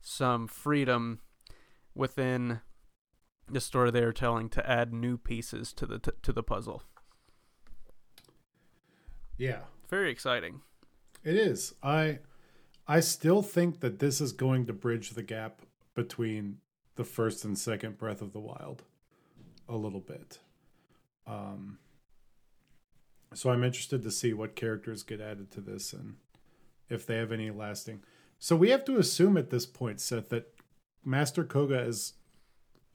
some 0.00 0.46
freedom 0.48 1.20
within 1.94 2.60
the 3.46 3.60
story 3.60 3.90
they 3.90 4.02
are 4.02 4.12
telling 4.14 4.48
to 4.48 4.68
add 4.70 4.92
new 4.94 5.18
pieces 5.18 5.72
to 5.74 5.84
the 5.86 5.98
t- 5.98 6.12
to 6.22 6.32
the 6.32 6.42
puzzle. 6.42 6.82
Yeah, 9.36 9.60
Very 9.88 10.10
exciting. 10.10 10.60
It 11.24 11.36
is. 11.36 11.74
I 11.82 12.18
I 12.86 13.00
still 13.00 13.42
think 13.42 13.80
that 13.80 13.98
this 13.98 14.20
is 14.20 14.32
going 14.32 14.66
to 14.66 14.72
bridge 14.72 15.10
the 15.10 15.22
gap 15.22 15.62
between 15.94 16.58
the 16.96 17.04
first 17.04 17.44
and 17.44 17.56
second 17.56 17.98
Breath 17.98 18.22
of 18.22 18.32
the 18.32 18.40
Wild 18.40 18.82
a 19.68 19.76
little 19.76 20.00
bit. 20.00 20.38
Um 21.26 21.78
so 23.34 23.50
I'm 23.50 23.62
interested 23.62 24.02
to 24.02 24.10
see 24.10 24.32
what 24.32 24.56
characters 24.56 25.02
get 25.02 25.20
added 25.20 25.50
to 25.52 25.60
this 25.60 25.92
and 25.92 26.16
if 26.88 27.06
they 27.06 27.16
have 27.16 27.30
any 27.30 27.50
lasting. 27.50 28.02
So 28.38 28.56
we 28.56 28.70
have 28.70 28.84
to 28.86 28.98
assume 28.98 29.36
at 29.36 29.50
this 29.50 29.66
point, 29.66 30.00
Seth, 30.00 30.30
that 30.30 30.52
Master 31.04 31.44
Kohga 31.44 31.86
is 31.86 32.14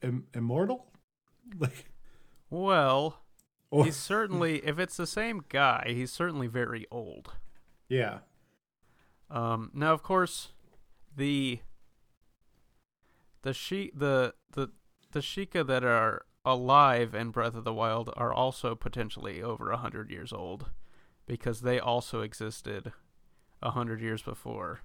Im- 0.01 0.27
immortal? 0.33 0.87
Like 1.59 1.91
Well, 2.49 3.21
or, 3.69 3.85
he's 3.85 3.95
certainly 3.95 4.65
if 4.65 4.79
it's 4.79 4.97
the 4.97 5.05
same 5.05 5.43
guy, 5.47 5.91
he's 5.93 6.11
certainly 6.11 6.47
very 6.47 6.87
old. 6.89 7.33
Yeah. 7.89 8.19
Um, 9.29 9.71
now, 9.73 9.91
of 9.93 10.03
course, 10.03 10.49
the 11.15 11.59
the 13.41 13.53
she 13.53 13.91
the 13.95 14.33
the 14.51 14.69
the 15.11 15.19
Sheikah 15.19 15.65
that 15.67 15.83
are 15.83 16.25
alive 16.43 17.15
in 17.15 17.31
Breath 17.31 17.55
of 17.55 17.63
the 17.63 17.73
Wild 17.73 18.11
are 18.15 18.33
also 18.33 18.75
potentially 18.75 19.41
over 19.41 19.71
a 19.71 19.77
hundred 19.77 20.11
years 20.11 20.31
old, 20.31 20.69
because 21.25 21.61
they 21.61 21.79
also 21.79 22.21
existed 22.21 22.91
a 23.61 23.71
hundred 23.71 24.01
years 24.01 24.21
before. 24.21 24.81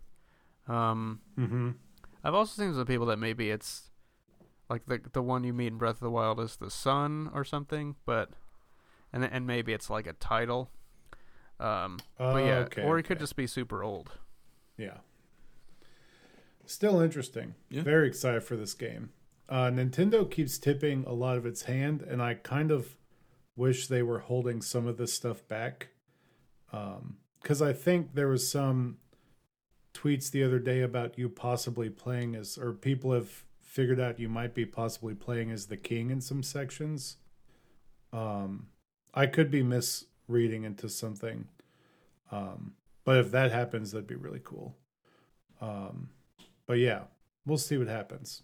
Um, 0.69 1.21
Mhm. 1.37 1.75
I've 2.23 2.35
also 2.35 2.63
seen 2.63 2.75
some 2.75 2.87
people 2.87 3.07
that 3.07 3.19
maybe 3.19 3.51
it's 3.51 3.91
like 4.69 4.87
the 4.87 5.01
the 5.13 5.23
one 5.23 5.45
you 5.45 5.53
meet 5.53 5.69
in 5.69 5.79
Breath 5.79 5.97
of 5.97 6.01
the 6.01 6.11
Wild 6.11 6.41
is 6.41 6.57
the 6.57 6.71
sun 6.71 7.31
or 7.35 7.45
something, 7.45 7.97
but 8.07 8.31
and 9.13 9.25
and 9.25 9.47
maybe 9.47 9.73
it's 9.73 9.91
like 9.91 10.07
a 10.07 10.13
title. 10.15 10.71
Um, 11.61 11.99
Oh, 12.19 12.33
but 12.33 12.45
yeah, 12.45 12.59
okay, 12.61 12.83
or 12.83 12.97
he 12.97 13.03
could 13.03 13.19
just 13.19 13.37
be 13.37 13.47
super 13.47 13.83
old. 13.85 14.11
Yeah. 14.77 14.99
Still 16.65 17.01
interesting. 17.01 17.55
Yeah. 17.69 17.83
Very 17.83 18.09
excited 18.09 18.43
for 18.45 18.57
this 18.57 18.75
game. 18.75 19.11
Uh, 19.49 19.67
Nintendo 19.71 20.31
keeps 20.31 20.57
tipping 20.59 21.05
a 21.07 21.13
lot 21.13 21.37
of 21.37 21.45
its 21.45 21.63
hand, 21.63 22.03
and 22.03 22.23
I 22.23 22.35
kind 22.35 22.71
of 22.71 22.97
wish 23.57 23.89
they 23.89 24.03
were 24.03 24.21
holding 24.21 24.63
some 24.63 24.87
of 24.87 24.97
this 24.97 25.13
stuff 25.13 25.47
back. 25.49 25.89
Because 26.71 27.61
I 27.61 27.73
think 27.73 28.15
there 28.15 28.29
was 28.29 28.49
some 28.49 28.99
tweets 29.93 30.31
the 30.31 30.45
other 30.45 30.61
day 30.61 30.81
about 30.83 31.19
you 31.19 31.29
possibly 31.29 31.91
playing 31.91 32.37
as, 32.37 32.57
or 32.57 32.73
people 32.73 33.13
have 33.13 33.45
figured 33.61 33.99
out 33.99 34.21
you 34.21 34.29
might 34.29 34.55
be 34.55 34.65
possibly 34.65 35.15
playing 35.15 35.51
as 35.51 35.67
the 35.67 35.77
king 35.77 36.11
in 36.11 36.21
some 36.21 36.45
sections. 36.45 37.17
Um, 38.13 38.69
I 39.13 39.27
could 39.27 39.51
be 39.51 39.65
misreading 40.31 40.65
into 40.65 40.89
something. 40.89 41.47
Um, 42.31 42.75
but 43.05 43.19
if 43.19 43.31
that 43.33 43.51
happens, 43.51 43.91
that'd 43.91 44.07
be 44.07 44.15
really 44.15 44.41
cool. 44.43 44.77
Um, 45.61 46.11
but 46.67 46.79
yeah, 46.79 47.03
we'll 47.45 47.59
see 47.59 47.77
what 47.77 47.89
happens. 47.89 48.43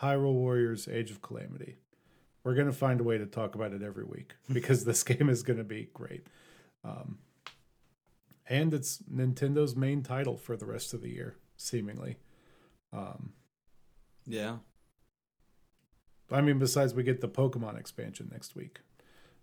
Hyrule 0.00 0.34
Warriors 0.34 0.88
Age 0.88 1.10
of 1.10 1.20
Calamity. 1.20 1.76
We're 2.44 2.54
going 2.54 2.68
to 2.68 2.72
find 2.72 3.00
a 3.00 3.04
way 3.04 3.18
to 3.18 3.26
talk 3.26 3.54
about 3.54 3.72
it 3.72 3.82
every 3.82 4.04
week 4.04 4.34
because 4.52 4.84
this 4.84 5.02
game 5.02 5.28
is 5.28 5.42
going 5.42 5.58
to 5.58 5.64
be 5.64 5.88
great. 5.92 6.26
Um, 6.84 7.18
and 8.48 8.72
it's 8.72 9.02
Nintendo's 9.12 9.76
main 9.76 10.02
title 10.02 10.36
for 10.36 10.56
the 10.56 10.66
rest 10.66 10.94
of 10.94 11.02
the 11.02 11.10
year, 11.10 11.36
seemingly. 11.56 12.16
Um, 12.92 13.32
Yeah. 14.26 14.58
I 16.32 16.40
mean, 16.40 16.58
besides, 16.60 16.94
we 16.94 17.02
get 17.02 17.20
the 17.20 17.28
Pokemon 17.28 17.78
expansion 17.78 18.28
next 18.32 18.54
week. 18.54 18.80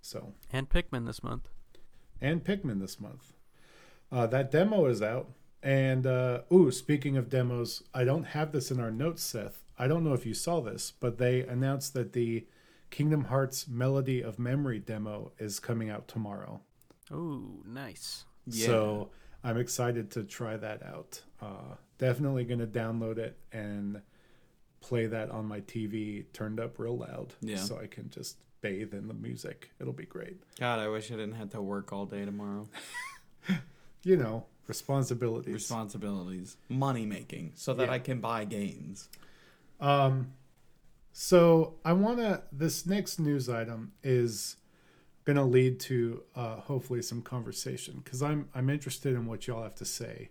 So, 0.01 0.33
And 0.51 0.69
Pikmin 0.69 1.05
this 1.05 1.21
month. 1.21 1.49
And 2.21 2.43
Pikmin 2.43 2.79
this 2.79 2.99
month. 2.99 3.33
Uh, 4.11 4.27
that 4.27 4.51
demo 4.51 4.85
is 4.85 5.01
out. 5.01 5.29
And, 5.63 6.05
uh, 6.05 6.41
ooh, 6.53 6.71
speaking 6.71 7.17
of 7.17 7.29
demos, 7.29 7.83
I 7.93 8.03
don't 8.03 8.23
have 8.25 8.51
this 8.51 8.71
in 8.71 8.79
our 8.79 8.91
notes, 8.91 9.23
Seth. 9.23 9.63
I 9.77 9.87
don't 9.87 10.03
know 10.03 10.13
if 10.13 10.25
you 10.25 10.33
saw 10.33 10.61
this, 10.61 10.91
but 10.91 11.17
they 11.17 11.41
announced 11.41 11.93
that 11.93 12.13
the 12.13 12.45
Kingdom 12.89 13.25
Hearts 13.25 13.67
Melody 13.67 14.21
of 14.21 14.39
Memory 14.39 14.79
demo 14.79 15.31
is 15.39 15.59
coming 15.59 15.89
out 15.89 16.07
tomorrow. 16.07 16.61
Ooh, 17.11 17.63
nice. 17.65 18.23
Yeah. 18.45 18.65
So 18.67 19.09
I'm 19.43 19.57
excited 19.57 20.09
to 20.11 20.23
try 20.23 20.57
that 20.57 20.83
out. 20.83 21.21
Uh, 21.41 21.75
definitely 21.97 22.45
going 22.45 22.59
to 22.59 22.67
download 22.67 23.17
it 23.17 23.37
and 23.51 24.01
play 24.79 25.05
that 25.07 25.31
on 25.31 25.45
my 25.45 25.61
TV 25.61 26.25
turned 26.33 26.59
up 26.59 26.79
real 26.79 26.97
loud 26.97 27.33
Yeah. 27.41 27.57
so 27.57 27.77
I 27.79 27.87
can 27.87 28.09
just 28.09 28.37
bathe 28.61 28.93
in 28.93 29.07
the 29.07 29.13
music. 29.13 29.69
It'll 29.79 29.93
be 29.93 30.05
great. 30.05 30.37
God, 30.59 30.79
I 30.79 30.87
wish 30.87 31.11
I 31.11 31.15
didn't 31.15 31.35
have 31.35 31.49
to 31.51 31.61
work 31.61 31.91
all 31.93 32.05
day 32.05 32.25
tomorrow. 32.25 32.67
You 34.03 34.15
know, 34.15 34.45
responsibilities. 34.67 35.53
Responsibilities, 35.53 36.55
money 36.69 37.05
making, 37.05 37.51
so 37.55 37.73
that 37.73 37.87
Yeah. 37.87 37.93
I 37.93 37.99
can 37.99 38.21
buy 38.21 38.45
games. 38.45 39.09
Um, 39.81 40.33
so 41.11 41.75
I 41.83 41.91
want 41.93 42.19
to. 42.19 42.43
This 42.51 42.85
next 42.85 43.19
news 43.19 43.49
item 43.49 43.91
is 44.03 44.55
going 45.25 45.35
to 45.35 45.43
lead 45.43 45.79
to 45.81 46.23
uh, 46.35 46.57
hopefully 46.57 47.01
some 47.01 47.21
conversation 47.21 47.99
because 48.03 48.21
I'm 48.21 48.47
I'm 48.55 48.69
interested 48.69 49.13
in 49.13 49.25
what 49.25 49.45
y'all 49.47 49.63
have 49.63 49.75
to 49.75 49.85
say. 49.85 50.29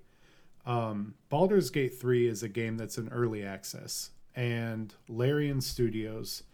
Um, 0.64 1.14
Baldur's 1.29 1.68
Gate 1.68 1.99
three 2.01 2.27
is 2.29 2.43
a 2.43 2.49
game 2.49 2.79
that's 2.79 2.97
in 2.97 3.09
early 3.09 3.45
access, 3.45 4.11
and 4.35 4.95
Larian 5.09 5.61
Studios 5.61 6.45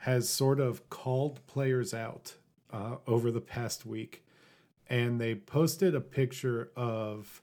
has 0.00 0.28
sort 0.28 0.60
of 0.60 0.88
called 0.88 1.46
players 1.46 1.92
out 1.92 2.34
uh, 2.72 2.96
over 3.06 3.30
the 3.30 3.40
past 3.40 3.84
week, 3.84 4.24
and 4.88 5.20
they 5.20 5.34
posted 5.34 5.94
a 5.94 6.00
picture 6.00 6.70
of 6.74 7.42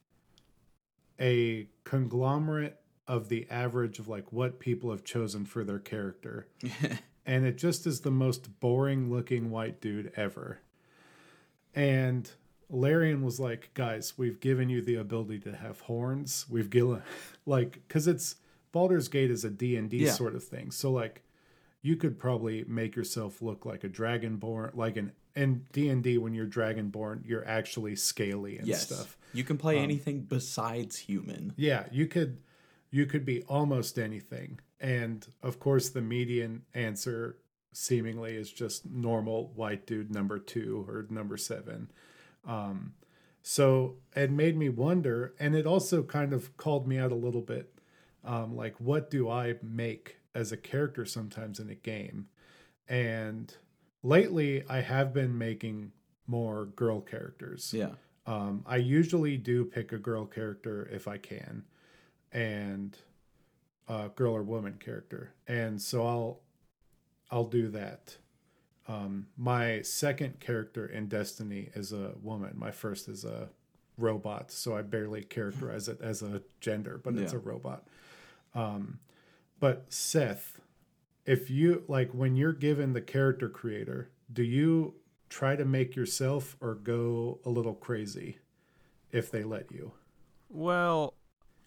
a 1.20 1.68
conglomerate 1.84 2.80
of 3.08 3.30
the 3.30 3.48
average 3.50 4.00
of 4.00 4.08
like 4.08 4.34
what 4.34 4.60
people 4.60 4.90
have 4.92 5.04
chosen 5.04 5.46
for 5.46 5.64
their 5.64 5.80
character. 5.80 6.48
and 7.26 7.46
it 7.46 7.58
just 7.58 7.86
is 7.86 8.02
the 8.02 8.12
most 8.12 8.60
boring 8.60 9.12
looking 9.12 9.52
white 9.52 9.80
dude 9.80 10.12
ever. 10.16 10.60
And 11.76 12.30
Larian 12.70 13.24
was 13.24 13.40
like, 13.40 13.70
"Guys, 13.76 14.18
we've 14.18 14.40
given 14.40 14.68
you 14.68 14.82
the 14.82 14.96
ability 14.96 15.40
to 15.42 15.56
have 15.56 15.82
horns. 15.82 16.48
We've 16.50 16.72
given 16.72 17.04
like 17.46 17.88
cuz 17.88 18.08
it's 18.08 18.38
Baldur's 18.72 19.08
Gate 19.08 19.30
is 19.32 19.46
a 19.46 19.50
D&D 19.50 20.08
sort 20.08 20.36
of 20.36 20.44
thing. 20.44 20.72
So 20.72 20.92
like 20.92 21.22
you 21.82 21.96
could 21.96 22.20
probably 22.20 22.66
make 22.68 22.96
yourself 22.96 23.42
look 23.42 23.66
like 23.66 23.84
a 23.84 23.90
dragonborn 23.90 24.76
like 24.76 24.98
an 24.98 25.12
in 25.36 25.66
D&D 25.72 26.18
when 26.18 26.34
you're 26.34 26.48
dragonborn, 26.48 27.22
you're 27.24 27.48
actually 27.48 27.96
scaly 27.96 28.58
and 28.58 28.68
yes. 28.68 28.88
stuff. 28.88 29.18
You 29.34 29.44
can 29.44 29.58
play 29.58 29.78
anything 29.78 30.22
besides 30.22 30.98
human. 30.98 31.54
Yeah, 31.56 31.86
you 31.92 32.08
could 32.08 32.40
you 32.90 33.06
could 33.06 33.24
be 33.24 33.44
almost 33.44 34.00
anything. 34.00 34.60
And 34.80 35.26
of 35.44 35.60
course 35.60 35.90
the 35.90 36.02
median 36.02 36.64
answer 36.74 37.38
seemingly 37.72 38.36
is 38.36 38.52
just 38.52 38.88
normal 38.90 39.52
white 39.56 39.86
dude 39.86 40.12
number 40.12 40.40
two 40.40 40.86
or 40.88 41.06
number 41.10 41.38
seven. 41.38 41.92
Um, 42.46 42.94
so 43.44 43.98
it 44.16 44.32
made 44.32 44.58
me 44.58 44.70
wonder, 44.70 45.34
and 45.40 45.56
it 45.56 45.66
also 45.66 46.04
kind 46.04 46.34
of 46.34 46.58
called 46.58 46.88
me 46.88 46.98
out 46.98 47.12
a 47.12 47.16
little 47.16 47.42
bit. 47.42 47.74
Um, 48.26 48.56
like, 48.58 48.76
what 48.80 49.10
do 49.10 49.30
I 49.30 49.56
make 49.62 50.17
as 50.36 50.52
a 50.52 50.58
character 50.58 51.06
sometimes 51.06 51.60
in 51.60 51.70
a 51.70 51.76
game? 51.76 52.28
And 52.88 53.54
lately, 54.04 54.64
I 54.70 54.82
have 54.82 55.14
been 55.14 55.38
making 55.38 55.92
more 56.28 56.66
girl 56.66 57.02
characters. 57.02 57.74
Yeah. 57.74 57.92
Um, 58.26 58.64
I 58.66 58.78
usually 58.78 59.38
do 59.38 59.64
pick 59.64 59.92
a 59.92 59.98
girl 59.98 60.26
character 60.26 60.90
if 60.92 61.08
I 61.08 61.18
can, 61.18 61.64
and 62.32 62.98
a 63.88 64.10
girl 64.10 64.36
or 64.36 64.44
woman 64.44 64.76
character, 64.80 65.34
and 65.48 65.82
so 65.82 66.06
I'll 66.06 66.42
I'll 67.32 67.46
do 67.46 67.70
that. 67.70 68.18
Um, 68.90 69.28
my 69.38 69.82
second 69.82 70.40
character 70.40 70.86
in 70.86 71.08
Destiny 71.08 71.70
is 71.74 71.94
a 71.94 72.14
woman. 72.22 72.54
My 72.56 72.72
first 72.72 73.08
is 73.08 73.24
a 73.26 73.50
robot, 73.98 74.52
so 74.52 74.76
I 74.76 74.82
barely 74.82 75.24
characterize 75.24 75.88
it 75.88 76.00
as 76.02 76.22
a 76.22 76.42
gender, 76.62 77.00
but 77.02 77.16
it's 77.16 77.34
a 77.34 77.40
robot. 77.40 77.88
Um, 78.56 79.00
but 79.60 79.86
Seth, 79.90 80.60
if 81.26 81.50
you 81.50 81.84
like 81.88 82.12
when 82.12 82.36
you're 82.36 82.54
given 82.54 82.94
the 82.94 83.02
character 83.02 83.50
creator, 83.50 84.12
do 84.32 84.44
you 84.44 84.96
try 85.30 85.56
to 85.56 85.66
make 85.66 85.96
yourself 85.96 86.56
or 86.62 86.76
go 86.76 87.40
a 87.46 87.50
little 87.50 87.74
crazy 87.74 88.38
if 89.12 89.32
they 89.32 89.44
let 89.44 89.72
you? 89.72 89.92
Well, 90.50 91.16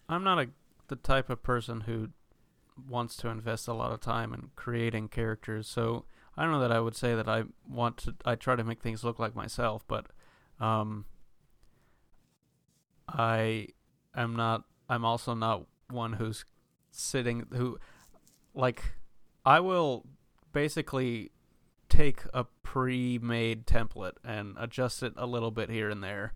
I'm 0.09 0.23
not 0.23 0.39
a 0.39 0.49
the 0.87 0.95
type 0.97 1.29
of 1.29 1.41
person 1.41 1.81
who 1.81 2.09
wants 2.89 3.15
to 3.15 3.29
invest 3.29 3.67
a 3.67 3.73
lot 3.73 3.91
of 3.91 4.01
time 4.01 4.33
in 4.33 4.49
creating 4.55 5.07
characters. 5.07 5.67
So 5.67 6.05
I 6.35 6.43
don't 6.43 6.51
know 6.51 6.59
that 6.59 6.71
I 6.71 6.79
would 6.79 6.95
say 6.95 7.15
that 7.15 7.29
I 7.29 7.43
want 7.67 7.97
to. 7.97 8.15
I 8.25 8.35
try 8.35 8.55
to 8.55 8.63
make 8.63 8.81
things 8.81 9.03
look 9.03 9.19
like 9.19 9.35
myself, 9.35 9.83
but 9.87 10.07
um, 10.59 11.05
I 13.07 13.67
am 14.15 14.35
not. 14.35 14.63
I'm 14.89 15.05
also 15.05 15.33
not 15.33 15.65
one 15.89 16.13
who's 16.13 16.43
sitting 16.91 17.47
who 17.53 17.79
like 18.53 18.83
I 19.45 19.59
will 19.59 20.05
basically 20.53 21.31
take 21.89 22.21
a 22.33 22.45
pre-made 22.63 23.65
template 23.65 24.13
and 24.23 24.55
adjust 24.57 25.03
it 25.03 25.13
a 25.17 25.25
little 25.25 25.51
bit 25.51 25.69
here 25.69 25.89
and 25.89 26.03
there. 26.03 26.33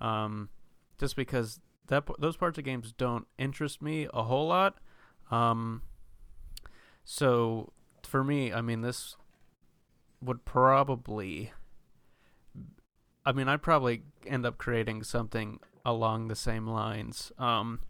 Um, 0.00 0.48
just 0.98 1.16
because 1.16 1.60
that 1.88 2.04
those 2.18 2.36
parts 2.36 2.58
of 2.58 2.64
games 2.64 2.92
don't 2.92 3.26
interest 3.38 3.80
me 3.82 4.08
a 4.12 4.24
whole 4.24 4.48
lot. 4.48 4.78
Um, 5.30 5.82
so 7.04 7.72
for 8.02 8.24
me, 8.24 8.52
I 8.52 8.60
mean, 8.60 8.80
this 8.80 9.16
would 10.20 10.44
probably. 10.44 11.52
I 13.24 13.32
mean, 13.32 13.48
I'd 13.48 13.62
probably 13.62 14.02
end 14.24 14.46
up 14.46 14.56
creating 14.56 15.02
something 15.02 15.58
along 15.84 16.28
the 16.28 16.36
same 16.36 16.66
lines. 16.66 17.32
Um, 17.38 17.80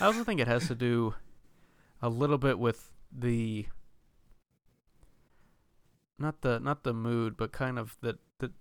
I 0.00 0.06
also 0.06 0.22
think 0.22 0.40
it 0.40 0.46
has 0.46 0.68
to 0.68 0.74
do 0.74 1.14
a 2.04 2.10
little 2.10 2.36
bit 2.36 2.58
with 2.58 2.92
the 3.10 3.64
not 6.18 6.42
the 6.42 6.60
not 6.60 6.84
the 6.84 6.92
mood, 6.92 7.34
but 7.34 7.50
kind 7.50 7.78
of 7.78 7.96
the 8.02 8.18
the 8.40 8.52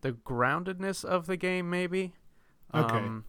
the 0.00 0.12
groundedness 0.12 1.04
of 1.04 1.26
the 1.26 1.36
game, 1.36 1.68
maybe. 1.68 2.14
Okay. 2.74 2.96
Um, 2.96 3.26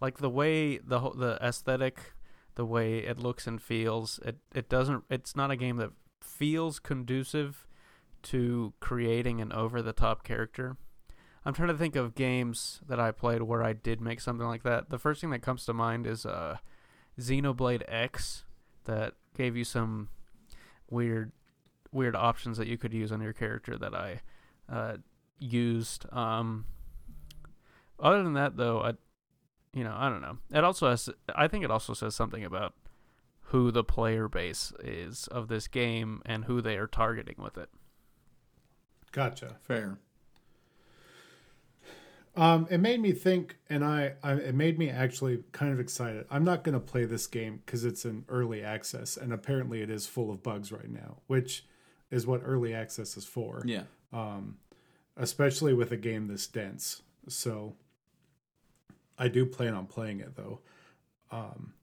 like 0.00 0.18
the 0.18 0.30
way 0.30 0.78
the 0.78 1.00
the 1.10 1.36
aesthetic, 1.42 2.14
the 2.54 2.64
way 2.64 2.98
it 2.98 3.18
looks 3.18 3.48
and 3.48 3.60
feels. 3.60 4.20
It 4.24 4.36
it 4.54 4.68
doesn't. 4.68 5.02
It's 5.10 5.34
not 5.34 5.50
a 5.50 5.56
game 5.56 5.76
that 5.78 5.90
feels 6.22 6.78
conducive 6.78 7.66
to 8.22 8.72
creating 8.78 9.40
an 9.40 9.52
over 9.52 9.82
the 9.82 9.92
top 9.92 10.22
character. 10.22 10.76
I'm 11.44 11.54
trying 11.54 11.68
to 11.68 11.76
think 11.76 11.96
of 11.96 12.14
games 12.14 12.82
that 12.86 13.00
I 13.00 13.10
played 13.10 13.42
where 13.42 13.64
I 13.64 13.72
did 13.72 14.00
make 14.00 14.20
something 14.20 14.46
like 14.46 14.62
that. 14.62 14.90
The 14.90 14.98
first 14.98 15.20
thing 15.20 15.30
that 15.30 15.42
comes 15.42 15.64
to 15.64 15.72
mind 15.72 16.06
is 16.06 16.24
uh, 16.24 16.58
Xenoblade 17.18 17.82
X, 17.88 18.44
that 18.84 19.14
gave 19.36 19.56
you 19.56 19.64
some 19.64 20.08
weird 20.90 21.32
weird 21.92 22.14
options 22.14 22.56
that 22.58 22.68
you 22.68 22.78
could 22.78 22.92
use 22.92 23.10
on 23.10 23.20
your 23.20 23.32
character 23.32 23.76
that 23.76 23.94
I 23.94 24.20
uh, 24.68 24.96
used. 25.38 26.06
Um, 26.12 26.66
other 27.98 28.22
than 28.22 28.34
that, 28.34 28.56
though, 28.56 28.80
I, 28.80 28.92
you 29.74 29.84
know, 29.84 29.94
I 29.96 30.08
don't 30.08 30.22
know. 30.22 30.38
It 30.52 30.64
also 30.64 30.88
has. 30.88 31.08
I 31.34 31.48
think 31.48 31.64
it 31.64 31.70
also 31.70 31.94
says 31.94 32.14
something 32.14 32.44
about 32.44 32.74
who 33.44 33.70
the 33.70 33.84
player 33.84 34.28
base 34.28 34.72
is 34.82 35.26
of 35.28 35.48
this 35.48 35.66
game 35.66 36.22
and 36.24 36.44
who 36.44 36.60
they 36.60 36.76
are 36.76 36.86
targeting 36.86 37.34
with 37.38 37.58
it. 37.58 37.68
Gotcha. 39.12 39.56
Fair. 39.60 39.98
Um, 42.40 42.66
it 42.70 42.78
made 42.78 43.00
me 43.00 43.12
think, 43.12 43.56
and 43.68 43.84
I, 43.84 44.14
I, 44.22 44.32
it 44.32 44.54
made 44.54 44.78
me 44.78 44.88
actually 44.88 45.44
kind 45.52 45.72
of 45.72 45.78
excited. 45.78 46.24
I'm 46.30 46.42
not 46.44 46.64
going 46.64 46.72
to 46.72 46.80
play 46.80 47.04
this 47.04 47.26
game 47.26 47.60
because 47.64 47.84
it's 47.84 48.04
an 48.06 48.24
early 48.28 48.62
access, 48.62 49.16
and 49.18 49.32
apparently 49.32 49.82
it 49.82 49.90
is 49.90 50.06
full 50.06 50.30
of 50.30 50.42
bugs 50.42 50.72
right 50.72 50.88
now, 50.88 51.18
which 51.26 51.66
is 52.10 52.26
what 52.26 52.40
early 52.44 52.72
access 52.72 53.16
is 53.16 53.26
for. 53.26 53.62
Yeah. 53.66 53.82
Um, 54.12 54.56
especially 55.16 55.74
with 55.74 55.92
a 55.92 55.96
game 55.98 56.28
this 56.28 56.46
dense. 56.46 57.02
So, 57.28 57.74
I 59.18 59.28
do 59.28 59.44
plan 59.44 59.74
on 59.74 59.84
playing 59.86 60.20
it 60.20 60.34
though. 60.34 60.60
Um, 61.30 61.74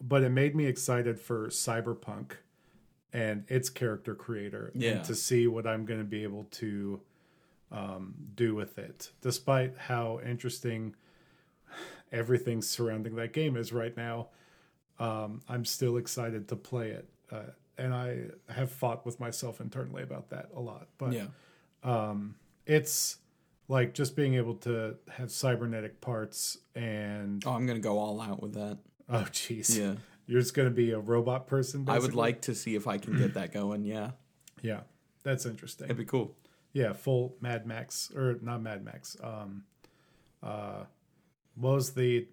but 0.00 0.22
it 0.22 0.30
made 0.30 0.56
me 0.56 0.64
excited 0.64 1.20
for 1.20 1.48
Cyberpunk 1.48 2.32
and 3.12 3.44
its 3.48 3.68
character 3.68 4.14
creator, 4.14 4.72
Yeah. 4.74 4.92
and 4.92 5.04
to 5.04 5.14
see 5.14 5.46
what 5.46 5.66
I'm 5.66 5.84
going 5.84 6.00
to 6.00 6.04
be 6.06 6.22
able 6.22 6.44
to 6.52 7.00
um, 7.72 8.14
do 8.34 8.54
with 8.54 8.78
it, 8.78 9.10
despite 9.20 9.76
how 9.76 10.20
interesting 10.24 10.94
everything 12.12 12.62
surrounding 12.62 13.16
that 13.16 13.32
game 13.32 13.56
is 13.56 13.72
right 13.72 13.96
now. 13.96 14.28
Um, 14.98 15.42
I'm 15.48 15.64
still 15.64 15.96
excited 15.98 16.48
to 16.48 16.56
play 16.56 16.90
it, 16.90 17.08
uh, 17.30 17.50
and 17.76 17.92
I 17.92 18.24
have 18.48 18.70
fought 18.70 19.04
with 19.04 19.20
myself 19.20 19.60
internally 19.60 20.02
about 20.02 20.30
that 20.30 20.48
a 20.54 20.60
lot. 20.60 20.88
But 20.96 21.12
yeah. 21.12 21.26
um, 21.82 22.36
it's 22.64 23.18
like 23.68 23.92
just 23.94 24.16
being 24.16 24.34
able 24.34 24.54
to 24.54 24.94
have 25.10 25.30
cybernetic 25.30 26.00
parts 26.00 26.58
and 26.74 27.42
Oh, 27.44 27.52
I'm 27.52 27.66
gonna 27.66 27.80
go 27.80 27.98
all 27.98 28.20
out 28.20 28.40
with 28.40 28.54
that. 28.54 28.78
oh 29.08 29.26
jeez, 29.32 29.76
Yeah. 29.76 29.94
you're 30.26 30.40
just 30.40 30.54
going 30.54 30.68
to 30.68 30.74
be 30.74 30.92
a 30.92 30.98
robot 30.98 31.46
person. 31.46 31.84
I 31.88 31.98
would 31.98 32.14
like 32.14 32.42
to 32.42 32.54
see 32.54 32.74
if 32.76 32.86
I 32.86 32.96
can 32.98 33.18
get 33.18 33.34
that 33.34 33.52
going. 33.52 33.84
Yeah. 33.84 34.12
yeah, 34.62 34.80
that's 35.24 35.44
interesting. 35.46 35.86
It'd 35.86 35.96
be 35.96 36.04
cool. 36.04 36.34
Yeah, 36.76 36.92
full 36.92 37.34
Mad 37.40 37.66
Max 37.66 38.12
or 38.14 38.36
not 38.42 38.60
Mad 38.60 38.84
Max. 38.84 39.16
Um, 39.22 39.64
uh, 40.42 40.84
what 41.54 41.74
was 41.76 41.94
the 41.94 42.28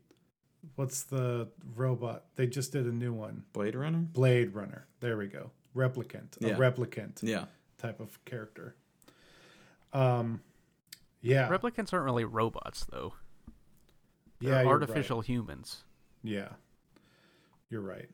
what's 0.76 1.04
the 1.04 1.48
robot? 1.78 2.26
They 2.36 2.48
just 2.48 2.74
did 2.74 2.86
a 2.86 2.91
new 2.91 3.14
one, 3.14 3.46
Blade 3.54 3.74
Runner. 3.74 4.00
Blade 4.00 4.54
Runner. 4.54 4.86
There 5.00 5.16
we 5.16 5.28
go, 5.28 5.52
replicant, 5.74 6.36
Yeah. 6.41 6.50
a 6.50 6.58
replicant 6.58 7.24
Yeah. 7.24 7.46
type 7.78 8.02
of 8.02 8.24
character. 8.26 8.76
Um, 9.94 10.41
yeah, 11.22 11.48
Replicants 11.48 11.94
aren't 11.94 12.04
really 12.04 12.26
robots, 12.26 12.84
though. 12.84 13.14
They're 14.41 14.52
yeah, 14.56 14.62
you're 14.64 14.72
artificial 14.72 15.22
humans, 15.22 15.86
Yeah, 16.22 16.50
you're 17.70 17.80
right, 17.80 18.10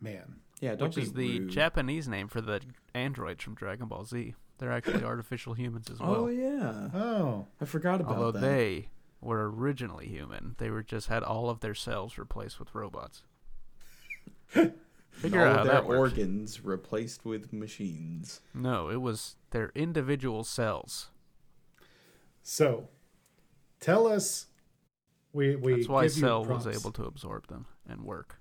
man. 0.00 0.36
Yeah. 0.60 0.74
Don't 0.74 0.88
which 0.88 0.96
be 0.96 1.02
is 1.02 1.12
the 1.12 1.40
rude. 1.40 1.50
Japanese 1.50 2.08
name 2.08 2.28
for 2.28 2.40
the 2.40 2.62
androids 2.94 3.44
from 3.44 3.54
Dragon 3.56 3.88
Ball 3.88 4.06
Z. 4.06 4.34
They're 4.58 4.72
actually 4.72 5.04
artificial 5.04 5.54
humans 5.54 5.90
as 5.90 6.00
well. 6.00 6.14
Oh 6.14 6.26
yeah. 6.28 6.88
Oh, 6.94 7.46
I 7.60 7.64
forgot 7.66 8.00
about 8.00 8.16
Although 8.16 8.30
that. 8.32 8.38
Although 8.42 8.54
they 8.56 8.88
were 9.20 9.50
originally 9.50 10.06
human, 10.08 10.54
they 10.58 10.70
were 10.70 10.82
just 10.82 11.08
had 11.08 11.22
all 11.22 11.50
of 11.50 11.60
their 11.60 11.74
cells 11.74 12.16
replaced 12.18 12.58
with 12.58 12.74
robots. 12.74 13.22
Figure 15.10 15.40
all 15.40 15.46
out 15.46 15.50
of 15.52 15.56
how 15.58 15.64
their 15.64 15.72
that 15.74 15.86
works. 15.86 16.12
organs 16.12 16.64
replaced 16.64 17.24
with 17.24 17.52
machines. 17.52 18.40
No, 18.54 18.88
it 18.90 19.00
was 19.00 19.36
their 19.50 19.72
individual 19.74 20.44
cells. 20.44 21.08
so 22.42 22.88
tell 23.80 24.06
us. 24.06 24.46
We 25.32 25.54
we 25.56 25.74
That's 25.76 25.88
why 25.88 26.04
give 26.06 26.16
you 26.16 26.20
Cell 26.22 26.44
was 26.46 26.66
able 26.66 26.92
to 26.92 27.04
absorb 27.04 27.48
them 27.48 27.66
and 27.86 28.02
work. 28.04 28.38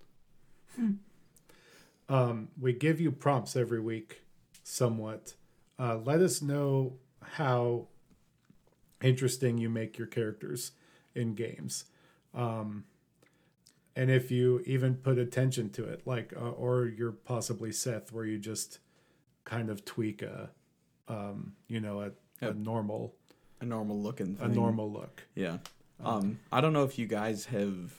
um, 2.08 2.50
we 2.60 2.74
give 2.74 3.00
you 3.02 3.12
prompts 3.12 3.56
every 3.56 3.80
week 3.82 4.22
somewhat 4.64 5.34
uh, 5.80 5.98
let 6.04 6.22
us 6.22 6.42
know 6.42 6.94
how 7.22 7.88
interesting 9.02 9.58
you 9.58 9.70
make 9.70 9.98
your 9.98 10.08
characters 10.08 10.72
in 11.14 11.34
games 11.36 11.86
um, 12.34 12.84
and 13.96 14.10
if 14.10 14.32
you 14.32 14.62
even 14.66 14.96
put 14.96 15.18
attention 15.18 15.70
to 15.70 15.84
it 15.86 16.02
like 16.06 16.34
uh, 16.36 16.50
or 16.52 16.86
you're 16.86 17.12
possibly 17.12 17.72
seth 17.72 18.12
where 18.12 18.26
you 18.26 18.38
just 18.38 18.80
kind 19.44 19.70
of 19.70 19.84
tweak 19.86 20.22
a 20.22 20.50
um, 21.08 21.54
you 21.68 21.80
know 21.80 22.02
a, 22.02 22.06
a 22.08 22.12
Yep. 22.48 22.56
normal 22.58 23.16
A 23.62 23.66
normal 23.66 24.02
looking 24.02 24.38
a 24.42 24.48
normal 24.48 24.92
look 24.92 25.24
Yeah. 25.36 25.58
Um, 26.04 26.40
I 26.52 26.60
don't 26.60 26.74
know 26.74 26.84
if 26.84 27.00
you 27.00 27.08
guys 27.08 27.46
have 27.46 27.94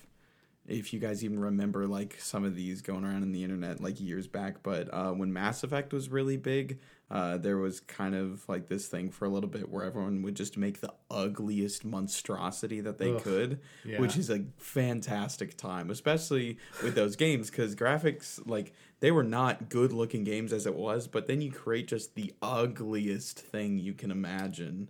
if 0.69 0.93
you 0.93 0.99
guys 1.01 1.25
even 1.25 1.39
remember 1.39 1.87
like 1.87 2.17
some 2.21 2.45
of 2.45 2.55
these 2.55 2.83
going 2.83 3.05
around 3.05 3.23
in 3.23 3.33
the 3.33 3.45
internet 3.45 3.81
like 3.81 4.01
years 4.01 4.27
back, 4.27 4.63
but 4.63 4.93
uh, 4.93 5.13
when 5.13 5.33
Mass 5.33 5.63
Effect 5.63 5.93
was 5.93 6.09
really 6.09 6.37
big, 6.37 6.81
uh, 7.11 7.39
there 7.39 7.57
was 7.57 7.79
kind 7.81 8.15
of 8.17 8.49
like 8.49 8.67
this 8.67 8.89
thing 8.89 9.11
for 9.11 9.27
a 9.27 9.29
little 9.29 9.49
bit 9.49 9.69
where 9.69 9.85
everyone 9.85 10.23
would 10.23 10.35
just 10.35 10.57
make 10.57 10.81
the 10.81 10.93
ugliest 11.11 11.85
monstrosity 11.85 12.81
that 12.81 12.99
they 12.99 13.13
Ugh, 13.13 13.23
could, 13.23 13.61
Yeah. 13.85 14.01
which 14.01 14.17
is 14.17 14.29
a 14.29 14.45
fantastic 14.59 15.57
time, 15.57 15.91
especially 15.91 16.59
with 16.83 16.95
those 16.95 17.15
games 17.17 17.49
because 17.51 17.77
graphics 17.77 18.41
like 18.47 18.73
they 19.01 19.13
were 19.13 19.23
not 19.23 19.69
good 19.69 19.93
looking 19.93 20.25
games 20.25 20.53
as 20.53 20.67
it 20.67 20.75
was, 20.75 21.07
but 21.07 21.29
then 21.29 21.41
you 21.41 21.53
create 21.53 21.87
just 21.87 22.15
the 22.17 22.35
ugliest 22.43 23.39
thing 23.39 23.79
you 23.79 23.93
can 23.95 24.11
imagine. 24.11 24.89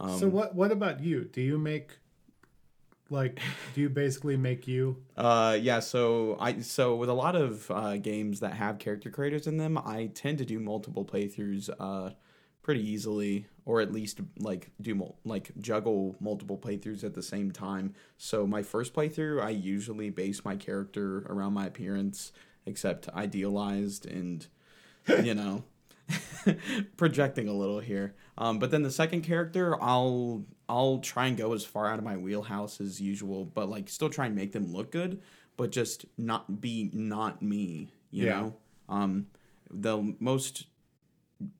Um, 0.00 0.18
so 0.18 0.28
what 0.28 0.54
what 0.54 0.72
about 0.72 1.00
you? 1.00 1.24
Do 1.24 1.40
you 1.40 1.58
make 1.58 1.98
like 3.10 3.40
do 3.74 3.80
you 3.80 3.88
basically 3.88 4.36
make 4.36 4.66
you 4.66 4.96
Uh, 5.16 5.56
yeah. 5.60 5.80
So 5.80 6.36
I 6.40 6.60
so 6.60 6.96
with 6.96 7.08
a 7.08 7.14
lot 7.14 7.36
of 7.36 7.70
uh, 7.70 7.96
games 7.96 8.40
that 8.40 8.54
have 8.54 8.78
character 8.78 9.10
creators 9.10 9.46
in 9.46 9.56
them, 9.56 9.78
I 9.78 10.10
tend 10.14 10.38
to 10.38 10.44
do 10.44 10.58
multiple 10.58 11.04
playthroughs 11.04 11.70
uh, 11.78 12.10
pretty 12.62 12.86
easily, 12.88 13.46
or 13.64 13.80
at 13.80 13.92
least 13.92 14.20
like 14.38 14.70
do 14.80 15.14
like 15.24 15.52
juggle 15.60 16.16
multiple 16.20 16.58
playthroughs 16.58 17.04
at 17.04 17.14
the 17.14 17.22
same 17.22 17.50
time. 17.52 17.94
So 18.18 18.46
my 18.46 18.62
first 18.62 18.92
playthrough, 18.92 19.42
I 19.42 19.50
usually 19.50 20.10
base 20.10 20.44
my 20.44 20.56
character 20.56 21.24
around 21.28 21.52
my 21.54 21.66
appearance, 21.66 22.32
except 22.66 23.08
idealized 23.10 24.04
and 24.06 24.46
you 25.22 25.34
know 25.34 25.64
projecting 26.96 27.48
a 27.48 27.52
little 27.52 27.80
here. 27.80 28.14
Um, 28.38 28.58
but 28.58 28.70
then 28.70 28.82
the 28.82 28.90
second 28.90 29.22
character, 29.22 29.80
I'll 29.82 30.44
I'll 30.68 30.98
try 30.98 31.26
and 31.26 31.36
go 31.36 31.52
as 31.52 31.64
far 31.64 31.86
out 31.88 31.98
of 31.98 32.04
my 32.04 32.16
wheelhouse 32.16 32.80
as 32.80 33.00
usual, 33.00 33.44
but 33.44 33.68
like 33.68 33.88
still 33.88 34.10
try 34.10 34.26
and 34.26 34.34
make 34.34 34.52
them 34.52 34.72
look 34.72 34.90
good, 34.90 35.22
but 35.56 35.70
just 35.70 36.06
not 36.18 36.60
be 36.60 36.90
not 36.92 37.42
me. 37.42 37.92
You 38.10 38.26
Yeah. 38.26 38.32
know, 38.32 38.56
um, 38.88 39.26
the 39.70 40.14
most 40.20 40.66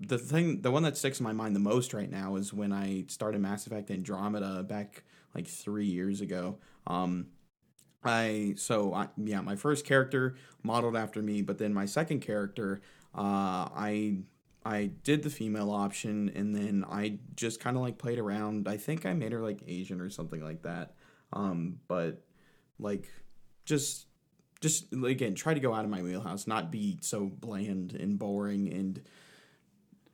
the 0.00 0.18
thing 0.18 0.62
the 0.62 0.70
one 0.70 0.82
that 0.84 0.96
sticks 0.96 1.20
in 1.20 1.24
my 1.24 1.32
mind 1.32 1.54
the 1.54 1.60
most 1.60 1.92
right 1.92 2.10
now 2.10 2.36
is 2.36 2.52
when 2.52 2.72
I 2.72 3.04
started 3.08 3.40
Mass 3.40 3.66
Effect 3.66 3.90
Andromeda 3.90 4.62
back 4.62 5.04
like 5.34 5.46
three 5.46 5.86
years 5.86 6.20
ago. 6.20 6.58
Um, 6.86 7.26
I 8.04 8.54
so 8.56 8.94
I, 8.94 9.08
yeah, 9.16 9.40
my 9.40 9.56
first 9.56 9.84
character 9.84 10.36
modeled 10.62 10.96
after 10.96 11.22
me, 11.22 11.42
but 11.42 11.58
then 11.58 11.74
my 11.74 11.86
second 11.86 12.20
character, 12.20 12.80
uh, 13.14 13.68
I 13.74 14.18
I 14.66 14.90
did 15.04 15.22
the 15.22 15.30
female 15.30 15.70
option, 15.70 16.28
and 16.34 16.54
then 16.54 16.84
I 16.90 17.18
just 17.36 17.60
kind 17.60 17.76
of 17.76 17.82
like 17.82 17.98
played 17.98 18.18
around. 18.18 18.66
I 18.66 18.76
think 18.76 19.06
I 19.06 19.12
made 19.12 19.30
her 19.32 19.40
like 19.40 19.60
Asian 19.66 20.00
or 20.00 20.10
something 20.10 20.42
like 20.42 20.62
that. 20.62 20.94
Um, 21.32 21.78
but 21.86 22.24
like 22.78 23.08
just 23.64 24.06
just 24.60 24.92
again 24.92 25.34
try 25.34 25.54
to 25.54 25.60
go 25.60 25.72
out 25.72 25.84
of 25.84 25.90
my 25.90 26.02
wheelhouse, 26.02 26.46
not 26.46 26.72
be 26.72 26.98
so 27.00 27.26
bland 27.26 27.92
and 27.92 28.18
boring 28.18 28.72
and 28.72 29.02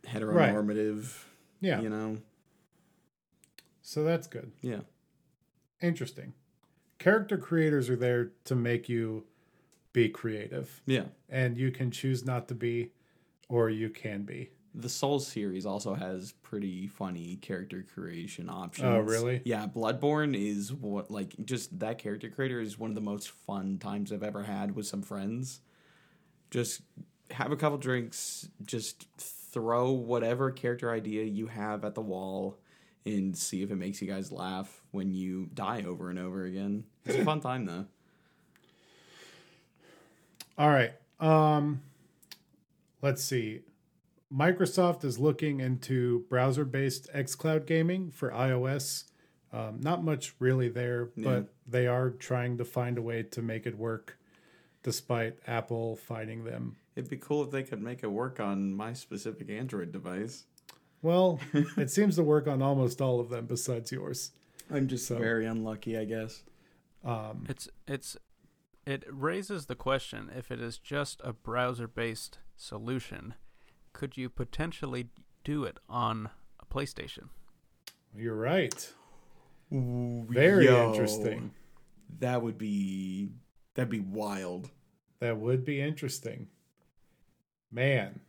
heteronormative. 0.07 1.25
Yeah. 1.61 1.81
you 1.81 1.89
know, 1.89 2.19
So 3.83 4.03
that's 4.05 4.27
good. 4.27 4.51
yeah, 4.63 4.81
Interesting. 5.81 6.35
Character 6.99 7.37
creators 7.39 7.89
are 7.89 7.97
there 7.97 8.33
to 8.45 8.55
make 8.55 8.89
you 8.89 9.25
be 9.93 10.09
creative 10.09 10.83
yeah. 10.87 11.05
and 11.29 11.57
you 11.59 11.71
can 11.71 11.91
choose 11.91 12.25
not 12.25 12.49
to 12.49 12.55
be 12.55 12.91
or 13.53 13.69
you 13.69 13.91
can 13.91 14.23
be. 14.23 14.51
The 14.75 14.89
Souls 14.89 15.27
series 15.27 15.67
also 15.67 15.93
has 15.93 16.33
pretty 16.43 16.87
funny 16.87 17.37
character 17.37 17.85
creation 17.95 18.49
options. 18.49 18.87
Oh, 18.87 19.01
really? 19.01 19.43
Yeah, 19.45 19.67
Bloodborne 19.67 20.35
is 20.35 20.73
what 20.73 21.11
like 21.11 21.35
just 21.45 21.79
that 21.81 21.99
character 21.99 22.31
creator 22.31 22.59
is 22.61 22.79
one 22.79 22.91
of 22.91 22.95
the 22.95 23.03
most 23.03 23.31
fun 23.31 23.77
times 23.79 24.11
I've 24.11 24.23
ever 24.23 24.43
had 24.43 24.75
with 24.75 24.87
some 24.87 25.03
friends. 25.03 25.61
Just 26.51 26.81
have 27.31 27.53
a 27.53 27.57
couple 27.57 27.77
drinks, 27.77 28.49
just 28.65 29.07
throw 29.19 29.91
whatever 29.91 30.51
character 30.51 30.91
idea 30.91 31.25
you 31.25 31.49
have 31.49 31.85
at 31.85 31.95
the 31.95 32.01
wall 32.01 32.59
and 33.05 33.37
see 33.37 33.63
if 33.63 33.71
it 33.71 33.77
makes 33.77 34.01
you 34.01 34.09
guys 34.09 34.33
laugh 34.33 34.83
when 34.93 35.13
you 35.13 35.51
die 35.53 35.85
over 35.87 36.09
and 36.09 36.19
over 36.19 36.45
again. 36.45 36.85
It's 37.05 37.19
a 37.19 37.25
fun 37.25 37.41
time 37.43 37.67
though. 37.67 37.85
All 40.57 40.71
right. 40.71 40.93
Um 41.21 41.83
let's 43.03 43.23
see. 43.23 43.61
Microsoft 44.33 45.05
is 45.05 45.19
looking 45.19 45.61
into 45.61 46.21
browser-based 46.31 47.13
xCloud 47.13 47.67
gaming 47.67 48.11
for 48.11 48.31
iOS. 48.31 49.05
Um, 49.53 49.81
not 49.81 50.03
much 50.03 50.35
really 50.39 50.69
there, 50.71 51.11
Yeah. 51.15 51.25
but 51.25 51.55
they 51.67 51.87
are 51.87 52.11
trying 52.11 52.57
to 52.59 52.65
find 52.65 52.97
a 52.97 53.03
way 53.03 53.23
to 53.25 53.43
make 53.43 53.67
it 53.67 53.77
work 53.77 54.17
despite 54.83 55.39
Apple 55.47 55.97
fighting 55.97 56.45
them. 56.45 56.77
It'd 56.97 57.11
be 57.11 57.19
cool 57.19 57.45
if 57.45 57.51
they 57.51 57.63
could 57.63 57.83
make 57.83 58.03
it 58.03 58.11
work 58.11 58.41
on 58.41 58.73
my 58.75 58.95
specific 58.95 59.51
Android 59.51 59.93
device. 59.93 60.47
Well, 61.03 61.39
it 61.77 61.91
seems 61.91 62.17
to 62.17 62.23
work 62.23 62.47
on 62.49 62.63
almost 62.63 63.01
all 63.03 63.21
of 63.21 63.29
them 63.29 63.47
besides 63.47 63.93
yours. 63.93 64.33
I'm 64.71 64.89
just 64.89 65.07
So- 65.07 65.19
very 65.19 65.45
unlucky, 65.47 65.99
I 65.99 66.05
guess. 66.07 66.43
Um, 67.05 67.45
It's 67.49 67.69
it's 67.87 68.17
it 68.87 69.05
raises 69.11 69.67
the 69.67 69.75
question 69.77 70.31
if 70.35 70.51
it 70.51 70.61
is 70.61 70.79
just 70.79 71.21
a 71.25 71.33
browser-based 71.33 72.39
solution, 72.63 73.35
could 73.93 74.17
you 74.17 74.29
potentially 74.31 75.09
do 75.45 75.65
it 75.65 75.79
on 75.89 76.31
a 76.61 76.67
PlayStation? 76.67 77.29
you're 78.15 78.35
right. 78.37 78.93
Very 79.71 80.67
Yo, 80.67 80.91
interesting. 80.91 81.53
That 82.19 82.43
would 82.43 82.59
be 82.59 83.31
that'd 83.75 83.89
be 83.91 84.01
wild. 84.01 84.71
That 85.21 85.39
would 85.39 85.65
be 85.65 85.81
interesting. 85.81 86.49
Man. 87.71 88.21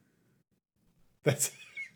That's 1.23 1.51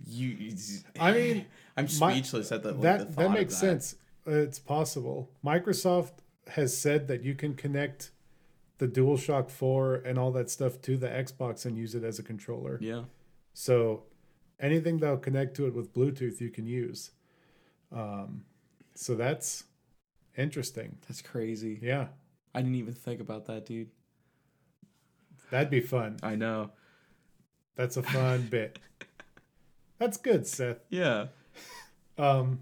You, 0.06 0.54
I 1.00 1.12
mean, 1.14 1.46
I'm 1.78 1.86
my- 2.00 2.14
speechless 2.14 2.52
at 2.52 2.64
the 2.64 2.72
like, 2.74 2.78
the 2.78 2.82
that 2.82 2.98
thought 3.08 3.16
that 3.16 3.26
of 3.28 3.32
makes 3.34 3.54
that. 3.56 3.60
sense. 3.60 3.96
It's 4.26 4.60
possible. 4.60 5.30
Microsoft 5.46 6.12
has 6.50 6.78
said 6.78 7.08
that 7.08 7.24
you 7.24 7.34
can 7.36 7.54
connect 7.56 8.12
the 8.80 8.88
DualShock 8.88 9.50
4 9.50 9.96
and 9.96 10.18
all 10.20 10.32
that 10.32 10.50
stuff 10.50 10.82
to 10.84 10.98
the 10.98 11.08
Xbox 11.08 11.66
and 11.66 11.78
use 11.78 11.96
it 11.96 12.04
as 12.04 12.20
a 12.20 12.24
controller. 12.24 12.78
Yeah, 12.82 13.04
So 13.54 14.04
anything 14.60 14.98
that'll 14.98 15.18
connect 15.18 15.56
to 15.58 15.66
it 15.68 15.74
with 15.74 15.94
Bluetooth, 15.94 16.40
you 16.40 16.50
can 16.50 16.68
use. 16.68 17.12
Um, 17.92 18.44
so 18.94 19.16
that's 19.16 19.64
interesting. 20.38 20.98
that's 21.08 21.22
crazy. 21.22 21.80
Yeah, 21.82 22.08
I 22.54 22.62
didn't 22.62 22.76
even 22.76 22.94
think 22.94 23.20
about 23.22 23.46
that, 23.46 23.66
dude. 23.66 23.90
that'd 25.52 25.70
be 25.70 25.82
fun. 25.82 26.18
I 26.22 26.36
know. 26.36 26.72
That's 27.76 27.98
a 27.98 28.04
fun 28.04 28.48
bit. 28.50 28.80
That's 30.00 30.18
good, 30.18 30.46
Seth. 30.46 30.78
Yeah. 30.90 31.28
Um, 32.20 32.60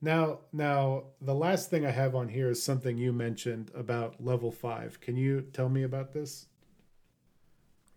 now, 0.00 0.38
now 0.52 1.04
the 1.20 1.34
last 1.34 1.70
thing 1.70 1.84
I 1.86 1.90
have 1.90 2.14
on 2.14 2.28
here 2.28 2.50
is 2.50 2.62
something 2.62 2.96
you 2.96 3.12
mentioned 3.12 3.70
about 3.74 4.22
level 4.24 4.50
five. 4.50 5.00
Can 5.00 5.16
you 5.16 5.42
tell 5.52 5.68
me 5.68 5.82
about 5.82 6.12
this? 6.12 6.46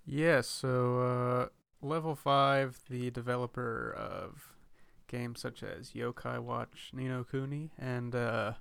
Yeah, 0.05 0.41
so 0.41 0.99
uh, 0.99 1.85
Level 1.85 2.13
5, 2.15 2.79
the 2.89 3.09
developer 3.11 3.93
of 3.97 4.53
games 5.07 5.39
such 5.39 5.63
as 5.63 5.91
Yokai 5.91 6.39
Watch, 6.39 6.89
Ni 6.93 7.05
no 7.05 7.23
Kuni, 7.23 7.71
and 7.79 8.13
uh, 8.13 8.53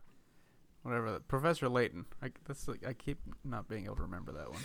whatever, 0.83 1.19
Professor 1.27 1.69
Layton. 1.69 2.05
I, 2.23 2.31
that's 2.47 2.69
like, 2.69 2.87
I 2.87 2.93
keep 2.93 3.19
not 3.45 3.69
being 3.69 3.87
able 3.87 3.97
to 3.97 4.03
remember 4.03 4.31
that 4.33 4.51
one. 4.53 4.63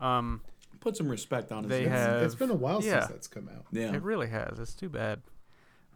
Um, 0.00 0.40
Put 0.80 0.96
some 0.96 1.08
respect 1.08 1.52
on 1.52 1.62
his 1.62 1.70
They 1.70 1.84
name. 1.84 1.92
It's- 1.92 2.06
have- 2.06 2.22
it's 2.22 2.34
been 2.34 2.50
a 2.50 2.54
while 2.54 2.82
yeah. 2.82 3.00
since 3.00 3.12
that's 3.12 3.28
come 3.28 3.48
out. 3.48 3.66
Yeah. 3.70 3.94
It 3.94 4.02
really 4.02 4.28
has. 4.28 4.58
It's 4.58 4.74
too 4.74 4.88
bad. 4.88 5.22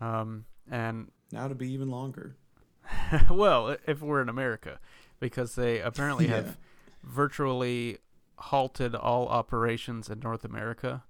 Um, 0.00 0.44
and 0.70 1.10
Now 1.32 1.48
to 1.48 1.54
be 1.54 1.70
even 1.72 1.88
longer. 1.90 2.36
well, 3.30 3.76
if 3.86 4.00
we're 4.02 4.20
in 4.22 4.28
America, 4.28 4.80
because 5.20 5.54
they 5.54 5.80
apparently 5.80 6.26
Yeah. 6.28 6.36
have 6.36 6.58
virtually 7.04 7.98
halted 8.36 8.94
all 8.94 9.28
operations 9.28 10.08
in 10.08 10.18
North 10.20 10.44
America. 10.44 11.04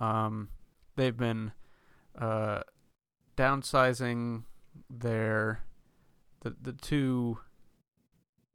Um, 0.00 0.48
they've 0.96 1.16
been 1.16 1.52
uh, 2.18 2.60
downsizing 3.36 4.44
their 4.90 5.60
the 6.40 6.54
the 6.60 6.72
two. 6.72 7.38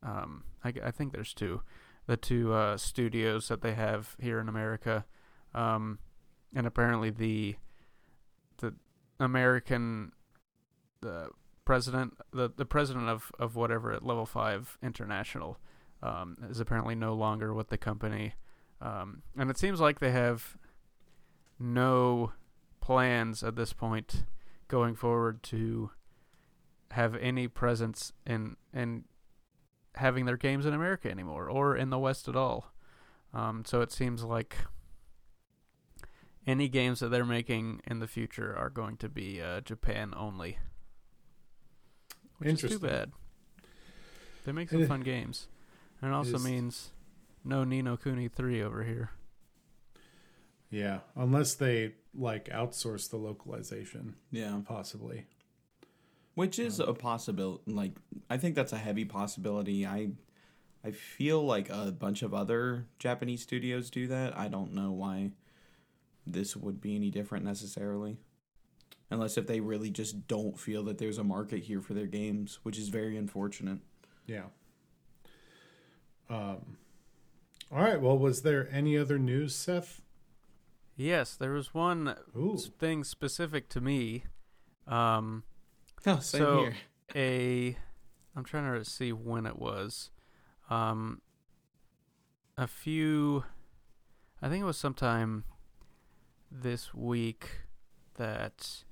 Um, 0.02 0.44
I, 0.64 0.74
I 0.86 0.92
think 0.92 1.12
there's 1.14 1.34
two, 1.34 1.62
the 2.06 2.16
two 2.18 2.54
uh, 2.54 2.78
studios 2.78 3.48
that 3.50 3.62
they 3.62 3.74
have 3.74 4.16
here 4.20 4.40
in 4.40 4.48
America, 4.48 5.06
um, 5.54 6.00
and 6.56 6.66
apparently 6.66 7.10
the 7.10 7.56
the 8.60 8.74
American 9.20 10.14
the 11.02 11.30
president 11.66 12.18
the 12.32 12.50
the 12.56 12.66
president 12.66 13.08
of 13.08 13.32
of 13.40 13.56
whatever 13.56 13.92
at 13.92 14.06
level 14.06 14.26
5 14.26 14.78
international 14.82 15.60
um, 16.02 16.38
is 16.50 16.60
apparently 16.60 16.96
no 16.96 17.14
longer 17.14 17.54
with 17.54 17.70
the 17.70 17.78
company 17.78 18.34
um, 18.82 19.22
and 19.38 19.50
it 19.50 19.58
seems 19.58 19.80
like 19.80 20.00
they 20.00 20.12
have 20.12 20.58
no 21.60 22.32
plans 22.82 23.44
at 23.44 23.56
this 23.56 23.74
point 23.74 24.24
going 24.68 24.96
forward 24.96 25.44
to 25.44 25.92
have 26.92 27.16
any 27.16 27.48
presence 27.48 28.14
in 28.26 28.56
in 28.74 29.04
having 29.96 30.26
their 30.26 30.38
games 30.38 30.66
in 30.66 30.74
America 30.74 31.10
anymore 31.10 31.50
or 31.50 31.76
in 31.76 31.90
the 31.90 32.00
West 32.00 32.28
at 32.28 32.36
all. 32.36 32.74
Um, 33.34 33.64
so 33.66 33.82
it 33.82 33.92
seems 33.92 34.24
like 34.24 34.58
any 36.48 36.68
games 36.68 37.00
that 37.00 37.10
they're 37.10 37.26
making 37.26 37.82
in 37.86 38.00
the 38.00 38.08
future 38.08 38.56
are 38.58 38.70
going 38.70 38.98
to 38.98 39.10
be 39.10 39.42
uh, 39.42 39.62
Japan 39.62 40.14
only. 40.16 40.58
Which 42.40 42.64
is 42.64 42.72
too 42.72 42.80
bad. 42.80 43.12
They 44.46 44.52
make 44.52 44.70
some 44.70 44.88
fun 44.88 45.02
games. 45.02 45.48
And 46.02 46.12
it 46.12 46.14
also 46.16 46.36
is- 46.36 46.44
means 46.44 46.90
no 47.44 47.64
Ni 47.64 47.82
no 47.82 47.98
Kuni 47.98 48.28
3 48.28 48.62
over 48.62 48.84
here. 48.84 49.12
Yeah, 50.72 51.00
unless 51.16 51.56
they 51.56 51.96
like 52.14 52.46
outsource 52.50 53.10
the 53.10 53.18
localization, 53.18 54.16
Yeah. 54.32 54.62
possibly. 54.66 55.26
Which 56.36 56.60
is 56.60 56.80
um, 56.80 56.90
a 56.90 56.94
possibility. 56.94 57.64
Like, 57.72 57.94
I 58.30 58.38
think 58.38 58.56
that's 58.56 58.72
a 58.72 58.78
heavy 58.78 59.04
possibility. 59.04 59.86
I, 59.86 60.12
I 60.84 60.92
feel 60.92 61.44
like 61.44 61.70
a 61.70 61.92
bunch 61.92 62.22
of 62.22 62.34
other 62.34 62.86
Japanese 63.00 63.42
studios 63.42 63.90
do 63.90 64.08
that. 64.08 64.38
I 64.38 64.48
don't 64.48 64.74
know 64.74 64.92
why 64.92 65.32
this 66.26 66.56
would 66.56 66.80
be 66.80 66.96
any 66.96 67.10
different 67.10 67.44
necessarily, 67.46 68.20
unless 69.12 69.38
if 69.38 69.48
they 69.48 69.60
really 69.60 69.90
just 69.90 70.28
don't 70.28 70.60
feel 70.60 70.84
that 70.84 70.98
there's 70.98 71.18
a 71.18 71.24
market 71.24 71.64
here 71.64 71.82
for 71.82 71.94
their 71.94 72.06
games, 72.08 72.60
which 72.64 72.78
is 72.78 72.90
very 72.90 73.18
unfortunate. 73.18 73.80
Yeah. 74.28 74.46
Um. 76.30 76.78
All 77.72 77.84
right. 77.84 78.02
Well, 78.02 78.18
was 78.18 78.42
there 78.42 78.68
any 78.72 78.98
other 78.98 79.20
news, 79.20 79.56
Seth? 79.56 80.02
Yes, 80.96 81.36
there 81.36 81.52
was 81.54 81.74
one 81.74 82.16
Ooh. 82.36 82.58
thing 82.58 83.04
specific 83.04 83.70
to 83.70 83.82
me. 83.82 84.24
Um, 84.88 85.44
Oh, 86.06 86.20
same 86.20 86.40
So- 86.42 86.62
here. 86.64 86.76
a 87.16 87.78
I'm 88.36 88.44
trying 88.44 88.74
to 88.74 88.86
see 88.90 89.12
when 89.12 89.46
it 89.46 89.58
was. 89.60 90.12
Um 90.70 91.22
a 92.58 92.68
few 92.68 93.44
I 94.42 94.50
think 94.50 94.62
it 94.62 94.66
was 94.66 94.78
sometime 94.78 95.44
this 96.52 96.94
week 96.94 97.62
that 98.16 98.84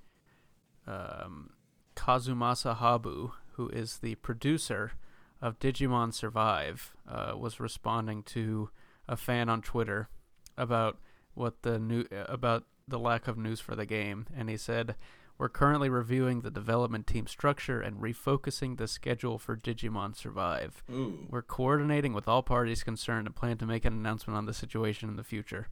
um 0.88 1.51
Kazumasa 1.95 2.77
Habu, 2.77 3.31
who 3.53 3.69
is 3.69 3.97
the 3.99 4.15
producer 4.15 4.93
of 5.41 5.59
Digimon 5.59 6.13
Survive, 6.13 6.95
uh, 7.09 7.33
was 7.35 7.59
responding 7.59 8.23
to 8.23 8.69
a 9.07 9.17
fan 9.17 9.49
on 9.49 9.61
Twitter 9.61 10.09
about 10.57 10.99
what 11.33 11.61
the 11.63 11.79
new 11.79 12.05
about 12.11 12.65
the 12.88 12.99
lack 12.99 13.27
of 13.27 13.38
news 13.38 13.59
for 13.59 13.75
the 13.75 13.85
game, 13.85 14.27
and 14.35 14.49
he 14.49 14.57
said, 14.57 14.95
"We're 15.38 15.49
currently 15.49 15.89
reviewing 15.89 16.41
the 16.41 16.51
development 16.51 17.05
team 17.07 17.27
structure 17.27 17.81
and 17.81 18.01
refocusing 18.01 18.77
the 18.77 18.88
schedule 18.88 19.38
for 19.38 19.57
Digimon 19.57 20.15
Survive. 20.15 20.83
Ooh. 20.89 21.27
We're 21.29 21.41
coordinating 21.41 22.13
with 22.13 22.27
all 22.27 22.43
parties 22.43 22.83
concerned 22.83 23.27
and 23.27 23.35
plan 23.35 23.57
to 23.57 23.65
make 23.65 23.85
an 23.85 23.93
announcement 23.93 24.38
on 24.38 24.45
the 24.45 24.53
situation 24.53 25.09
in 25.09 25.15
the 25.15 25.23
future. 25.23 25.67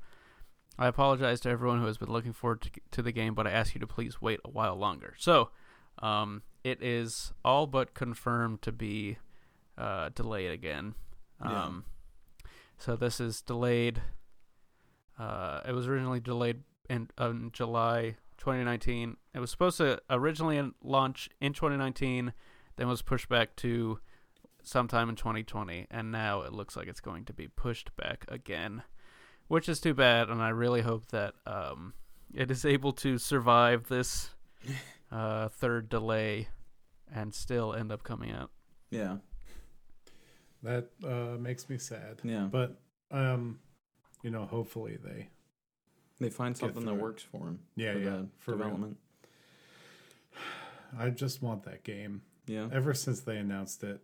I 0.77 0.87
apologize 0.87 1.39
to 1.41 1.49
everyone 1.49 1.79
who 1.79 1.85
has 1.85 1.97
been 1.97 2.11
looking 2.11 2.33
forward 2.33 2.61
to, 2.63 2.71
to 2.91 3.01
the 3.01 3.11
game, 3.11 3.33
but 3.33 3.47
I 3.47 3.51
ask 3.51 3.73
you 3.73 3.79
to 3.79 3.87
please 3.87 4.21
wait 4.21 4.39
a 4.43 4.49
while 4.49 4.75
longer." 4.75 5.13
So, 5.17 5.49
um, 5.99 6.41
it 6.63 6.81
is 6.81 7.33
all 7.43 7.67
but 7.67 7.93
confirmed 7.93 8.61
to 8.63 8.71
be 8.71 9.17
uh, 9.77 10.09
delayed 10.13 10.51
again. 10.51 10.95
Yeah. 11.43 11.63
Um, 11.63 11.85
so 12.77 12.95
this 12.95 13.19
is 13.19 13.41
delayed. 13.41 14.01
Uh, 15.17 15.61
it 15.67 15.71
was 15.71 15.87
originally 15.87 16.19
delayed 16.19 16.63
in, 16.89 17.09
in 17.19 17.51
July 17.53 18.17
2019. 18.37 19.17
It 19.33 19.39
was 19.39 19.51
supposed 19.51 19.77
to 19.77 20.01
originally 20.09 20.71
launch 20.83 21.29
in 21.39 21.53
2019, 21.53 22.33
then 22.75 22.87
was 22.87 23.01
pushed 23.01 23.29
back 23.29 23.55
to 23.57 23.99
sometime 24.63 25.09
in 25.09 25.15
2020, 25.15 25.87
and 25.89 26.11
now 26.11 26.41
it 26.41 26.51
looks 26.51 26.75
like 26.75 26.87
it's 26.87 26.99
going 26.99 27.25
to 27.25 27.33
be 27.33 27.47
pushed 27.47 27.95
back 27.95 28.25
again, 28.27 28.83
which 29.47 29.69
is 29.69 29.79
too 29.79 29.93
bad. 29.93 30.29
And 30.29 30.41
I 30.41 30.49
really 30.49 30.81
hope 30.81 31.07
that 31.07 31.33
um, 31.45 31.93
it 32.33 32.51
is 32.51 32.65
able 32.65 32.93
to 32.93 33.17
survive 33.17 33.87
this 33.87 34.29
uh, 35.11 35.49
third 35.49 35.89
delay 35.89 36.47
and 37.13 37.33
still 37.33 37.73
end 37.73 37.91
up 37.91 38.03
coming 38.03 38.31
out. 38.31 38.51
Yeah. 38.89 39.17
That 40.63 40.89
uh, 41.03 41.37
makes 41.39 41.69
me 41.69 41.77
sad. 41.77 42.19
Yeah. 42.23 42.47
But 42.51 42.77
um, 43.11 43.59
you 44.23 44.31
know, 44.31 44.45
hopefully 44.45 44.97
they. 45.03 45.29
They 46.19 46.29
find 46.29 46.55
something 46.55 46.85
that 46.85 46.93
works 46.93 47.23
for 47.23 47.39
them. 47.39 47.59
Yeah, 47.75 47.91
for 47.91 47.99
yeah, 47.99 48.05
the 48.05 48.27
for 48.37 48.51
real. 48.51 48.57
development. 48.59 48.97
I 50.97 51.09
just 51.09 51.41
want 51.41 51.63
that 51.63 51.83
game. 51.83 52.21
Yeah. 52.47 52.69
Ever 52.71 52.93
since 52.93 53.19
they 53.19 53.35
announced 53.35 53.83
it, 53.83 53.99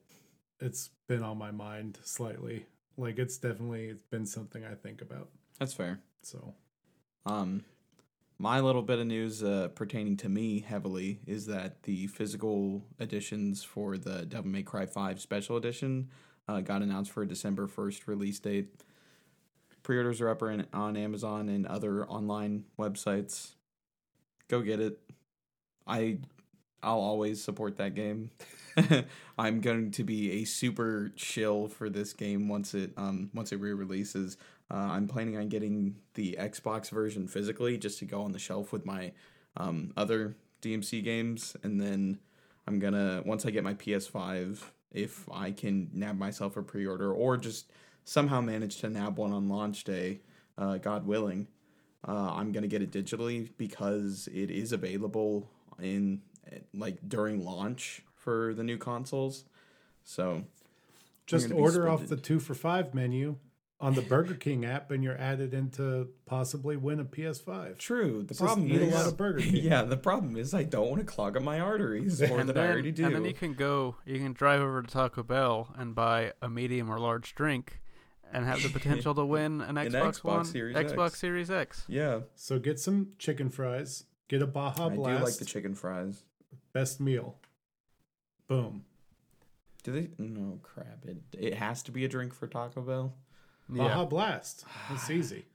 it's 0.60 0.90
been 1.08 1.24
on 1.24 1.38
my 1.38 1.52
mind 1.52 2.00
slightly. 2.04 2.66
Like 2.98 3.18
it's 3.20 3.38
definitely 3.38 3.86
it's 3.86 4.04
been 4.04 4.26
something 4.26 4.64
I 4.66 4.76
think 4.76 5.02
about. 5.02 5.30
That's 5.60 5.74
fair. 5.74 6.00
So 6.22 6.54
Um, 7.26 7.64
my 8.38 8.60
little 8.60 8.82
bit 8.82 9.00
of 9.00 9.06
news 9.06 9.44
uh, 9.44 9.70
pertaining 9.76 10.18
to 10.18 10.30
me 10.30 10.60
heavily 10.62 11.20
is 11.28 11.46
that 11.46 11.84
the 11.84 12.08
physical 12.08 12.84
editions 13.00 13.64
for 13.64 13.98
the 13.98 14.26
Devil 14.26 14.50
May 14.50 14.64
Cry 14.64 14.88
5 14.88 15.22
Special 15.22 15.58
Edition 15.58 16.10
uh, 16.48 16.62
got 16.62 16.82
announced 16.82 17.12
for 17.12 17.22
a 17.22 17.28
December 17.28 17.68
1st 17.68 18.08
release 18.08 18.40
date. 18.40 18.70
Pre 19.84 19.98
orders 19.98 20.22
are 20.22 20.30
up 20.30 20.42
on 20.44 20.66
on 20.74 20.96
Amazon 20.98 21.50
and 21.50 21.66
other 21.66 22.06
online 22.08 22.66
websites. 22.80 23.52
Go 24.48 24.62
get 24.62 24.80
it. 24.80 25.00
I 25.88 26.20
I'll 26.84 27.00
always 27.00 27.44
support 27.44 27.78
that 27.78 27.96
game. 27.96 28.32
I'm 29.38 29.62
going 29.62 29.92
to 29.92 30.04
be 30.04 30.42
a 30.42 30.46
super 30.46 31.12
chill 31.16 31.68
for 31.68 31.90
this 31.90 32.14
game 32.14 32.48
once 32.48 32.74
it 32.74 32.92
um 32.98 33.30
once 33.34 33.52
it 33.52 33.58
re-releases. 33.58 34.38
Uh, 34.70 34.90
I'm 34.92 35.08
planning 35.08 35.38
on 35.38 35.50
getting 35.50 35.98
the 36.14 36.38
Xbox 36.40 36.90
version 36.90 37.28
physically 37.28 37.78
just 37.78 38.00
to 38.00 38.06
go 38.06 38.22
on 38.22 38.32
the 38.32 38.40
shelf 38.40 38.72
with 38.72 38.86
my 38.86 39.12
um, 39.58 39.92
other 39.98 40.38
DMC 40.62 41.04
games, 41.04 41.58
and 41.64 41.80
then 41.80 42.20
I'm 42.68 42.80
gonna 42.80 43.22
once 43.26 43.46
I 43.46 43.52
get 43.52 43.64
my 43.64 43.74
PS5, 43.74 44.62
if 44.92 45.28
I 45.32 45.52
can 45.52 45.90
nab 45.94 46.18
myself 46.18 46.56
a 46.56 46.62
pre-order 46.62 47.14
or 47.14 47.38
just 47.38 47.72
somehow 48.06 48.42
manage 48.42 48.78
to 48.78 48.90
nab 48.90 49.18
one 49.18 49.34
on 49.34 49.50
launch 49.50 49.84
day, 49.84 50.22
uh, 50.58 50.78
God 50.78 51.06
willing, 51.06 51.48
uh, 52.08 52.34
I'm 52.34 52.52
gonna 52.52 52.68
get 52.68 52.82
it 52.82 52.92
digitally 52.92 53.50
because 53.58 54.30
it 54.34 54.50
is 54.50 54.72
available 54.72 55.50
in 55.82 56.22
like 56.74 56.98
during 57.08 57.44
launch 57.44 58.04
for 58.22 58.54
the 58.54 58.64
new 58.64 58.78
consoles. 58.78 59.44
So 60.04 60.44
just 61.26 61.52
order 61.52 61.90
off 61.90 62.08
the 62.08 62.16
two 62.18 62.40
for 62.40 62.54
five 62.54 62.94
menu 62.94 63.38
on 63.80 63.96
the 63.96 64.02
Burger 64.02 64.36
King 64.36 64.64
app, 64.64 64.92
and 64.92 65.04
you're 65.04 65.18
added 65.18 65.56
into 65.56 66.10
possibly 66.28 66.78
win 66.78 67.00
a 67.00 67.04
PS5. 67.06 67.80
True. 67.80 68.22
The 68.22 68.28
Just 68.36 68.40
problem 68.42 68.72
eat 68.72 68.80
a 68.80 68.86
is, 68.86 68.94
lot 68.94 69.08
of 69.08 69.18
Burger 69.18 69.40
King. 69.40 69.56
yeah. 69.64 69.82
The 69.82 69.98
problem 69.98 70.38
is, 70.38 70.54
I 70.54 70.62
don't 70.64 70.88
want 70.90 71.00
to 71.02 71.06
clog 71.06 71.36
up 71.36 71.42
my 71.42 71.60
arteries 71.60 72.22
more 72.22 72.40
and 72.40 72.48
than 72.50 72.56
then, 72.56 72.66
I 72.68 72.72
already 72.72 72.92
do. 72.92 73.06
And 73.08 73.16
then 73.16 73.26
you 73.26 73.34
can 73.34 73.54
go, 73.56 73.96
you 74.06 74.20
can 74.20 74.34
drive 74.34 74.62
over 74.62 74.84
to 74.84 74.88
Taco 74.88 75.24
Bell 75.24 75.74
and 75.78 75.96
buy 75.96 76.34
a 76.44 76.48
medium 76.50 76.92
or 76.92 77.00
large 77.00 77.34
drink, 77.34 77.82
and 78.32 78.46
have 78.46 78.62
the 78.62 78.70
potential 78.80 79.16
to 79.16 79.26
win 79.26 79.62
an 79.62 79.78
An 79.80 79.92
Xbox, 79.92 80.20
Xbox 80.20 80.24
One, 80.24 80.46
Series 80.46 80.76
Xbox 80.76 81.06
X. 81.08 81.20
Series 81.20 81.50
X. 81.52 81.84
yeah, 81.88 82.20
So 82.36 82.60
get 82.60 82.80
some 82.80 83.14
chicken 83.18 83.50
fries. 83.50 84.04
Get 84.28 84.44
a 84.44 84.48
Baja 84.48 84.86
I 84.86 84.90
do 84.90 84.96
Blast. 84.98 85.24
like 85.24 85.36
the 85.38 85.46
chicken 85.46 85.74
fries. 85.74 86.24
Best 86.72 87.02
meal. 87.02 87.36
Boom. 88.52 88.84
Do 89.84 89.94
they? 89.94 90.10
No 90.18 90.60
crap. 90.62 91.06
It 91.08 91.22
it 91.32 91.54
has 91.54 91.82
to 91.84 91.92
be 91.94 92.04
a 92.04 92.10
drink 92.10 92.34
for 92.34 92.48
Taco 92.48 92.82
Bell. 92.82 93.14
Baja 93.70 94.04
Blast. 94.04 94.66
It's 94.92 95.10
easy. 95.10 95.46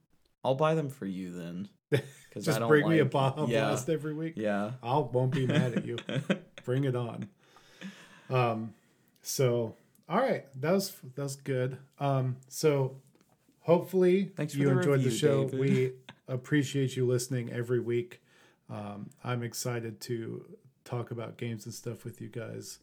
I'll 0.42 0.54
buy 0.54 0.74
them 0.74 0.88
for 0.88 1.04
you 1.04 1.32
then. 1.32 1.68
Because 2.28 2.44
Just 2.44 2.68
bring 2.68 2.86
me 2.88 2.98
a 2.98 3.04
Baja 3.06 3.46
Blast 3.46 3.88
every 3.88 4.12
week. 4.12 4.34
Yeah. 4.36 4.72
I 4.82 4.98
won't 4.98 5.32
be 5.32 5.46
mad 5.46 5.72
at 5.72 5.86
you. 5.86 5.96
Bring 6.66 6.84
it 6.84 6.94
on. 6.94 7.28
Um, 8.28 8.74
so 9.22 9.74
all 10.06 10.18
right, 10.18 10.44
that 10.60 10.72
was 10.72 10.92
that 11.14 11.22
was 11.22 11.36
good. 11.36 11.78
Um, 11.98 12.36
so 12.48 12.96
hopefully 13.60 14.32
Thanks 14.36 14.54
you 14.54 14.66
the 14.66 14.72
enjoyed 14.72 15.02
the 15.02 15.10
show. 15.10 15.44
David. 15.44 15.60
We 15.60 15.92
appreciate 16.28 16.94
you 16.94 17.06
listening 17.06 17.50
every 17.52 17.80
week. 17.80 18.20
Um, 18.68 19.08
I'm 19.24 19.42
excited 19.42 20.00
to 20.02 20.44
talk 20.84 21.10
about 21.10 21.38
games 21.38 21.64
and 21.64 21.74
stuff 21.74 22.04
with 22.04 22.20
you 22.20 22.28
guys 22.28 22.80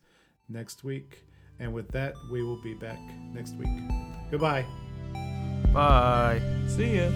next 0.49 0.83
week. 0.83 1.23
And 1.59 1.73
with 1.73 1.89
that, 1.91 2.13
we 2.31 2.43
will 2.43 2.61
be 2.61 2.73
back 2.73 2.99
next 3.33 3.55
week. 3.55 3.69
Goodbye. 4.31 4.65
Bye. 5.73 6.41
See 6.67 6.97
ya. 6.97 7.09